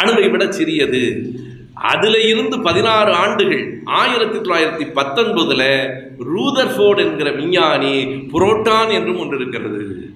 அணுவை 0.00 0.30
விட 0.30 0.52
சிறியது. 0.52 1.30
அதில் 1.74 2.20
இருந்து 2.26 2.60
பதினாறு 2.60 3.12
ஆண்டுகள் 3.12 3.82
ஆயிரத்தி 3.84 4.38
தொள்ளாயிரத்தி 4.38 4.86
பத்தொன்பதில் 4.94 5.90
ரூதர்ஃபோர்டு 6.34 6.98
என்கிற 6.98 7.30
விஞ்ஞானி 7.30 8.04
புரோட்டான் 8.04 8.92
என்றும் 8.92 9.18
ஒன்று 9.18 9.36
இருக்கிறது. 9.36 10.08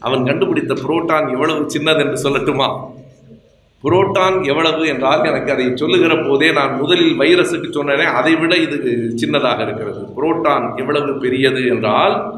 அவன் 0.00 0.24
கண்டுபிடித்த 0.24 0.74
புரோட்டான் 0.74 1.30
எவ்வளவு 1.32 1.66
சின்னது 1.78 1.98
என்று 1.98 2.30
சொல்லட்டுமா? 2.30 2.94
புரோட்டான் 3.84 4.46
எவ்வளவு 4.46 4.86
என்றால் 4.86 5.24
எனக்கு 5.24 5.52
அதை 5.52 5.72
சொல்லுகிற 5.74 6.18
போதே 6.18 6.52
நான் 6.52 6.78
முதலில் 6.80 7.18
வைரஸுக்கு 7.18 7.68
சொன்னேனே 7.72 8.04
அதை 8.04 8.36
விட 8.36 8.56
இது 8.56 9.14
சின்னதாக 9.16 9.62
இருக்கிறது. 9.62 10.00
புரோட்டான் 10.16 10.76
எவ்வளவு 10.76 11.18
பெரியது 11.18 11.66
என்றால் 11.66 12.34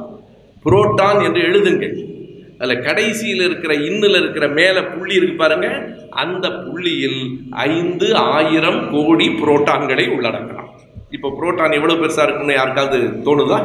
புரோட்டான் 0.64 1.24
என்று 1.24 1.41
எழுதுங்கள். 1.41 2.16
அதில் 2.61 2.83
கடைசியில் 2.83 3.43
இருக்கிற 3.43 3.75
இன்னில் 3.89 4.19
இருக்கிற 4.21 4.49
மேலே 4.49 4.81
புள்ளி 4.85 5.15
இருக்கு 5.15 5.37
பாருங்க. 5.37 5.69
அந்த 6.11 6.47
புள்ளியில் 6.65 7.21
ஐந்து 7.51 8.09
ஆயிரம் 8.15 8.81
கோடி 8.91 9.29
புரோட்டான்களை 9.41 10.07
உள்ளடக்கலாம். 10.15 10.71
இப்போ 11.11 11.29
புரோட்டான் 11.29 11.77
எவ்வளோ 11.79 11.95
பெருசாக 11.95 12.27
இருக்குன்னு 12.27 12.55
யாருக்காவது 12.55 12.99
தோணுதா? 13.27 13.61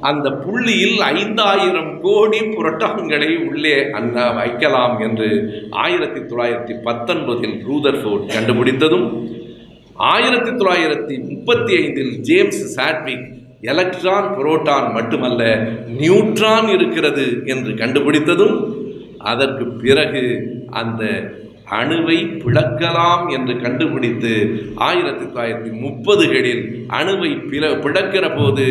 அந்த 0.00 0.28
புள்ளியில் 0.44 0.98
ஐந்தாயிரம் 1.16 1.90
கோடி 2.00 2.40
புரோட்டான்களை 2.54 3.28
உள்ளே 3.48 3.74
அண்ண 3.92 4.32
வைக்கலாம் 4.32 5.00
என்று 5.00 5.28
ஆயிரத்தி 5.70 6.20
தொள்ளாயிரத்தி 6.20 6.74
பத்தொன்பதில் 6.86 7.56
ரூதர்ஃபோர்ட் 7.68 8.26
கண்டுபிடித்ததும் 8.34 9.06
ஆயிரத்தி 10.12 10.50
தொள்ளாயிரத்தி 10.50 11.16
முப்பத்தி 11.30 11.72
ஐந்தில் 11.76 12.12
ஜேம்ஸ் 12.20 12.62
சாட்விக் 12.74 13.26
எலக்ட்ரான் 13.62 14.28
புரோட்டான் 14.38 14.92
மட்டுமல்ல 14.92 15.42
நியூட்ரான் 16.00 16.68
இருக்கிறது 16.68 17.42
என்று 17.44 17.72
கண்டுபிடித்ததும் 17.72 18.56
அதற்கு 19.18 19.64
பிறகு 19.66 20.24
அந்த 20.70 21.02
அணுவை 21.70 22.16
பிளக்கலாம் 22.42 23.30
என்று 23.30 23.60
கண்டுபிடித்து 23.60 24.32
ஆயிரத்தி 24.74 25.24
தொள்ளாயிரத்தி 25.24 25.70
முப்பதுகளில் 25.80 26.62
அணுவை 26.88 27.30
பிள 27.50 27.70
பிளக்கிற 27.78 28.36
போது 28.36 28.66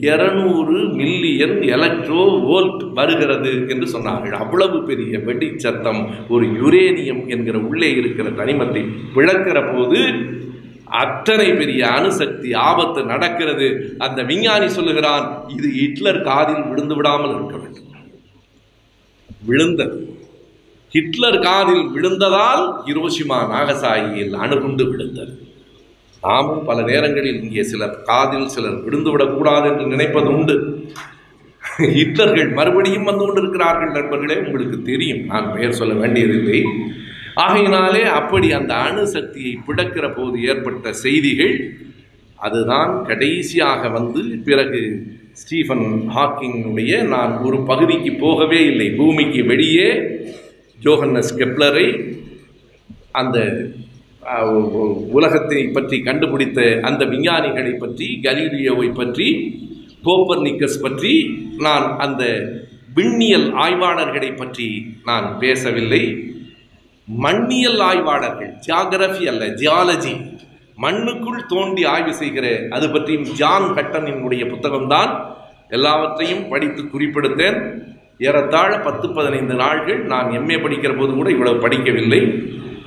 இருநூறு 0.00 0.78
மில்லியன் 0.88 1.56
எலக்ட்ரோ 1.68 2.22
வோல்ட் 2.48 2.92
வருகிறது 2.94 3.52
என்று 3.68 3.86
சொன்னார்கள். 3.92 4.30
அவ்வளவு 4.30 4.82
பெரிய 4.82 5.18
வெடி 5.18 5.48
சத்தம் 5.56 6.00
ஒரு 6.28 6.46
யுரேனியம் 6.60 7.26
என்கிற 7.26 7.58
உள்ளே 7.58 7.90
இருக்கிற 7.90 8.28
தனிமத்தை 8.30 8.82
பிளக்கிற 9.14 9.74
போது 9.74 10.00
அத்தனை 10.90 11.52
பெரிய 11.52 11.90
அணுசக்தி 11.90 12.54
ஆபத்து 12.54 13.04
நடக்கிறது. 13.04 13.96
அந்த 13.98 14.22
விஞ்ஞானி 14.22 14.68
சொல்லுகிறான் 14.68 15.26
இது 15.48 15.68
ஹிட்லர் 15.68 16.22
காதில் 16.22 16.68
விழுந்து 16.68 16.94
விடாமல் 16.94 17.34
இருக்க 17.34 17.56
வேண்டும். 17.56 17.84
விழுந்தது. 19.46 20.16
ஹிட்லர் 20.92 21.38
காதில் 21.38 21.84
விழுந்ததால் 21.88 22.64
ஹிரோஷிமா 22.86 23.38
நாகசாயியில் 23.54 24.34
அணுகுண்டு 24.34 24.84
விழுந்தது. 24.90 25.32
நாமும் 26.22 26.64
பல 26.64 26.82
நேரங்களில் 26.82 27.42
இங்கே 27.42 27.62
சிலர் 27.62 28.02
காதில் 28.02 28.48
சிலர் 28.48 28.82
விழுந்து 28.82 29.10
விடக்கூடாது 29.10 29.68
என்று 29.68 29.86
நினைப்பது 29.86 30.28
உண்டு. 30.36 30.56
ஹிட்லர்கள் 31.96 32.50
மறுபடியும் 32.50 33.04
வந்து 33.04 33.24
கொண்டிருக்கிறார்கள் 33.24 33.90
நண்பர்களே 33.90 34.36
உங்களுக்கு 34.46 34.82
தெரியும் 34.82 35.24
நான் 35.24 35.52
பெயர் 35.52 35.72
சொல்ல 35.72 35.94
வேண்டியதில்லை. 35.94 36.60
ஆகையினாலே 37.44 38.02
அப்படி 38.18 38.48
அந்த 38.58 38.72
அணுசக்தியை 38.88 39.52
பிடக்கிற 39.66 40.06
போது 40.14 40.36
ஏற்பட்ட 40.42 40.92
செய்திகள் 41.04 41.54
அதுதான் 42.38 42.90
கடைசியாக 43.08 43.88
வந்து 43.88 44.22
பிறகு 44.46 44.82
ஸ்டீஃபன் 45.32 45.86
ஹாக்கிங்குடைய 46.14 46.92
நான் 47.14 47.32
ஒரு 47.46 47.58
பகுதிக்கு 47.70 48.12
போகவே 48.14 48.60
இல்லை. 48.70 48.88
பூமிக்கு 48.98 49.42
வெளியே 49.44 49.88
ஜோஹன்னஸ் 50.80 51.36
கெப்லரை 51.38 51.88
அந்த 53.12 53.38
உலகத்தை 55.18 55.60
பற்றி 55.66 55.96
கண்டுபிடித்த 56.00 56.60
அந்த 56.82 57.02
விஞ்ஞானிகளை 57.04 57.72
பற்றி 57.78 58.08
கலீலியோவை 58.24 58.88
பற்றி 58.94 59.28
கோப்பர்னிக்கஸ் 60.04 60.82
பற்றி 60.82 61.12
நான் 61.66 61.86
அந்த 61.98 62.24
விண்ணியல் 62.96 63.48
ஆய்வாளர்களை 63.64 64.30
பற்றி 64.36 64.68
நான் 65.04 65.26
பேசவில்லை. 65.40 66.02
மண்ணியல் 67.16 67.78
ஆய்வாளர்கள் 67.78 68.54
ஜியாகிரபி 68.66 69.26
அல்ல 69.26 69.46
ஜியாலஜி 69.46 70.14
மண்ணுக்குள் 70.78 71.46
தோண்டி 71.46 71.84
ஆய்வு 71.84 72.14
செய்கிற 72.14 72.46
அது 72.70 72.90
பற்றியும் 72.90 73.22
ஜான் 73.22 73.62
ஹட்டனினுடைய 73.62 74.42
புத்தகம்தான். 74.52 75.12
எல்லாவற்றையும் 75.68 76.48
படித்து 76.48 76.82
குறிப்பிடுத்தேன். 76.82 77.58
ஏறத்தாழ 78.18 78.80
பத்து 78.80 79.10
பதினைந்து 79.10 79.54
நாள்கள் 79.54 80.04
நான் 80.04 80.26
எம்ஏ 80.26 80.58
படிக்கிற 80.62 80.98
போது 80.98 81.12
கூட 81.14 81.30
இவ்வளவு 81.30 81.68
படிக்கவில்லை. 81.68 82.20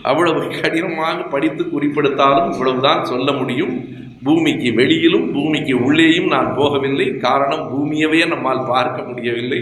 அவ்வளவு 0.02 0.48
கடினமாக 0.61 1.23
படித்து 1.23 1.64
குறிப்பிடுத்தாலும் 1.64 2.52
இவ்வளவுதான் 2.52 3.06
சொல்ல 3.06 3.31
முடியும். 3.31 3.85
பூமிக்கு 4.23 4.73
வெளியிலும் 4.73 5.34
பூமிக்கு 5.34 5.84
உள்ளேயும் 5.84 6.27
நான் 6.27 6.56
போகவில்லை. 6.57 7.18
காரணம் 7.18 7.68
பூமியவே 7.72 8.27
நம்மால் 8.27 8.68
பார்க்க 8.68 9.03
முடியவில்லை. 9.03 9.61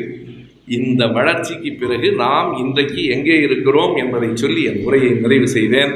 இந்த 0.78 1.04
வளர்ச்சிக்கு 1.16 1.72
பிறகு 1.82 2.08
நாம் 2.24 2.50
இன்றைக்கு 2.64 3.02
எங்கே 3.16 3.38
இருக்கிறோம் 3.46 3.96
என்பதை 4.02 4.30
சொல்லி 4.44 4.62
என் 4.72 4.84
உரையை 4.88 5.12
நிறைவு 5.24 5.48
செய்தேன். 5.56 5.94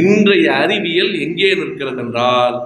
இன்றைய 0.00 0.46
அறிவியல் 0.64 1.14
எங்கே 1.26 1.50
நிற்கிறது 1.60 2.02
என்றால் 2.04 2.56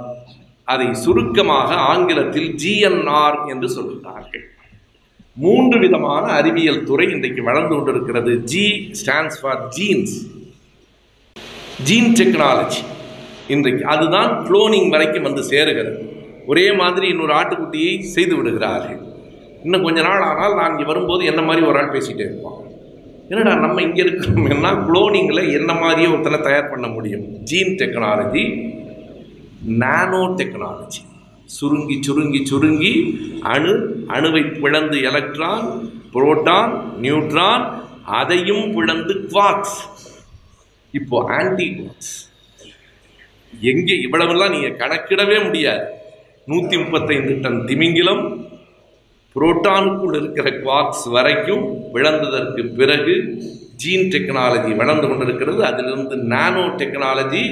அதை 0.64 0.88
சுருக்கமாக 1.04 1.70
ஆங்கிலத்தில் 1.92 2.50
ஜிஎன்ஆர் 2.62 3.38
என்று 3.52 3.68
சொல்கிறார்கள் 3.76 4.44
மூன்று 5.36 5.76
விதமான 5.84 6.24
அறிவியல் 6.40 6.84
துறை 6.88 7.06
இன்றைக்கு 7.14 7.42
வளர்ந்து 7.50 7.74
கொண்டிருக்கிறது. 7.74 8.32
G 8.52 8.66
stands 9.00 9.38
for 9.42 9.62
genes 9.76 10.16
gene 11.88 12.12
technology 12.20 12.82
இன்றைக்கு 13.54 13.82
அதுதான் 13.94 14.30
குளோனிங் 14.48 14.92
வரைக்கும் 14.92 15.26
வந்து 15.28 15.42
சேருகிறது. 15.52 15.98
ஒரே 16.52 16.66
மாதிரி 16.82 17.06
இன்னொரு 17.12 17.34
ஆட்டுக்குட்டியை 17.40 17.94
செய்து 18.14 18.34
விடுகிறார்கள். 18.36 19.00
இன்னும் 19.64 19.84
கொஞ்ச 19.86 19.98
நாள் 20.06 20.28
ஆனால் 20.30 20.58
நான் 20.58 20.72
இங்கே 20.72 20.86
வரும்போது 20.90 21.22
என்ன 21.30 21.42
மாதிரி 21.48 21.62
ஒரு 21.70 21.78
ஆள் 21.80 21.94
பேசிகிட்டே 21.94 22.24
இருப்பான்? 22.28 22.58
என்னடா 23.30 23.52
நம்ம 23.64 23.82
இங்கே 23.82 24.02
இருக்கிறோம்னா 24.04 24.70
குளோனிங்கில் 24.86 25.50
என்ன 25.58 25.70
மாதிரியே 25.82 26.08
ஒருத்தனை 26.12 26.38
தயார் 26.46 26.72
பண்ண 26.72 26.86
முடியும்? 26.86 27.24
Gene 27.50 27.72
technology 27.80 28.44
nano 29.82 30.22
technology. 30.40 31.02
சுருங்கி 31.56 31.96
சுருங்கி 32.06 32.40
சுருங்கி 32.50 32.92
அணு 33.54 33.72
அணுவை 34.16 34.42
பிளந்து 34.60 34.98
எலக்ட்ரான் 35.08 35.66
புரோட்டான் 36.12 36.72
நியூட்ரான் 37.04 37.64
அதையும் 38.20 38.66
பிளந்து 38.76 39.14
குவாக்ஸ் 39.32 39.78
இப்போ 40.94 41.16
ஆன்டி 41.38 41.66
குவாக்ஸ் 41.78 42.14
எங்கே 43.70 43.94
இவ்வளவெல்லாம் 44.06 44.54
நீங்கள் 44.54 44.78
கணக்கிடவே 44.82 45.36
முடியாது. 45.46 45.84
நூற்றி 46.50 46.76
முப்பத்தைந்து 46.82 47.34
டன் 47.44 47.60
திமிங்கிலம் 47.68 48.22
புரோட்டானுக்குள் 49.34 50.16
இருக்கிற 50.20 50.48
குவார்க்ஸ் 50.58 51.06
வரைக்கும் 51.14 51.64
விளந்ததற்கு 51.94 52.62
பிறகு 52.76 53.14
ஜீன் 53.82 54.10
டெக்னாலஜி 54.12 54.76
வளர்ந்து 54.76 55.06
கொண்டிருக்கிறது. 55.08 55.64
அதிலிருந்து 55.64 56.16
nano 56.16 56.64
technology 56.80 57.44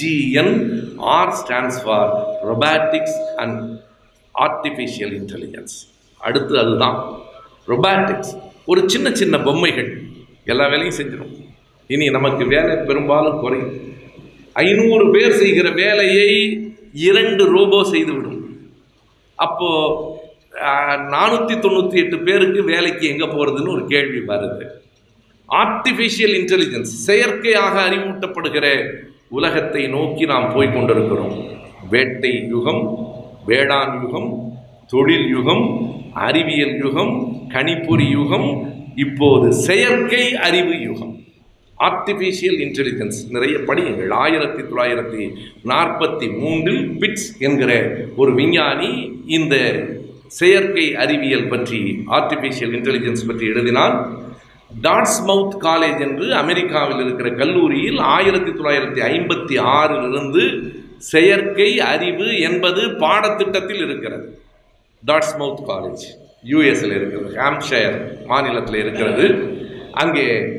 G N 0.00 0.54
R 0.96 1.32
stands 1.40 1.80
for 1.84 2.10
robotics 2.50 3.18
and 3.36 3.60
artificial 4.34 5.14
intelligence 5.20 5.76
அடுத்து 6.20 6.58
அதுதான் 6.58 6.98
ரொபாட்டிக்ஸ் 7.68 8.34
ஒரு 8.64 8.80
சின்ன 8.86 9.14
சின்ன 9.14 9.34
பொம்மைகள் 9.38 9.90
எல்லா 10.44 10.66
வேலையும் 10.68 10.98
செஞ்சிடும். 10.98 11.34
இனி 11.86 12.06
நமக்கு 12.10 12.44
வேலை 12.46 12.76
பெரும்பாலும் 12.88 13.40
குறையும். 13.40 13.72
ஐநூறு 14.52 15.10
பேர் 15.10 15.40
செய்கிற 15.42 15.68
வேலையை 15.70 16.30
இரண்டு 17.08 17.44
ரோபோ 17.54 17.84
செய்துவிடும். 17.84 18.40
அப்போது 19.34 20.16
நானூற்றி 21.14 21.54
தொண்ணூற்றி 21.64 21.98
எட்டு 22.02 22.18
பேருக்கு 22.26 22.60
வேலைக்கு 22.72 23.04
எங்கே 23.12 23.26
போகிறதுன்னு 23.34 23.74
ஒரு 23.76 23.84
கேள்வி 23.92 24.20
வருது. 24.30 24.64
ஆர்டிஃபிஷியல் 25.48 26.34
இன்டெலிஜென்ஸ் 26.40 26.92
செயற்கையாக 27.06 27.74
அறிவூட்டப்படுகிற 27.88 28.66
உலகத்தை 29.38 29.82
நோக்கி 29.86 30.24
நாம் 30.32 30.52
போய் 30.54 30.74
கொண்டிருக்கிறோம். 30.74 31.36
வேட்டை 31.90 32.32
யுகம் 32.54 32.82
வேளாண் 33.50 33.94
யுகம் 34.02 34.30
தொழில் 34.92 35.28
யுகம் 35.36 35.64
அறிவியல் 36.28 36.76
யுகம் 36.84 37.14
கணிப்பொறி 37.54 38.08
யுகம் 38.18 38.48
இப்போது 39.04 39.48
செயற்கை 39.66 40.24
அறிவு 40.46 40.74
யுகம். 40.88 41.14
ஆர்டிஃபிஷியல் 41.78 42.58
இன்டெலிஜென்ஸ் 42.64 43.18
நிறைய 43.34 43.56
படியுங்கள். 43.68 44.10
ஆயிரத்தி 44.24 44.62
தொள்ளாயிரத்தி 44.62 45.24
நாற்பத்தி 45.70 46.26
மூன்றில் 46.40 46.82
பிட்ஸ் 47.00 47.28
என்கிற 47.46 47.72
ஒரு 48.16 48.32
விஞ்ஞானி 48.34 48.90
இந்த 49.26 49.56
செயற்கை 50.28 50.94
அறிவியல் 50.94 51.48
பற்றி 51.48 52.04
ஆர்டிஃபிஷியல் 52.06 52.74
இன்டெலிஜென்ஸ் 52.78 53.26
பற்றி 53.26 53.46
எழுதினார் 53.46 53.96
டாட்ஸ்மவுத் 54.82 55.56
காலேஜ் 55.60 56.00
என்று 56.00 56.34
அமெரிக்காவில் 56.34 57.04
இருக்கிற 57.04 57.30
கல்லூரியில் 57.30 57.98
ஆயிரத்தி 57.98 58.50
தொள்ளாயிரத்தி 58.50 59.00
ஐம்பத்தி 59.12 59.56
ஆறிலிருந்து 59.60 60.42
செயற்கை 60.96 61.80
அறிவு 61.80 62.38
என்பது 62.38 62.80
பாடத்திட்டத்தில் 62.80 63.82
இருக்கிறது. 63.86 64.38
டாட்ஸ்மவுத் 65.06 65.62
காலேஜ் 65.68 66.04
யூஎஸில் 66.44 66.94
இருக்கிறது 66.98 67.36
ஹாம்ஷயர் 67.36 68.26
மாநிலத்தில் 68.26 68.74
இருக்கிறது. 68.74 69.26
அங்கே 69.92 70.56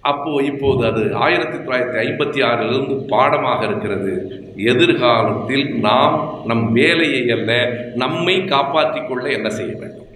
அப்போது 0.00 0.46
இப்போது 0.46 0.86
அது 0.86 1.14
ஆயிரத்தி 1.14 1.58
தொள்ளாயிரத்தி 1.58 1.98
ஐம்பத்தி 2.06 2.40
ஆறிலிருந்து 2.50 3.06
பாடமாக 3.06 3.64
இருக்கிறது. 3.64 4.12
எதிர்காலத்தில் 4.58 5.74
நாம் 5.74 6.42
நம் 6.46 6.72
வேலையை 6.72 7.30
அல்ல 7.30 7.70
நம்மை 7.94 8.44
காப்பாற்றிக் 8.44 9.08
கொள்ள 9.08 9.28
என்ன 9.28 9.50
செய்ய 9.50 9.76
வேண்டும்? 9.78 10.06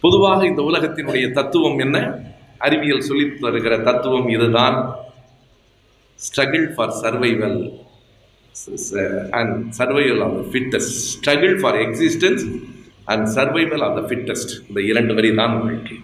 பொதுவாக 0.00 0.46
இந்த 0.46 0.62
உலகத்தினுடைய 0.62 1.30
தத்துவம் 1.30 1.78
என்ன? 1.78 2.18
அறிவியல் 2.58 3.00
சொல்லித் 3.00 3.42
தருகிற 3.42 3.82
தத்துவம் 3.82 4.28
இதுதான். 4.28 4.96
Struggle 6.14 6.74
for 6.74 6.92
survival 7.02 7.72
and 9.30 9.74
survival 9.78 10.22
of 10.22 10.34
the 10.34 10.58
fittest 10.58 10.90
struggle 11.24 11.60
for 11.60 11.74
existence 11.74 12.60
and 13.04 13.26
survival 13.26 13.82
of 13.82 13.94
the 13.94 14.00
fittest 14.00 14.68
இந்த 14.68 14.82
இரண்டு 14.82 15.14
வரி 15.14 15.34
தான் 15.34 15.62
வாழ்க்கை. 15.62 15.96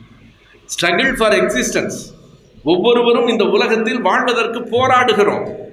ஸ்ட்ரகிள் 0.66 1.16
ஃபார் 1.16 1.32
எக்ஸிஸ்டன்ஸ் 1.32 1.92
ஒவ்வொருவரும் 2.64 3.28
இந்த 3.28 3.44
உலகத்தில் 3.44 4.00
வாழ்வதற்கு 4.00 4.60
போராடுகிறோம். 4.60 5.63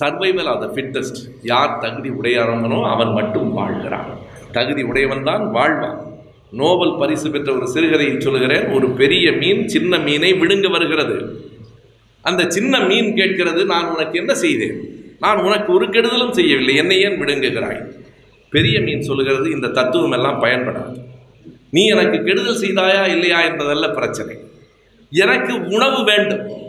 சர்வைவல் 0.00 0.44
ஆஃப் 0.44 0.60
த 0.60 0.66
ஃபிட்டஸ்ட் 0.66 1.18
யார் 1.42 1.78
தகுதி 1.78 2.10
உடையவனோ 2.10 2.82
அவன் 2.82 3.12
மட்டும் 3.12 3.58
வாழ்கிறான். 3.58 4.06
தகுதி 4.52 4.82
உடையவன் 4.82 5.22
தான் 5.22 5.54
வாழ்வான். 5.54 6.14
நோபல் 6.50 6.96
பரிசு 6.96 7.30
பெற்ற 7.30 7.54
ஒரு 7.54 7.68
சிறுகதையில் 7.68 8.20
சொல்கிறேன் 8.20 8.66
ஒரு 8.72 8.90
பெரிய 8.90 9.32
மீன் 9.32 9.68
சின்ன 9.68 9.98
மீனை 9.98 10.32
விழுங்க 10.32 10.70
வருகிறது. 10.70 11.40
அந்த 12.22 12.50
சின்ன 12.50 12.80
மீன் 12.80 13.14
கேட்கிறது 13.14 13.64
நான் 13.64 13.94
உனக்கு 13.94 14.18
என்ன 14.18 14.34
செய்தேன்? 14.34 14.88
நான் 15.18 15.38
உனக்கு 15.38 15.72
ஒரு 15.72 15.86
கெடுதலும் 15.86 16.30
செய்யவில்லை. 16.30 16.74
என்னை 16.74 17.00
ஏன் 17.00 17.20
விழுங்குகிறாய்? 17.22 17.92
பெரிய 18.50 18.80
மீன் 18.80 19.00
சொல்லுகிறது 19.00 19.50
இந்த 19.50 19.68
தத்துவம் 19.68 20.12
எல்லாம் 20.12 20.42
பயன்படாது. 20.42 20.98
நீ 21.70 21.86
எனக்கு 21.86 22.24
கெடுதல் 22.24 22.60
செய்தாயா 22.60 23.08
இல்லையா 23.08 23.42
என்பதல்ல 23.42 23.88
பிரச்சனை. 23.88 24.36
எனக்கு 25.10 25.64
உணவு 25.64 26.04
வேண்டும். 26.04 26.64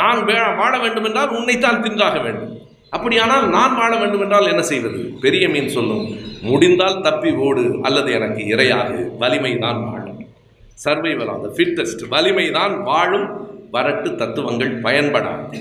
நான் 0.00 0.20
வாழ 0.60 0.72
வேண்டும் 0.84 1.06
என்றால் 1.08 1.34
உன்னைத்தான் 1.38 1.82
தின்றாக 1.84 2.16
வேண்டும். 2.26 2.52
அப்படியானால் 2.96 3.46
நான் 3.56 3.76
வாழ 3.80 3.92
வேண்டும் 4.00 4.22
என்றால் 4.24 4.50
என்ன 4.52 4.62
செய்வது? 4.70 4.98
பெரிய 5.24 5.44
மீன் 5.52 5.74
சொல்லும் 5.76 6.04
முடிந்தால் 6.48 6.98
தப்பி 7.06 7.30
ஓடு 7.46 7.64
அல்லது 7.88 8.10
எனக்கு 8.18 8.42
இரையாகு 8.54 8.98
வலிமை 9.22 9.52
தான் 9.64 9.80
வாழும். 9.86 10.20
சர்வைவல் 10.84 11.30
ஆஃப் 11.34 11.44
த 11.46 11.50
ஃபிட்டஸ்ட் 11.56 12.02
வலிமை 12.14 12.46
தான் 12.58 12.74
வாழும் 12.90 13.28
வரட்டு 13.76 14.10
தத்துவங்கள் 14.20 14.74
பயன்படாது. 14.86 15.60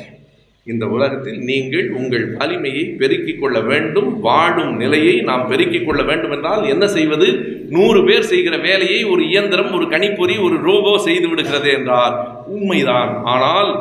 இந்த 0.68 0.86
உலகத்தில் 0.96 1.40
நீங்கள் 1.48 1.88
உங்கள் 2.00 2.26
வலிமையை 2.40 2.84
பெருக்கிக் 3.00 3.40
கொள்ள 3.42 3.58
வேண்டும் 3.70 4.12
வாழும் 4.28 4.74
நிலையை 4.82 5.16
நாம் 5.30 5.48
பெருக்கிக் 5.50 5.88
கொள்ள 5.88 6.02
வேண்டும் 6.10 6.34
என்றால் 6.36 6.62
என்ன 6.74 6.86
செய்வது? 6.98 7.28
நூறு 7.76 8.00
பேர் 8.08 8.30
செய்கிற 8.34 8.56
வேலையை 8.68 9.00
ஒரு 9.14 9.24
இயந்திரம் 9.32 9.74
ஒரு 9.78 9.88
கணிப்பொறி 9.94 10.36
ஒரு 10.46 10.58
ரோபோ 10.68 10.94
செய்து 11.08 11.28
விடுகிறது 11.32 11.70
என்றால் 11.80 12.16
உண்மைதான். 12.56 13.12
ஆனால் 13.34 13.72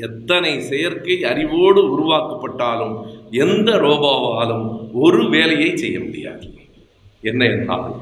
எத்தனை 0.00 0.52
செயற்கை 0.60 1.16
அறிவோடு 1.24 1.80
உருவாக்கப்பட்டாலும் 1.94 2.94
எந்த 3.30 3.70
ரோபோவாலும் 3.76 4.66
ஒரு 4.92 5.22
வேலையை 5.28 5.70
செய்ய 5.76 6.00
முடியாது. 6.00 6.46
என்ன 7.20 7.44
என்றால் 7.44 7.94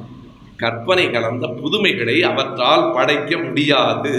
கற்பனை 0.56 1.10
கலந்த 1.10 1.46
புதுமைகளை 1.46 2.16
அவற்றால் 2.22 2.92
படைக்க 2.92 3.32
முடியாது. 3.38 4.14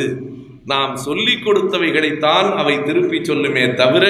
நாம் 0.66 0.96
சொல்லிக் 0.96 1.46
கொடுத்தவைகளைத்தான் 1.46 2.48
அவை 2.56 2.76
திருப்பி 2.84 3.18
சொல்லுமே 3.18 3.64
தவிர 3.74 4.06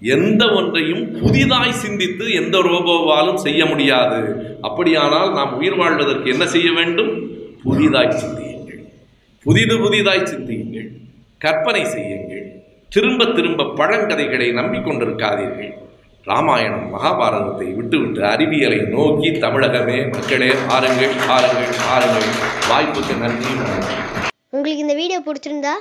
எந்த 0.00 0.42
ஒன்றையும் 0.52 1.04
புதிதாய் 1.20 1.80
சிந்தித்து 1.82 2.24
எந்த 2.32 2.58
ரோபோவாலும் 2.58 3.42
செய்ய 3.46 3.66
முடியாது. 3.66 4.20
அப்படியானால் 4.60 5.30
நாம் 5.32 5.56
உயிர் 5.56 5.76
வாழ்வதற்கு 5.76 6.30
என்ன 6.30 6.46
செய்ய 6.46 6.72
வேண்டும்? 6.72 7.12
புதிதாய் 7.62 8.16
சிந்தியுங்கள். 8.20 8.80
புதிது 9.44 9.78
புதிதாய் 9.78 10.26
சிந்தியுங்கள். 10.26 10.88
கற்பனை 11.38 11.84
செய்யுங்கள். 11.84 12.41
திரும்ப 12.94 13.26
திரும்ப 13.36 13.66
பழங்கதைகளை 13.78 14.46
நம்பிக்கொண்டிருக்காதீர்கள். 14.58 15.70
ராமாயணம் 16.30 16.88
மகாபாரதத்தை 16.94 17.68
விட்டுவிட்டு 17.76 18.20
அறிவியலை 18.30 18.80
நோக்கி 18.94 19.28
தமிழகமே. 19.44 19.96
மக்களே 20.14 20.50
ஆறுங்கள் 20.74 21.14
ஆறுங்கள் 21.36 21.72
ஆறுங்கள். 21.94 22.28
வாய்ப்புக்கு 22.70 23.14
நன்றி 23.22 23.52
உங்களுக்கு 24.56 24.84
இந்த 24.84 24.96
வீடியோ 25.00 25.20
பிடிச்சிருந்தா 25.28 25.74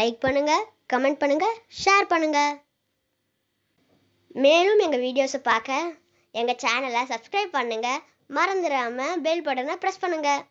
லைக் 0.00 0.20
பண்ணுங்க 0.26 0.52
கமெண்ட் 0.92 1.20
பண்ணுங்க 1.22 1.48
ஷேர் 1.82 2.10
பண்ணுங்க. 2.12 2.38
மேலும் 4.44 4.82
எங்கள் 4.86 5.04
வீடியோஸை 5.08 5.42
பார்க்க 5.50 5.82
எங்கள் 6.40 6.60
சேனலை 6.64 7.04
சப்ஸ்கிரைப் 7.12 7.56
பண்ணுங்க. 7.58 7.88
மறந்துடாம 8.38 9.08
பெல் 9.26 9.46
பட்டனை 9.48 9.76
ப்ரெஸ் 9.82 10.02
பண்ணுங்கள் 10.04 10.42